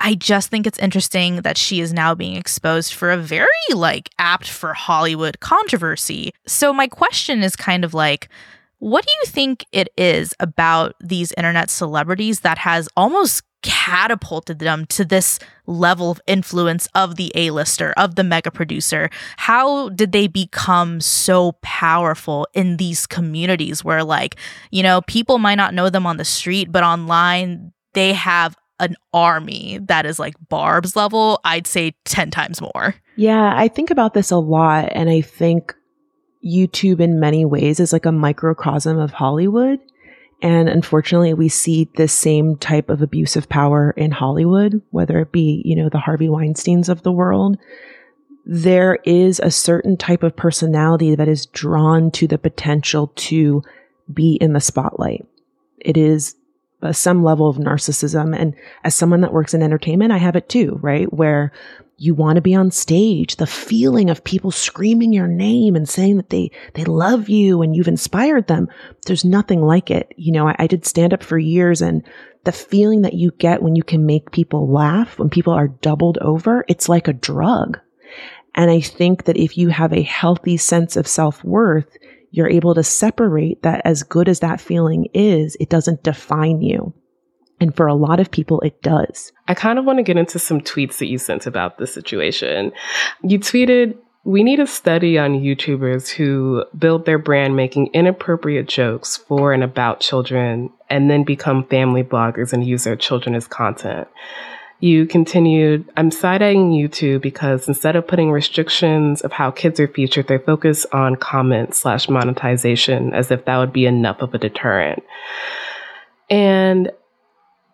I 0.00 0.14
just 0.14 0.50
think 0.50 0.66
it's 0.66 0.78
interesting 0.80 1.42
that 1.42 1.56
she 1.56 1.80
is 1.80 1.92
now 1.92 2.14
being 2.14 2.36
exposed 2.36 2.92
for 2.92 3.10
a 3.12 3.16
very 3.16 3.46
like 3.72 4.10
apt 4.18 4.48
for 4.48 4.74
Hollywood 4.74 5.38
controversy. 5.40 6.32
So 6.46 6.72
my 6.72 6.88
question 6.88 7.42
is 7.42 7.54
kind 7.54 7.84
of 7.84 7.94
like 7.94 8.28
what 8.78 9.04
do 9.04 9.12
you 9.20 9.26
think 9.26 9.64
it 9.72 9.88
is 9.96 10.34
about 10.40 10.94
these 11.00 11.32
internet 11.32 11.70
celebrities 11.70 12.40
that 12.40 12.58
has 12.58 12.88
almost 12.96 13.42
catapulted 13.62 14.58
them 14.58 14.86
to 14.86 15.04
this 15.04 15.38
level 15.66 16.10
of 16.10 16.20
influence 16.26 16.86
of 16.94 17.16
the 17.16 17.32
A-lister, 17.34 17.92
of 17.96 18.14
the 18.14 18.22
mega 18.22 18.50
producer? 18.50 19.10
How 19.38 19.88
did 19.88 20.12
they 20.12 20.26
become 20.26 21.00
so 21.00 21.52
powerful 21.62 22.46
in 22.54 22.76
these 22.76 23.06
communities 23.06 23.82
where 23.82 24.04
like, 24.04 24.36
you 24.70 24.82
know, 24.82 25.00
people 25.02 25.38
might 25.38 25.56
not 25.56 25.74
know 25.74 25.90
them 25.90 26.06
on 26.06 26.16
the 26.16 26.24
street, 26.24 26.70
but 26.70 26.84
online 26.84 27.72
they 27.94 28.12
have 28.12 28.56
an 28.78 28.94
army 29.14 29.78
that 29.82 30.04
is 30.04 30.18
like 30.18 30.34
Barbz 30.50 30.94
level, 30.96 31.40
I'd 31.44 31.66
say 31.66 31.94
10 32.04 32.30
times 32.30 32.60
more. 32.60 32.94
Yeah, 33.16 33.54
I 33.56 33.68
think 33.68 33.90
about 33.90 34.12
this 34.12 34.30
a 34.30 34.36
lot, 34.36 34.90
and 34.92 35.08
I 35.08 35.22
think 35.22 35.74
YouTube 36.46 37.00
in 37.00 37.20
many 37.20 37.44
ways 37.44 37.80
is 37.80 37.92
like 37.92 38.06
a 38.06 38.12
microcosm 38.12 38.98
of 38.98 39.12
Hollywood. 39.12 39.80
And 40.42 40.68
unfortunately, 40.68 41.34
we 41.34 41.48
see 41.48 41.88
this 41.96 42.12
same 42.12 42.56
type 42.56 42.90
of 42.90 43.00
abuse 43.00 43.36
of 43.36 43.48
power 43.48 43.92
in 43.96 44.10
Hollywood, 44.10 44.82
whether 44.90 45.18
it 45.20 45.32
be, 45.32 45.62
you 45.64 45.74
know, 45.74 45.88
the 45.88 45.98
Harvey 45.98 46.28
Weinsteins 46.28 46.88
of 46.88 47.02
the 47.02 47.12
world. 47.12 47.58
There 48.44 48.98
is 49.04 49.40
a 49.40 49.50
certain 49.50 49.96
type 49.96 50.22
of 50.22 50.36
personality 50.36 51.14
that 51.14 51.26
is 51.26 51.46
drawn 51.46 52.10
to 52.12 52.26
the 52.26 52.38
potential 52.38 53.08
to 53.16 53.62
be 54.12 54.34
in 54.34 54.52
the 54.52 54.60
spotlight. 54.60 55.26
It 55.80 55.96
is 55.96 56.36
uh, 56.82 56.92
some 56.92 57.24
level 57.24 57.48
of 57.48 57.56
narcissism. 57.56 58.38
And 58.38 58.54
as 58.84 58.94
someone 58.94 59.22
that 59.22 59.32
works 59.32 59.54
in 59.54 59.62
entertainment, 59.62 60.12
I 60.12 60.18
have 60.18 60.36
it 60.36 60.48
too, 60.48 60.78
right? 60.82 61.10
Where 61.12 61.52
you 61.98 62.14
want 62.14 62.36
to 62.36 62.42
be 62.42 62.54
on 62.54 62.70
stage, 62.70 63.36
the 63.36 63.46
feeling 63.46 64.10
of 64.10 64.22
people 64.24 64.50
screaming 64.50 65.12
your 65.12 65.26
name 65.26 65.74
and 65.74 65.88
saying 65.88 66.18
that 66.18 66.30
they, 66.30 66.50
they 66.74 66.84
love 66.84 67.28
you 67.28 67.62
and 67.62 67.74
you've 67.74 67.88
inspired 67.88 68.46
them. 68.48 68.68
There's 69.06 69.24
nothing 69.24 69.62
like 69.62 69.90
it. 69.90 70.12
You 70.16 70.32
know, 70.32 70.48
I, 70.48 70.56
I 70.58 70.66
did 70.66 70.84
stand 70.84 71.14
up 71.14 71.22
for 71.22 71.38
years 71.38 71.80
and 71.80 72.06
the 72.44 72.52
feeling 72.52 73.02
that 73.02 73.14
you 73.14 73.32
get 73.32 73.62
when 73.62 73.74
you 73.74 73.82
can 73.82 74.06
make 74.06 74.30
people 74.30 74.70
laugh, 74.70 75.18
when 75.18 75.30
people 75.30 75.52
are 75.52 75.68
doubled 75.68 76.18
over, 76.18 76.64
it's 76.68 76.88
like 76.88 77.08
a 77.08 77.12
drug. 77.12 77.80
And 78.54 78.70
I 78.70 78.80
think 78.80 79.24
that 79.24 79.36
if 79.36 79.58
you 79.58 79.68
have 79.68 79.92
a 79.92 80.02
healthy 80.02 80.56
sense 80.56 80.96
of 80.96 81.08
self 81.08 81.42
worth, 81.44 81.96
you're 82.30 82.48
able 82.48 82.74
to 82.74 82.82
separate 82.82 83.62
that 83.62 83.82
as 83.84 84.02
good 84.02 84.28
as 84.28 84.40
that 84.40 84.60
feeling 84.60 85.08
is, 85.14 85.56
it 85.58 85.70
doesn't 85.70 86.02
define 86.02 86.60
you. 86.60 86.92
And 87.60 87.74
for 87.74 87.86
a 87.86 87.94
lot 87.94 88.20
of 88.20 88.30
people, 88.30 88.60
it 88.60 88.82
does. 88.82 89.32
I 89.48 89.54
kind 89.54 89.78
of 89.78 89.84
want 89.84 89.98
to 89.98 90.02
get 90.02 90.16
into 90.16 90.38
some 90.38 90.60
tweets 90.60 90.98
that 90.98 91.06
you 91.06 91.18
sent 91.18 91.46
about 91.46 91.78
this 91.78 91.92
situation. 91.92 92.72
You 93.22 93.38
tweeted, 93.38 93.96
We 94.24 94.42
need 94.42 94.60
a 94.60 94.66
study 94.66 95.18
on 95.18 95.40
YouTubers 95.40 96.10
who 96.10 96.64
build 96.78 97.06
their 97.06 97.18
brand 97.18 97.56
making 97.56 97.88
inappropriate 97.94 98.68
jokes 98.68 99.16
for 99.16 99.52
and 99.52 99.62
about 99.62 100.00
children 100.00 100.70
and 100.90 101.10
then 101.10 101.24
become 101.24 101.66
family 101.66 102.02
vloggers 102.02 102.52
and 102.52 102.66
use 102.66 102.84
their 102.84 102.96
children 102.96 103.34
as 103.34 103.46
content. 103.46 104.08
You 104.78 105.06
continued, 105.06 105.90
I'm 105.96 106.10
side 106.10 106.42
eyeing 106.42 106.72
YouTube 106.72 107.22
because 107.22 107.66
instead 107.66 107.96
of 107.96 108.06
putting 108.06 108.30
restrictions 108.30 109.22
of 109.22 109.32
how 109.32 109.50
kids 109.50 109.80
are 109.80 109.88
featured, 109.88 110.28
they 110.28 110.36
focus 110.36 110.84
on 110.92 111.16
comment 111.16 111.74
slash 111.74 112.10
monetization 112.10 113.14
as 113.14 113.30
if 113.30 113.46
that 113.46 113.56
would 113.56 113.72
be 113.72 113.86
enough 113.86 114.20
of 114.20 114.34
a 114.34 114.38
deterrent. 114.38 115.02
And 116.28 116.90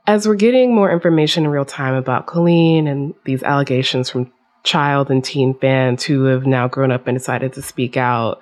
as 0.07 0.27
we're 0.27 0.35
getting 0.35 0.75
more 0.75 0.91
information 0.91 1.45
in 1.45 1.51
real 1.51 1.65
time 1.65 1.95
about 1.95 2.27
Colleen 2.27 2.87
and 2.87 3.15
these 3.25 3.43
allegations 3.43 4.11
from 4.11 4.33
child 4.65 5.11
and 5.11 5.25
teen 5.25 5.55
fans 5.55 6.03
who 6.05 6.25
have 6.25 6.47
now 6.47 6.69
grown 6.69 6.91
up 6.91 7.07
and 7.07 7.17
decided 7.17 7.53
to 7.53 7.63
speak 7.63 7.97
out, 7.97 8.41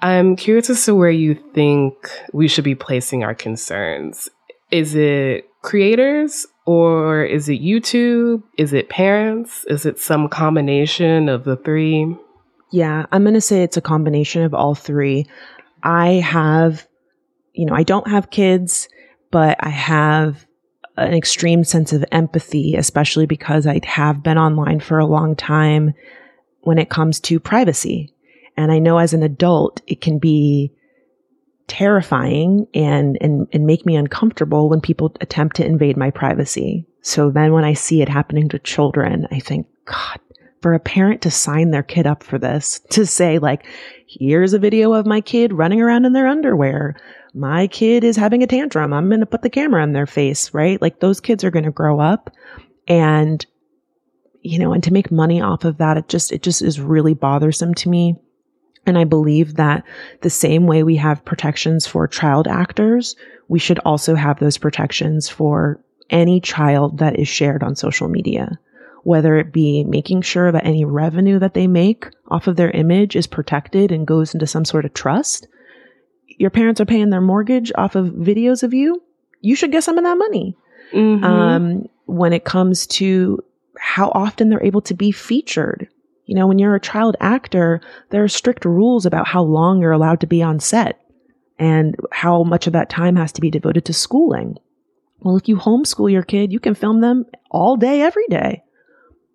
I'm 0.00 0.36
curious 0.36 0.70
as 0.70 0.84
to 0.84 0.94
where 0.94 1.10
you 1.10 1.34
think 1.54 1.94
we 2.32 2.48
should 2.48 2.64
be 2.64 2.74
placing 2.74 3.24
our 3.24 3.34
concerns. 3.34 4.28
Is 4.70 4.94
it 4.94 5.48
creators 5.62 6.46
or 6.66 7.24
is 7.24 7.48
it 7.48 7.62
YouTube? 7.62 8.42
Is 8.58 8.72
it 8.72 8.88
parents? 8.88 9.64
Is 9.68 9.86
it 9.86 9.98
some 9.98 10.28
combination 10.28 11.28
of 11.28 11.44
the 11.44 11.56
three? 11.56 12.16
Yeah, 12.70 13.06
I'm 13.10 13.22
going 13.22 13.34
to 13.34 13.40
say 13.40 13.62
it's 13.62 13.76
a 13.76 13.82
combination 13.82 14.42
of 14.42 14.54
all 14.54 14.74
three. 14.74 15.26
I 15.82 16.14
have, 16.14 16.86
you 17.52 17.64
know, 17.64 17.74
I 17.74 17.84
don't 17.84 18.08
have 18.08 18.30
kids, 18.30 18.88
but 19.30 19.56
I 19.60 19.68
have 19.68 20.46
an 20.96 21.14
extreme 21.14 21.64
sense 21.64 21.92
of 21.92 22.04
empathy, 22.12 22.74
especially 22.74 23.26
because 23.26 23.66
I 23.66 23.80
have 23.84 24.22
been 24.22 24.38
online 24.38 24.80
for 24.80 24.98
a 24.98 25.06
long 25.06 25.36
time 25.36 25.94
when 26.60 26.78
it 26.78 26.90
comes 26.90 27.20
to 27.20 27.38
privacy. 27.38 28.12
And 28.56 28.72
I 28.72 28.78
know 28.78 28.98
as 28.98 29.12
an 29.12 29.22
adult, 29.22 29.82
it 29.86 30.00
can 30.00 30.18
be 30.18 30.72
terrifying 31.66 32.66
and, 32.74 33.18
and, 33.20 33.48
and 33.52 33.66
make 33.66 33.84
me 33.84 33.96
uncomfortable 33.96 34.68
when 34.68 34.80
people 34.80 35.14
attempt 35.20 35.56
to 35.56 35.66
invade 35.66 35.96
my 35.96 36.10
privacy. 36.10 36.86
So 37.02 37.30
then 37.30 37.52
when 37.52 37.64
I 37.64 37.74
see 37.74 38.02
it 38.02 38.08
happening 38.08 38.48
to 38.50 38.58
children, 38.58 39.26
I 39.30 39.40
think, 39.40 39.66
God, 39.84 40.20
for 40.62 40.74
a 40.74 40.80
parent 40.80 41.22
to 41.22 41.30
sign 41.30 41.70
their 41.70 41.82
kid 41.82 42.06
up 42.06 42.22
for 42.22 42.38
this, 42.38 42.80
to 42.90 43.06
say 43.06 43.38
like, 43.38 43.66
here's 44.06 44.52
a 44.52 44.58
video 44.58 44.92
of 44.92 45.06
my 45.06 45.20
kid 45.20 45.52
running 45.52 45.80
around 45.80 46.04
in 46.04 46.12
their 46.12 46.26
underwear. 46.26 46.96
My 47.36 47.66
kid 47.66 48.02
is 48.02 48.16
having 48.16 48.42
a 48.42 48.46
tantrum. 48.46 48.94
I'm 48.94 49.08
going 49.08 49.20
to 49.20 49.26
put 49.26 49.42
the 49.42 49.50
camera 49.50 49.84
in 49.84 49.92
their 49.92 50.06
face, 50.06 50.54
right? 50.54 50.80
Like 50.80 51.00
those 51.00 51.20
kids 51.20 51.44
are 51.44 51.50
going 51.50 51.66
to 51.66 51.70
grow 51.70 52.00
up 52.00 52.30
and, 52.88 53.44
you 54.40 54.58
know, 54.58 54.72
and 54.72 54.82
to 54.84 54.92
make 54.92 55.12
money 55.12 55.42
off 55.42 55.66
of 55.66 55.76
that, 55.76 55.98
it 55.98 56.08
just, 56.08 56.32
it 56.32 56.42
just 56.42 56.62
is 56.62 56.80
really 56.80 57.12
bothersome 57.12 57.74
to 57.74 57.90
me. 57.90 58.16
And 58.86 58.96
I 58.96 59.04
believe 59.04 59.56
that 59.56 59.84
the 60.22 60.30
same 60.30 60.66
way 60.66 60.82
we 60.82 60.96
have 60.96 61.26
protections 61.26 61.86
for 61.86 62.08
child 62.08 62.48
actors, 62.48 63.16
we 63.48 63.58
should 63.58 63.80
also 63.80 64.14
have 64.14 64.38
those 64.38 64.56
protections 64.56 65.28
for 65.28 65.78
any 66.08 66.40
child 66.40 67.00
that 67.00 67.18
is 67.18 67.28
shared 67.28 67.62
on 67.62 67.76
social 67.76 68.08
media, 68.08 68.58
whether 69.02 69.36
it 69.36 69.52
be 69.52 69.84
making 69.84 70.22
sure 70.22 70.52
that 70.52 70.64
any 70.64 70.86
revenue 70.86 71.38
that 71.40 71.52
they 71.52 71.66
make 71.66 72.06
off 72.28 72.46
of 72.46 72.56
their 72.56 72.70
image 72.70 73.14
is 73.14 73.26
protected 73.26 73.92
and 73.92 74.06
goes 74.06 74.32
into 74.32 74.46
some 74.46 74.64
sort 74.64 74.86
of 74.86 74.94
trust. 74.94 75.48
Your 76.38 76.50
parents 76.50 76.80
are 76.80 76.86
paying 76.86 77.10
their 77.10 77.20
mortgage 77.20 77.72
off 77.76 77.94
of 77.94 78.06
videos 78.08 78.62
of 78.62 78.74
you. 78.74 79.02
You 79.40 79.54
should 79.54 79.72
get 79.72 79.84
some 79.84 79.98
of 79.98 80.04
that 80.04 80.18
money. 80.18 80.56
Mm-hmm. 80.92 81.24
Um, 81.24 81.88
when 82.06 82.32
it 82.32 82.44
comes 82.44 82.86
to 82.86 83.42
how 83.78 84.10
often 84.14 84.48
they're 84.48 84.62
able 84.62 84.82
to 84.82 84.94
be 84.94 85.12
featured, 85.12 85.88
you 86.26 86.34
know, 86.34 86.46
when 86.46 86.58
you're 86.58 86.74
a 86.74 86.80
child 86.80 87.16
actor, 87.20 87.80
there 88.10 88.22
are 88.22 88.28
strict 88.28 88.64
rules 88.64 89.06
about 89.06 89.28
how 89.28 89.42
long 89.42 89.80
you're 89.80 89.92
allowed 89.92 90.20
to 90.20 90.26
be 90.26 90.42
on 90.42 90.60
set 90.60 91.00
and 91.58 91.96
how 92.12 92.42
much 92.42 92.66
of 92.66 92.72
that 92.74 92.90
time 92.90 93.16
has 93.16 93.32
to 93.32 93.40
be 93.40 93.50
devoted 93.50 93.84
to 93.86 93.92
schooling. 93.92 94.56
Well, 95.20 95.36
if 95.36 95.48
you 95.48 95.56
homeschool 95.56 96.10
your 96.10 96.22
kid, 96.22 96.52
you 96.52 96.60
can 96.60 96.74
film 96.74 97.00
them 97.00 97.26
all 97.50 97.76
day, 97.76 98.02
every 98.02 98.26
day. 98.28 98.62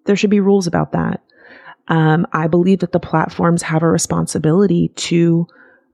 There 0.06 0.16
should 0.16 0.30
be 0.30 0.40
rules 0.40 0.68
about 0.68 0.92
that. 0.92 1.22
Um, 1.88 2.28
I 2.32 2.48
believe 2.48 2.80
that 2.80 2.92
the 2.92 3.00
platforms 3.00 3.64
have 3.64 3.84
a 3.84 3.90
responsibility 3.90 4.90
to 4.96 5.48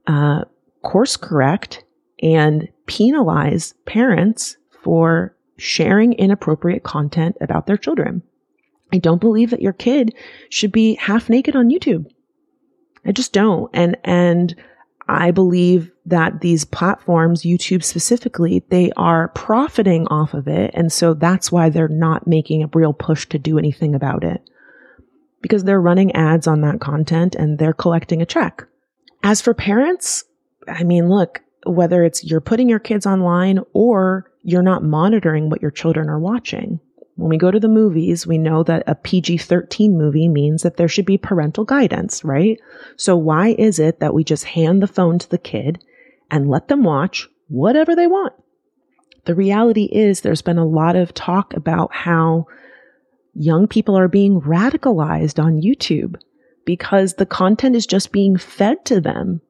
uh, 0.06 0.44
course 0.82 1.16
correct 1.16 1.84
and 2.22 2.68
penalize 2.86 3.74
parents 3.86 4.56
for 4.82 5.36
sharing 5.56 6.12
inappropriate 6.14 6.82
content 6.82 7.36
about 7.40 7.66
their 7.66 7.76
children. 7.76 8.22
I 8.92 8.98
don't 8.98 9.20
believe 9.20 9.50
that 9.50 9.62
your 9.62 9.72
kid 9.72 10.14
should 10.48 10.72
be 10.72 10.94
half 10.94 11.28
naked 11.28 11.54
on 11.54 11.70
YouTube. 11.70 12.06
I 13.04 13.12
just 13.12 13.32
don't. 13.32 13.70
And, 13.74 13.96
and 14.04 14.54
I 15.08 15.30
believe 15.30 15.90
that 16.06 16.40
these 16.40 16.64
platforms, 16.64 17.42
YouTube 17.42 17.82
specifically, 17.82 18.64
they 18.70 18.92
are 18.96 19.28
profiting 19.28 20.06
off 20.08 20.34
of 20.34 20.48
it. 20.48 20.70
And 20.74 20.92
so 20.92 21.14
that's 21.14 21.52
why 21.52 21.68
they're 21.68 21.88
not 21.88 22.26
making 22.26 22.62
a 22.62 22.70
real 22.72 22.92
push 22.92 23.26
to 23.28 23.38
do 23.38 23.58
anything 23.58 23.94
about 23.94 24.24
it 24.24 24.42
because 25.40 25.64
they're 25.64 25.80
running 25.80 26.12
ads 26.12 26.46
on 26.46 26.62
that 26.62 26.80
content 26.80 27.34
and 27.34 27.58
they're 27.58 27.72
collecting 27.72 28.20
a 28.22 28.26
check. 28.26 28.66
As 29.22 29.40
for 29.40 29.54
parents, 29.54 30.24
I 30.68 30.84
mean, 30.84 31.08
look, 31.08 31.42
whether 31.66 32.04
it's 32.04 32.24
you're 32.24 32.40
putting 32.40 32.68
your 32.68 32.78
kids 32.78 33.06
online 33.06 33.60
or 33.72 34.30
you're 34.42 34.62
not 34.62 34.84
monitoring 34.84 35.50
what 35.50 35.62
your 35.62 35.70
children 35.70 36.08
are 36.08 36.18
watching. 36.18 36.80
When 37.16 37.30
we 37.30 37.36
go 37.36 37.50
to 37.50 37.58
the 37.58 37.68
movies, 37.68 38.26
we 38.26 38.38
know 38.38 38.62
that 38.62 38.84
a 38.86 38.94
PG 38.94 39.38
13 39.38 39.98
movie 39.98 40.28
means 40.28 40.62
that 40.62 40.76
there 40.76 40.86
should 40.86 41.04
be 41.04 41.18
parental 41.18 41.64
guidance, 41.64 42.22
right? 42.22 42.60
So 42.96 43.16
why 43.16 43.56
is 43.58 43.80
it 43.80 43.98
that 43.98 44.14
we 44.14 44.22
just 44.22 44.44
hand 44.44 44.80
the 44.80 44.86
phone 44.86 45.18
to 45.18 45.28
the 45.28 45.38
kid 45.38 45.82
and 46.30 46.48
let 46.48 46.68
them 46.68 46.84
watch 46.84 47.28
whatever 47.48 47.96
they 47.96 48.06
want? 48.06 48.34
The 49.24 49.34
reality 49.34 49.84
is 49.90 50.20
there's 50.20 50.42
been 50.42 50.58
a 50.58 50.64
lot 50.64 50.94
of 50.94 51.12
talk 51.12 51.54
about 51.54 51.92
how 51.92 52.46
young 53.34 53.66
people 53.66 53.98
are 53.98 54.08
being 54.08 54.40
radicalized 54.40 55.42
on 55.42 55.60
YouTube 55.60 56.16
because 56.64 57.14
the 57.14 57.26
content 57.26 57.74
is 57.74 57.86
just 57.86 58.12
being 58.12 58.36
fed 58.36 58.84
to 58.84 59.00
them. 59.00 59.40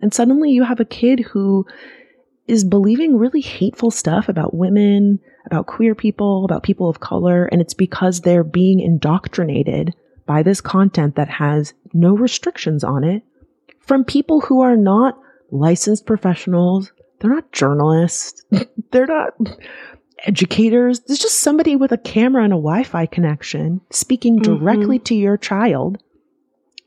And 0.00 0.12
suddenly 0.14 0.50
you 0.50 0.64
have 0.64 0.80
a 0.80 0.84
kid 0.84 1.20
who 1.20 1.66
is 2.46 2.64
believing 2.64 3.18
really 3.18 3.40
hateful 3.40 3.90
stuff 3.90 4.28
about 4.28 4.54
women, 4.54 5.20
about 5.44 5.66
queer 5.66 5.94
people, 5.94 6.44
about 6.44 6.62
people 6.62 6.88
of 6.88 7.00
color, 7.00 7.46
and 7.46 7.60
it's 7.60 7.74
because 7.74 8.20
they're 8.20 8.44
being 8.44 8.80
indoctrinated 8.80 9.94
by 10.26 10.42
this 10.42 10.60
content 10.60 11.16
that 11.16 11.28
has 11.28 11.74
no 11.92 12.14
restrictions 12.16 12.84
on 12.84 13.04
it 13.04 13.22
from 13.80 14.04
people 14.04 14.40
who 14.40 14.60
are 14.60 14.76
not 14.76 15.18
licensed 15.50 16.06
professionals. 16.06 16.92
They're 17.20 17.34
not 17.34 17.50
journalists. 17.52 18.44
they're 18.92 19.06
not 19.06 19.32
educators. 20.24 21.00
There's 21.00 21.18
just 21.18 21.40
somebody 21.40 21.76
with 21.76 21.92
a 21.92 21.98
camera 21.98 22.44
and 22.44 22.52
a 22.52 22.56
Wi 22.56 22.84
Fi 22.84 23.06
connection 23.06 23.80
speaking 23.90 24.38
Mm-hmm. 24.40 24.64
directly 24.64 24.98
to 25.00 25.14
your 25.14 25.36
child 25.36 25.98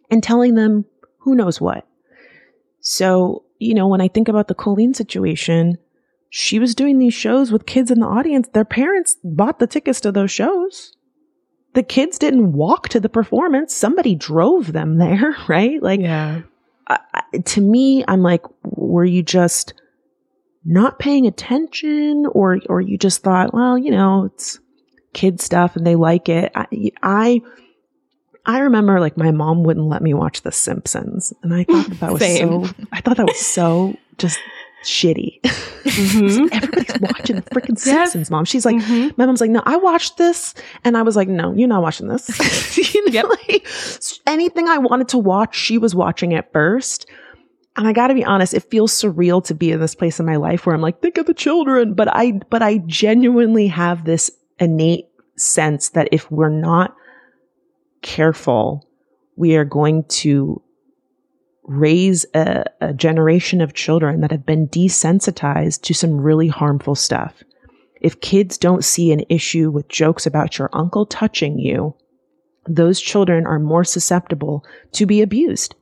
and 0.09 0.21
telling 0.23 0.55
them 0.55 0.85
who 1.19 1.35
knows 1.35 1.59
what. 1.61 1.87
So, 2.81 3.43
you 3.59 3.73
know, 3.73 3.87
when 3.87 4.01
I 4.01 4.07
think 4.07 4.27
about 4.27 4.47
the 4.47 4.55
Colleen 4.55 4.93
situation, 4.93 5.77
she 6.29 6.59
was 6.59 6.75
doing 6.75 6.97
these 6.99 7.13
shows 7.13 7.51
with 7.51 7.65
kids 7.65 7.91
in 7.91 7.99
the 7.99 8.07
audience. 8.07 8.47
Their 8.49 8.65
parents 8.65 9.17
bought 9.23 9.59
the 9.59 9.67
tickets 9.67 10.01
to 10.01 10.11
those 10.11 10.31
shows. 10.31 10.93
The 11.73 11.83
kids 11.83 12.17
didn't 12.17 12.53
walk 12.53 12.89
to 12.89 12.99
the 12.99 13.09
performance. 13.09 13.73
Somebody 13.73 14.15
drove 14.15 14.73
them 14.73 14.97
there, 14.97 15.35
right? 15.47 15.81
Like, 15.81 16.01
yeah. 16.01 16.41
I, 16.87 16.99
I- 17.13 17.37
to 17.37 17.61
me, 17.61 18.03
I'm 18.07 18.21
like, 18.21 18.43
were 18.63 19.05
you 19.05 19.23
just 19.23 19.73
not 20.65 20.99
paying 20.99 21.25
attention 21.25 22.25
or, 22.31 22.59
or 22.67 22.81
you 22.81 22.97
just 22.97 23.23
thought, 23.23 23.53
well, 23.53 23.77
you 23.77 23.89
know, 23.91 24.25
it's 24.25 24.59
kid 25.13 25.39
stuff 25.41 25.75
and 25.75 25.85
they 25.87 25.95
like 25.95 26.29
it. 26.29 26.51
I, 26.55 26.67
I, 27.01 27.41
I 28.45 28.59
remember 28.59 28.99
like 28.99 29.17
my 29.17 29.31
mom 29.31 29.63
wouldn't 29.63 29.87
let 29.87 30.01
me 30.01 30.13
watch 30.13 30.41
The 30.41 30.51
Simpsons, 30.51 31.33
and 31.43 31.53
I 31.53 31.63
thought 31.63 31.87
that, 31.89 31.99
that 31.99 32.11
was 32.13 32.37
so. 32.37 32.65
I 32.91 33.01
thought 33.01 33.17
that 33.17 33.27
was 33.27 33.39
so 33.39 33.95
just 34.17 34.39
shitty. 34.83 35.41
Mhm. 35.81 36.47
Everybody's 36.53 37.01
watching 37.01 37.35
the 37.37 37.41
freaking. 37.41 37.71
Mm-hmm. 37.71 37.75
Simpsons, 37.75 38.29
mom. 38.29 38.45
She's 38.45 38.65
like, 38.65 38.75
my 39.17 39.25
mom's 39.25 39.41
like, 39.41 39.49
no, 39.49 39.63
I 39.65 39.77
watched 39.77 40.17
this, 40.17 40.53
and 40.83 40.95
I 40.95 41.01
was 41.01 41.15
like, 41.15 41.27
no, 41.27 41.53
you're 41.53 41.67
not 41.67 41.81
watching 41.81 42.07
this. 42.07 42.29
you 42.93 43.09
know, 43.11 43.27
like, 43.27 43.67
anything 44.27 44.67
I 44.67 44.77
wanted 44.77 45.07
to 45.09 45.17
watch, 45.17 45.55
she 45.55 45.79
was 45.79 45.95
watching 45.95 46.33
it 46.33 46.47
first. 46.53 47.07
And 47.77 47.87
I 47.87 47.93
got 47.93 48.07
to 48.07 48.13
be 48.13 48.23
honest, 48.23 48.53
it 48.53 48.69
feels 48.69 48.91
surreal 48.93 49.43
to 49.45 49.55
be 49.55 49.71
in 49.71 49.79
this 49.79 49.95
place 49.95 50.19
in 50.19 50.25
my 50.27 50.35
life 50.35 50.65
where 50.67 50.75
I'm 50.75 50.81
like, 50.81 51.01
think 51.01 51.17
of 51.17 51.25
the 51.25 51.33
children. 51.33 51.95
But 51.95 52.09
I, 52.15 52.33
but 52.51 52.61
I 52.61 52.77
genuinely 52.85 53.67
have 53.67 54.05
this 54.05 54.29
innate 54.59 55.05
sense 55.35 55.89
that 55.89 56.09
if 56.11 56.29
we're 56.29 56.49
not 56.49 56.95
careful, 58.01 58.87
we 59.35 59.55
are 59.55 59.65
going 59.65 60.03
to 60.05 60.61
raise 61.63 62.25
a, 62.33 62.65
a 62.81 62.93
generation 62.93 63.61
of 63.61 63.73
children 63.73 64.21
that 64.21 64.31
have 64.31 64.45
been 64.45 64.67
desensitized 64.67 65.81
to 65.83 65.93
some 65.93 66.19
really 66.19 66.47
harmful 66.47 66.95
stuff. 66.95 67.43
If 68.01 68.21
kids 68.21 68.57
don't 68.57 68.83
see 68.83 69.11
an 69.11 69.23
issue 69.29 69.69
with 69.69 69.87
jokes 69.87 70.25
about 70.25 70.57
your 70.57 70.69
uncle 70.73 71.05
touching 71.05 71.59
you, 71.59 71.95
those 72.67 72.99
children 72.99 73.45
are 73.45 73.59
more 73.59 73.83
susceptible 73.83 74.65
to 74.93 75.05
be 75.05 75.21
abused 75.21 75.75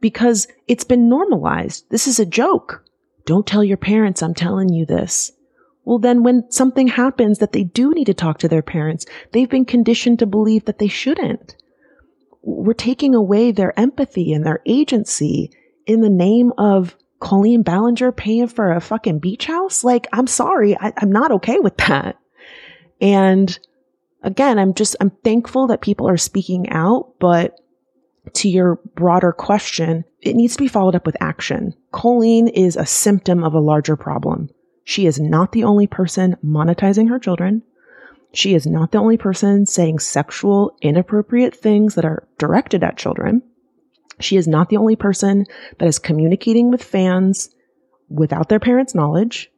because 0.00 0.48
it's 0.68 0.84
been 0.84 1.08
normalized. 1.08 1.84
This 1.90 2.06
is 2.06 2.18
a 2.18 2.26
joke. 2.26 2.84
Don't 3.24 3.46
tell 3.46 3.62
your 3.62 3.76
parents 3.76 4.22
I'm 4.22 4.34
telling 4.34 4.68
you 4.68 4.84
this. 4.84 5.32
Well, 5.84 5.98
then 5.98 6.22
when 6.22 6.50
something 6.50 6.88
happens 6.88 7.38
that 7.38 7.52
they 7.52 7.64
do 7.64 7.90
need 7.90 8.06
to 8.06 8.14
talk 8.14 8.38
to 8.38 8.48
their 8.48 8.62
parents, 8.62 9.04
they've 9.32 9.50
been 9.50 9.64
conditioned 9.64 10.20
to 10.20 10.26
believe 10.26 10.64
that 10.66 10.78
they 10.78 10.88
shouldn't. 10.88 11.56
We're 12.42 12.74
taking 12.74 13.14
away 13.14 13.52
their 13.52 13.78
empathy 13.78 14.32
and 14.32 14.44
their 14.44 14.60
agency 14.66 15.50
in 15.86 16.00
the 16.00 16.10
name 16.10 16.52
of 16.58 16.96
Colleen 17.20 17.62
Ballinger 17.62 18.12
paying 18.12 18.48
for 18.48 18.72
a 18.72 18.80
fucking 18.80 19.20
beach 19.20 19.46
house. 19.46 19.84
Like, 19.84 20.08
I'm 20.12 20.26
sorry. 20.26 20.76
I, 20.78 20.92
I'm 20.96 21.12
not 21.12 21.30
okay 21.32 21.58
with 21.58 21.76
that. 21.78 22.16
And 23.00 23.56
again, 24.22 24.58
I'm 24.58 24.74
just, 24.74 24.96
I'm 25.00 25.10
thankful 25.24 25.68
that 25.68 25.82
people 25.82 26.08
are 26.08 26.16
speaking 26.16 26.68
out, 26.70 27.14
but 27.18 27.58
to 28.34 28.48
your 28.48 28.80
broader 28.94 29.32
question, 29.32 30.04
it 30.20 30.36
needs 30.36 30.54
to 30.54 30.62
be 30.62 30.68
followed 30.68 30.94
up 30.94 31.06
with 31.06 31.16
action. 31.20 31.74
Colleen 31.92 32.48
is 32.48 32.76
a 32.76 32.86
symptom 32.86 33.42
of 33.42 33.54
a 33.54 33.60
larger 33.60 33.96
problem. 33.96 34.50
She 34.84 35.06
is 35.06 35.20
not 35.20 35.52
the 35.52 35.64
only 35.64 35.86
person 35.86 36.36
monetizing 36.44 37.08
her 37.08 37.18
children. 37.18 37.62
She 38.32 38.54
is 38.54 38.66
not 38.66 38.92
the 38.92 38.98
only 38.98 39.16
person 39.16 39.66
saying 39.66 39.98
sexual, 39.98 40.76
inappropriate 40.80 41.54
things 41.54 41.94
that 41.94 42.04
are 42.04 42.26
directed 42.38 42.82
at 42.82 42.96
children. 42.96 43.42
She 44.20 44.36
is 44.36 44.48
not 44.48 44.68
the 44.68 44.76
only 44.76 44.96
person 44.96 45.46
that 45.78 45.88
is 45.88 45.98
communicating 45.98 46.70
with 46.70 46.82
fans 46.82 47.50
without 48.08 48.48
their 48.48 48.60
parents' 48.60 48.94
knowledge. 48.94 49.50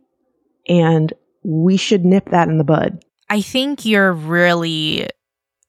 And 0.68 1.12
we 1.42 1.76
should 1.76 2.04
nip 2.04 2.30
that 2.30 2.48
in 2.48 2.58
the 2.58 2.64
bud. 2.64 3.04
I 3.28 3.40
think 3.40 3.84
you're 3.84 4.12
really 4.12 5.08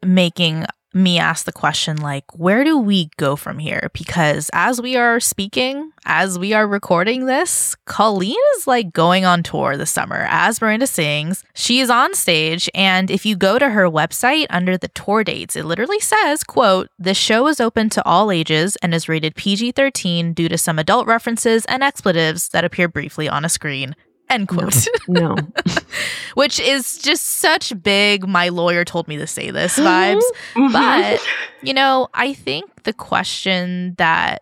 making 0.03 0.65
me 0.95 1.19
ask 1.19 1.45
the 1.45 1.51
question 1.51 1.97
like 1.97 2.23
where 2.37 2.63
do 2.63 2.77
we 2.77 3.09
go 3.17 3.35
from 3.35 3.59
here? 3.59 3.89
Because 3.93 4.49
as 4.53 4.81
we 4.81 4.95
are 4.95 5.19
speaking 5.19 5.91
as 6.05 6.39
we 6.39 6.53
are 6.53 6.65
recording 6.65 7.25
this 7.25 7.75
colleen 7.85 8.37
is 8.55 8.65
like 8.65 8.93
going 8.93 9.25
on 9.25 9.43
tour 9.43 9.75
this 9.75 9.91
summer 9.91 10.25
as 10.29 10.61
miranda 10.61 10.87
sings. 10.87 11.43
She 11.53 11.79
is 11.79 11.89
on 11.89 12.13
stage 12.13 12.69
and 12.73 13.11
if 13.11 13.25
you 13.25 13.35
go 13.35 13.59
to 13.59 13.69
her 13.69 13.89
website 13.89 14.47
under 14.49 14.77
the 14.77 14.87
tour 14.89 15.23
dates 15.23 15.55
it 15.55 15.65
literally 15.65 15.99
says 15.99 16.43
quote 16.43 16.89
this 16.97 17.17
show 17.17 17.47
is 17.47 17.59
open 17.59 17.89
to 17.89 18.05
all 18.05 18.31
ages 18.31 18.77
and 18.77 18.93
is 18.93 19.09
rated 19.09 19.35
pg-13 19.35 20.33
due 20.33 20.47
to 20.47 20.57
some 20.57 20.79
adult 20.79 21.07
references 21.07 21.65
and 21.65 21.83
expletives 21.83 22.49
that 22.49 22.63
appear 22.63 22.87
briefly 22.87 23.27
on 23.27 23.43
a 23.43 23.49
screen 23.49 23.95
End 24.29 24.47
quote. 24.47 24.87
No. 25.07 25.35
no. 25.35 25.47
Which 26.35 26.59
is 26.59 26.97
just 26.97 27.25
such 27.25 27.71
big, 27.81 28.27
my 28.27 28.49
lawyer 28.49 28.83
told 28.83 29.07
me 29.07 29.17
to 29.17 29.27
say 29.27 29.51
this 29.51 29.77
vibes. 29.79 30.21
Mm-hmm. 30.53 30.71
But, 30.71 31.21
you 31.61 31.73
know, 31.73 32.07
I 32.13 32.33
think 32.33 32.83
the 32.83 32.93
question 32.93 33.95
that 33.97 34.41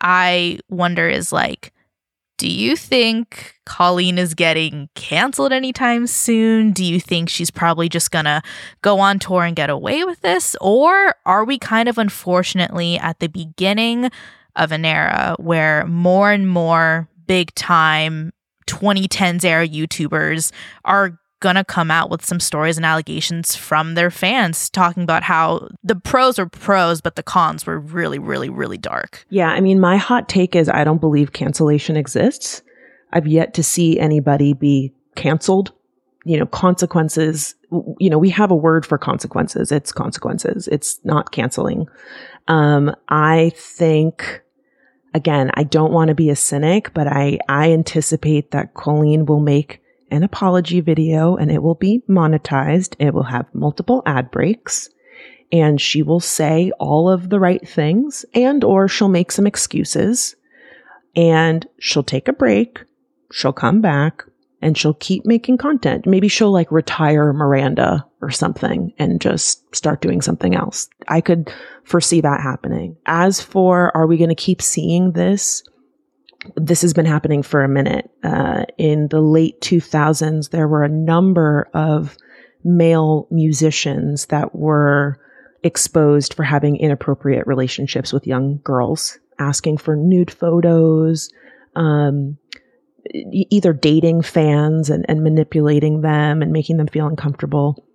I 0.00 0.58
wonder 0.68 1.08
is 1.08 1.32
like, 1.32 1.72
do 2.40 2.48
you 2.48 2.74
think 2.74 3.54
Colleen 3.66 4.16
is 4.16 4.32
getting 4.32 4.88
canceled 4.94 5.52
anytime 5.52 6.06
soon? 6.06 6.72
Do 6.72 6.82
you 6.82 6.98
think 6.98 7.28
she's 7.28 7.50
probably 7.50 7.86
just 7.86 8.10
gonna 8.10 8.42
go 8.80 8.98
on 8.98 9.18
tour 9.18 9.44
and 9.44 9.54
get 9.54 9.68
away 9.68 10.04
with 10.04 10.22
this? 10.22 10.56
Or 10.58 11.14
are 11.26 11.44
we 11.44 11.58
kind 11.58 11.86
of 11.86 11.98
unfortunately 11.98 12.98
at 12.98 13.20
the 13.20 13.26
beginning 13.26 14.10
of 14.56 14.72
an 14.72 14.86
era 14.86 15.36
where 15.38 15.84
more 15.86 16.32
and 16.32 16.48
more 16.48 17.08
big 17.26 17.54
time 17.54 18.32
2010s 18.70 19.44
era 19.44 19.66
YouTubers 19.66 20.52
are 20.84 21.18
gonna 21.40 21.64
come 21.64 21.90
out 21.90 22.10
with 22.10 22.24
some 22.24 22.38
stories 22.38 22.76
and 22.76 22.84
allegations 22.84 23.56
from 23.56 23.94
their 23.94 24.10
fans 24.10 24.68
talking 24.68 25.02
about 25.02 25.22
how 25.22 25.66
the 25.82 25.96
pros 25.96 26.38
were 26.38 26.46
pros 26.46 27.00
but 27.00 27.16
the 27.16 27.22
cons 27.22 27.66
were 27.66 27.80
really 27.80 28.18
really 28.18 28.50
really 28.50 28.78
dark. 28.78 29.24
Yeah 29.30 29.48
i 29.48 29.60
mean 29.60 29.80
my 29.80 29.96
hot 29.96 30.28
take 30.28 30.54
is 30.54 30.68
i 30.68 30.84
don't 30.84 31.00
believe 31.00 31.32
cancellation 31.32 31.96
exists. 31.96 32.62
I've 33.12 33.26
yet 33.26 33.54
to 33.54 33.62
see 33.62 33.98
anybody 33.98 34.52
be 34.52 34.92
canceled. 35.16 35.72
You 36.24 36.38
know 36.38 36.46
consequences 36.46 37.54
you 37.98 38.10
know 38.10 38.18
we 38.18 38.30
have 38.30 38.50
a 38.50 38.56
word 38.56 38.84
for 38.84 38.98
consequences. 38.98 39.72
It's 39.72 39.92
consequences. 39.92 40.68
It's 40.68 41.00
not 41.04 41.32
canceling. 41.32 41.86
Um 42.48 42.94
i 43.08 43.52
think 43.56 44.42
again, 45.14 45.50
I 45.54 45.64
don't 45.64 45.92
want 45.92 46.08
to 46.08 46.14
be 46.14 46.30
a 46.30 46.36
cynic, 46.36 46.92
but 46.94 47.06
I, 47.06 47.38
I 47.48 47.72
anticipate 47.72 48.50
that 48.50 48.74
Colleen 48.74 49.26
will 49.26 49.40
make 49.40 49.82
an 50.10 50.22
apology 50.22 50.80
video 50.80 51.36
and 51.36 51.50
it 51.50 51.62
will 51.62 51.74
be 51.74 52.02
monetized. 52.08 52.94
It 52.98 53.14
will 53.14 53.24
have 53.24 53.54
multiple 53.54 54.02
ad 54.06 54.30
breaks 54.30 54.90
and 55.52 55.80
she 55.80 56.02
will 56.02 56.20
say 56.20 56.72
all 56.78 57.08
of 57.08 57.28
the 57.28 57.40
right 57.40 57.66
things 57.66 58.24
and 58.34 58.62
or 58.64 58.88
she'll 58.88 59.08
make 59.08 59.32
some 59.32 59.46
excuses 59.46 60.36
and 61.16 61.66
she'll 61.78 62.02
take 62.02 62.28
a 62.28 62.32
break. 62.32 62.80
She'll 63.32 63.52
come 63.52 63.80
back 63.80 64.24
and 64.62 64.76
she'll 64.76 64.94
keep 64.94 65.24
making 65.24 65.58
content. 65.58 66.06
Maybe 66.06 66.28
she'll 66.28 66.52
like 66.52 66.70
retire 66.70 67.32
Miranda 67.32 68.06
or 68.20 68.30
something 68.30 68.92
and 68.98 69.20
just 69.20 69.74
start 69.74 70.00
doing 70.00 70.20
something 70.20 70.54
else. 70.54 70.88
I 71.08 71.20
could 71.20 71.52
foresee 71.84 72.20
that 72.20 72.40
happening. 72.40 72.96
As 73.06 73.40
for 73.40 73.94
are 73.96 74.06
we 74.06 74.18
going 74.18 74.28
to 74.28 74.34
keep 74.34 74.60
seeing 74.60 75.12
this? 75.12 75.62
This 76.56 76.82
has 76.82 76.94
been 76.94 77.06
happening 77.06 77.42
for 77.42 77.62
a 77.62 77.68
minute. 77.68 78.10
Uh, 78.22 78.64
in 78.78 79.08
the 79.08 79.20
late 79.20 79.60
2000s, 79.60 80.50
there 80.50 80.68
were 80.68 80.84
a 80.84 80.88
number 80.88 81.68
of 81.74 82.16
male 82.64 83.26
musicians 83.30 84.26
that 84.26 84.54
were 84.54 85.18
exposed 85.62 86.34
for 86.34 86.42
having 86.42 86.76
inappropriate 86.76 87.46
relationships 87.46 88.12
with 88.12 88.26
young 88.26 88.60
girls, 88.64 89.18
asking 89.38 89.78
for 89.78 89.96
nude 89.96 90.30
photos, 90.30 91.30
um, 91.76 92.38
either 93.14 93.72
dating 93.72 94.22
fans 94.22 94.90
and, 94.90 95.04
and 95.08 95.22
manipulating 95.22 96.02
them 96.02 96.42
and 96.42 96.52
making 96.52 96.76
them 96.76 96.86
feel 96.86 97.06
uncomfortable. 97.06 97.86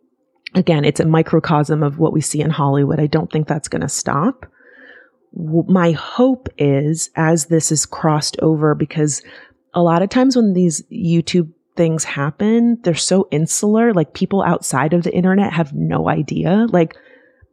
Again, 0.53 0.86
it's 0.86 0.99
a 0.99 1.06
microcosm 1.06 1.84
of 1.84 1.99
what 1.99 2.14
we 2.14 2.22
see 2.22 2.41
in 2.41 2.49
Hollywood. 2.49 2.99
I 2.99 3.08
don't 3.08 3.32
think 3.32 3.47
that's 3.47 3.68
going 3.68 3.82
to 3.82 3.89
stop. 3.89 4.45
My 5.34 5.91
hope 5.91 6.47
is 6.58 7.10
as 7.16 7.47
this 7.47 7.72
is 7.72 7.86
crossed 7.86 8.39
over, 8.39 8.74
because 8.74 9.22
a 9.74 9.84
lot 9.84 10.01
of 10.01 10.10
times 10.10 10.36
when 10.36 10.53
these 10.53 10.82
YouTube 10.91 11.51
things 11.76 12.06
happen, 12.06 12.80
they're 12.84 12.95
so 12.95 13.28
insular, 13.32 13.93
like 13.93 14.14
people 14.14 14.41
outside 14.41 14.93
of 14.93 15.03
the 15.03 15.14
internet 15.14 15.51
have 15.51 15.74
no 15.74 16.08
idea. 16.08 16.68
Like, 16.70 16.95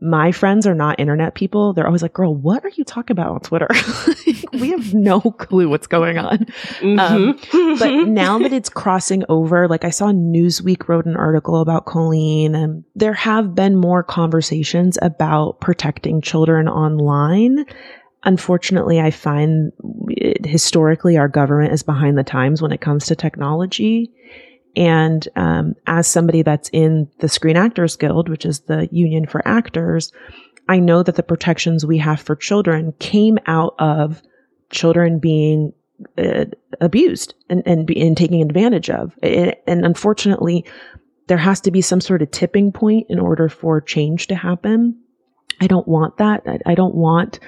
my 0.03 0.33
friends 0.33 0.67
are 0.67 0.75
not 0.75 0.99
internet 0.99 1.37
people. 1.37 1.73
They're 1.73 1.87
always 1.87 2.03
like, 2.03 2.13
girl, 2.13 2.35
what 2.35 2.65
are 2.65 2.73
you 2.75 2.83
talking 2.83 3.15
about 3.15 3.29
on 3.29 3.41
Twitter? 3.41 3.69
we 4.53 4.71
have 4.71 4.93
no 4.93 5.21
clue 5.39 5.69
what's 5.69 5.87
going 5.87 6.19
on. 6.19 6.39
Mm-hmm. 6.81 6.99
Um, 6.99 7.77
but 7.79 8.09
now 8.09 8.39
that 8.41 8.53
it's 8.53 8.69
crossing 8.69 9.23
over, 9.29 9.69
like 9.69 9.85
I 9.85 9.91
saw 9.91 10.07
Newsweek 10.07 10.89
wrote 10.89 11.07
an 11.07 11.17
article 11.17 11.61
about 11.61 11.87
Colleen 11.87 12.57
and 12.57 12.85
there 12.97 13.15
have 13.15 13.55
been 13.55 13.77
more 13.77 14.03
conversations 14.03 14.99
about 15.01 15.61
protecting 15.61 16.21
children 16.21 16.69
online. 16.69 17.65
Unfortunately, 18.25 19.01
I 19.01 19.13
find 19.13 19.71
it, 20.09 20.45
historically 20.45 21.17
our 21.17 21.29
government 21.29 21.73
is 21.73 21.85
behind 21.85 22.19
the 22.19 22.25
times 22.25 22.61
when 22.61 22.73
it 22.73 22.81
comes 22.81 23.07
to 23.07 23.15
technology. 23.15 24.13
And 24.75 25.27
um, 25.37 25.75
as 25.87 26.07
somebody 26.07 26.43
that's 26.43 26.71
in 26.73 27.09
the 27.19 27.29
Screen 27.29 27.57
Actors 27.57 27.97
Guild, 27.97 28.29
which 28.29 28.47
is 28.47 28.61
the 28.61 28.89
union 28.91 29.27
for 29.27 29.47
actors, 29.47 30.13
I 30.69 30.79
know 30.79 31.03
that 31.03 31.17
the 31.17 31.23
protections 31.23 31.85
we 31.85 31.99
have 31.99 32.21
for 32.21 32.37
children 32.37 32.95
came 32.99 33.39
out 33.47 33.75
of 33.79 34.23
children 34.71 35.19
being 35.19 35.73
uh, 36.19 36.47
abused 36.81 37.35
and 37.49 37.63
and, 37.67 37.87
be, 37.87 38.01
and 38.01 38.17
taking 38.17 38.43
advantage 38.43 38.91
of. 38.91 39.13
It, 39.23 39.63
and 39.67 39.85
unfortunately, 39.85 40.65
there 41.29 41.39
has 41.39 41.61
to 41.63 41.71
be 41.71 41.81
some 41.81 42.01
sort 42.01 42.23
of 42.23 42.31
tipping 42.31 42.73
point 42.73 43.07
in 43.09 43.19
order 43.19 43.49
for 43.49 43.81
change 43.81 44.29
to 44.29 44.35
happen. 44.35 45.01
I 45.61 45.67
don't 45.67 45.87
want 45.87 46.17
that. 46.17 46.43
I, 46.47 46.59
I 46.67 46.75
don't 46.75 46.95
want 46.95 47.39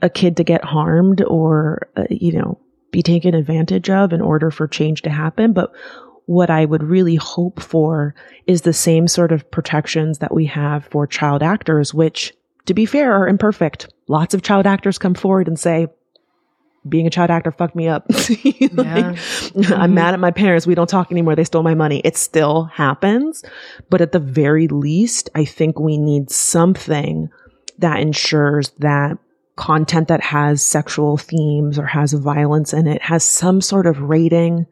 a 0.00 0.10
kid 0.10 0.38
to 0.38 0.44
get 0.44 0.64
harmed 0.64 1.22
or 1.22 1.88
uh, 1.96 2.04
you 2.10 2.32
know 2.32 2.58
be 2.90 3.02
taken 3.02 3.34
advantage 3.34 3.88
of 3.90 4.12
in 4.12 4.20
order 4.20 4.50
for 4.50 4.66
change 4.68 5.02
to 5.02 5.10
happen. 5.10 5.52
But 5.52 5.72
what 6.26 6.50
I 6.50 6.64
would 6.64 6.82
really 6.82 7.16
hope 7.16 7.60
for 7.60 8.14
is 8.46 8.62
the 8.62 8.72
same 8.72 9.08
sort 9.08 9.32
of 9.32 9.50
protections 9.50 10.18
that 10.18 10.34
we 10.34 10.46
have 10.46 10.84
for 10.86 11.06
child 11.06 11.42
actors, 11.42 11.92
which, 11.92 12.32
to 12.66 12.74
be 12.74 12.86
fair, 12.86 13.12
are 13.12 13.28
imperfect. 13.28 13.92
Lots 14.08 14.34
of 14.34 14.42
child 14.42 14.66
actors 14.66 14.98
come 14.98 15.14
forward 15.14 15.48
and 15.48 15.58
say, 15.58 15.88
being 16.88 17.06
a 17.06 17.10
child 17.10 17.30
actor 17.30 17.52
fucked 17.52 17.76
me 17.76 17.86
up. 17.88 18.06
like, 18.10 18.44
yeah. 18.44 19.12
mm-hmm. 19.12 19.72
I'm 19.80 19.94
mad 19.94 20.14
at 20.14 20.20
my 20.20 20.32
parents. 20.32 20.66
We 20.66 20.74
don't 20.74 20.88
talk 20.88 21.12
anymore. 21.12 21.36
They 21.36 21.44
stole 21.44 21.62
my 21.62 21.74
money. 21.74 22.00
It 22.04 22.16
still 22.16 22.64
happens. 22.64 23.44
But 23.88 24.00
at 24.00 24.12
the 24.12 24.18
very 24.18 24.68
least, 24.68 25.30
I 25.34 25.44
think 25.44 25.78
we 25.78 25.96
need 25.96 26.30
something 26.30 27.30
that 27.78 28.00
ensures 28.00 28.70
that 28.78 29.18
content 29.56 30.08
that 30.08 30.22
has 30.22 30.62
sexual 30.62 31.16
themes 31.16 31.78
or 31.78 31.86
has 31.86 32.12
violence 32.14 32.72
in 32.72 32.86
it 32.86 33.02
has 33.02 33.22
some 33.22 33.60
sort 33.60 33.86
of 33.86 34.00
rating 34.00 34.66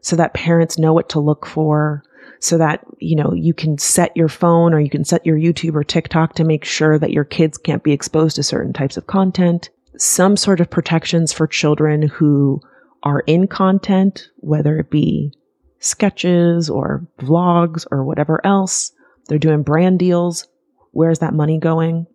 so 0.00 0.16
that 0.16 0.34
parents 0.34 0.78
know 0.78 0.92
what 0.92 1.08
to 1.10 1.20
look 1.20 1.46
for 1.46 2.02
so 2.38 2.56
that 2.56 2.84
you 2.98 3.16
know 3.16 3.32
you 3.34 3.52
can 3.52 3.76
set 3.78 4.16
your 4.16 4.28
phone 4.28 4.72
or 4.72 4.80
you 4.80 4.90
can 4.90 5.04
set 5.04 5.24
your 5.26 5.36
YouTube 5.36 5.74
or 5.74 5.84
TikTok 5.84 6.34
to 6.34 6.44
make 6.44 6.64
sure 6.64 6.98
that 6.98 7.12
your 7.12 7.24
kids 7.24 7.58
can't 7.58 7.82
be 7.82 7.92
exposed 7.92 8.36
to 8.36 8.42
certain 8.42 8.72
types 8.72 8.96
of 8.96 9.06
content 9.06 9.70
some 9.96 10.36
sort 10.36 10.60
of 10.60 10.70
protections 10.70 11.32
for 11.32 11.46
children 11.46 12.02
who 12.02 12.60
are 13.02 13.20
in 13.26 13.46
content 13.46 14.28
whether 14.38 14.78
it 14.78 14.90
be 14.90 15.32
sketches 15.80 16.70
or 16.70 17.06
vlogs 17.18 17.86
or 17.90 18.04
whatever 18.04 18.44
else. 18.44 18.92
They're 19.26 19.38
doing 19.38 19.62
brand 19.62 19.98
deals. 19.98 20.46
Where's 20.92 21.18
that 21.18 21.34
money 21.34 21.58
going? 21.58 22.06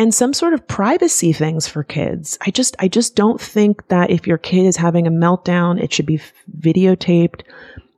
And 0.00 0.14
some 0.14 0.32
sort 0.32 0.54
of 0.54 0.66
privacy 0.66 1.34
things 1.34 1.68
for 1.68 1.84
kids. 1.84 2.38
I 2.40 2.50
just, 2.50 2.74
I 2.78 2.88
just 2.88 3.16
don't 3.16 3.38
think 3.38 3.86
that 3.88 4.08
if 4.08 4.26
your 4.26 4.38
kid 4.38 4.64
is 4.64 4.78
having 4.78 5.06
a 5.06 5.10
meltdown, 5.10 5.78
it 5.78 5.92
should 5.92 6.06
be 6.06 6.22
videotaped. 6.58 7.42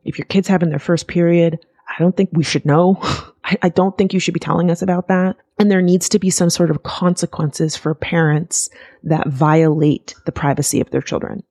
If 0.05 0.19
your 0.19 0.25
kid's 0.25 0.49
having 0.49 0.71
their 0.71 0.81
first 0.81 1.07
period, 1.07 1.65
I 1.89 2.03
don't 2.03 2.17
think 2.17 2.31
we 2.33 2.43
should 2.43 2.67
know. 2.67 2.99
I, 3.45 3.57
I 3.63 3.69
don't 3.69 3.97
think 3.97 4.13
you 4.13 4.19
should 4.19 4.35
be 4.35 4.41
telling 4.41 4.69
us 4.69 4.83
about 4.83 5.07
that. 5.07 5.37
And 5.61 5.71
there 5.71 5.81
needs 5.81 6.09
to 6.09 6.19
be 6.19 6.29
some 6.29 6.51
sort 6.51 6.73
of 6.73 6.83
consequences 6.83 7.77
for 7.77 7.95
parents 7.95 8.69
that 9.05 9.29
violate 9.29 10.17
the 10.27 10.33
privacy 10.33 10.81
of 10.81 10.91
their 10.91 11.03
children. 11.03 11.45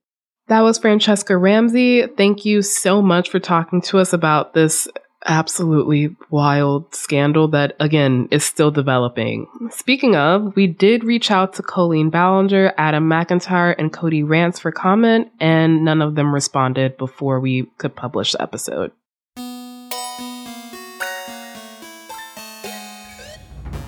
That 0.50 0.64
was 0.64 0.78
Franchesca 0.78 1.40
Ramsey. 1.40 2.08
Thank 2.18 2.44
you 2.44 2.62
so 2.62 3.02
much 3.02 3.30
for 3.30 3.40
talking 3.40 3.82
to 3.84 4.00
us 4.00 4.12
about 4.12 4.54
this 4.54 4.90
absolutely 5.26 6.16
wild 6.30 6.94
scandal 6.94 7.48
that, 7.50 7.76
again, 7.80 8.28
is 8.32 8.44
still 8.44 8.72
developing. 8.72 9.48
Speaking 9.70 10.16
of, 10.16 10.56
we 10.56 10.68
did 10.68 11.04
reach 11.04 11.32
out 11.32 11.54
to 11.54 11.64
Colleen 11.64 12.10
Ballinger, 12.10 12.74
Adam 12.78 13.10
McIntyre, 13.10 13.76
and 13.78 13.92
Cody 13.94 14.24
Rants 14.24 14.60
for 14.60 14.72
comment, 14.72 15.30
and 15.40 15.86
none 15.86 16.02
of 16.02 16.16
them 16.16 16.34
responded 16.34 16.98
before 16.98 17.40
we 17.40 17.66
could 17.78 17.96
publish 17.96 18.32
the 18.34 18.42
episode. 18.42 18.92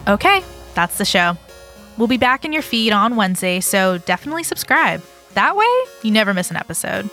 Okay, 0.08 0.44
that's 0.74 0.98
the 0.98 1.06
show. 1.06 1.38
We'll 1.98 2.08
be 2.08 2.18
back 2.18 2.44
in 2.44 2.52
your 2.52 2.62
feed 2.62 2.92
on 2.92 3.16
Wednesday, 3.16 3.60
so 3.60 4.00
definitely 4.00 4.44
subscribe. 4.44 5.02
That 5.36 5.56
way, 5.56 5.66
you 6.02 6.12
never 6.12 6.34
miss 6.34 6.52
an 6.52 6.58
episode. 6.58 7.10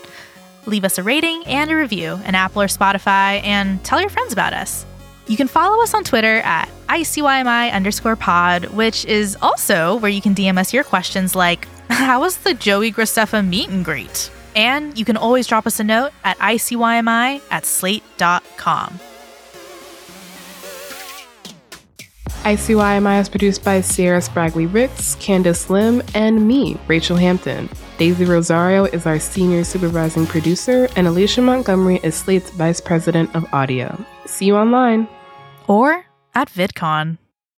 Leave 0.67 0.85
us 0.85 0.99
a 0.99 1.03
rating 1.03 1.45
and 1.47 1.71
a 1.71 1.77
review 1.77 2.21
in 2.25 2.35
Apple 2.35 2.63
or 2.63 2.67
Spotify, 2.67 3.43
and 3.45 3.83
tell 3.85 4.01
your 4.01 4.11
friends 4.11 4.33
about 4.33 4.53
us. 4.53 4.85
You 5.27 5.37
can 5.37 5.49
follow 5.49 5.83
us 5.83 5.95
on 5.95 6.05
Twitter 6.05 6.39
at 6.39 6.69
ICYMI 6.89 7.73
underscore 7.73 8.17
pod, 8.17 8.67
which 8.67 9.05
is 9.05 9.37
also 9.41 9.97
where 9.97 10.11
you 10.11 10.21
can 10.21 10.35
DM 10.35 10.59
us 10.59 10.75
your 10.75 10.85
questions 10.85 11.35
like, 11.35 11.69
How 11.89 12.21
was 12.21 12.37
the 12.39 12.55
Joey 12.55 12.93
Graceffa 12.93 13.47
meet 13.47 13.69
and 13.69 13.85
greet? 13.85 14.31
And 14.57 14.99
you 14.99 15.05
can 15.05 15.17
always 15.17 15.47
drop 15.47 15.67
us 15.67 15.79
a 15.79 15.85
note 15.85 16.11
at 16.25 16.37
ICYMI 16.39 17.43
at 17.51 17.65
slate.com. 17.65 19.01
ICYMI 22.41 23.21
is 23.21 23.29
produced 23.29 23.63
by 23.63 23.81
Se'era 23.81 24.19
Spragley 24.27 24.73
Ricks, 24.73 25.15
Candice 25.17 25.69
Lim, 25.69 26.03
and 26.15 26.49
me, 26.49 26.75
Rachelle 26.89 27.21
Hampton. 27.21 27.69
Daisy 27.99 28.25
Rosario 28.25 28.87
is 28.87 29.05
our 29.05 29.19
senior 29.19 29.63
supervising 29.63 30.27
producer, 30.27 30.89
and 30.97 31.07
Alicia 31.07 31.43
Montgomery 31.43 32.01
is 32.03 32.15
Slate's 32.15 32.51
vice 32.51 32.81
president 32.81 33.35
of 33.37 33.45
audio. 33.53 34.03
See 34.25 34.47
you 34.47 34.57
online. 34.57 35.07
Or 35.69 36.07
at 36.35 36.49
VidCon. 36.49 37.19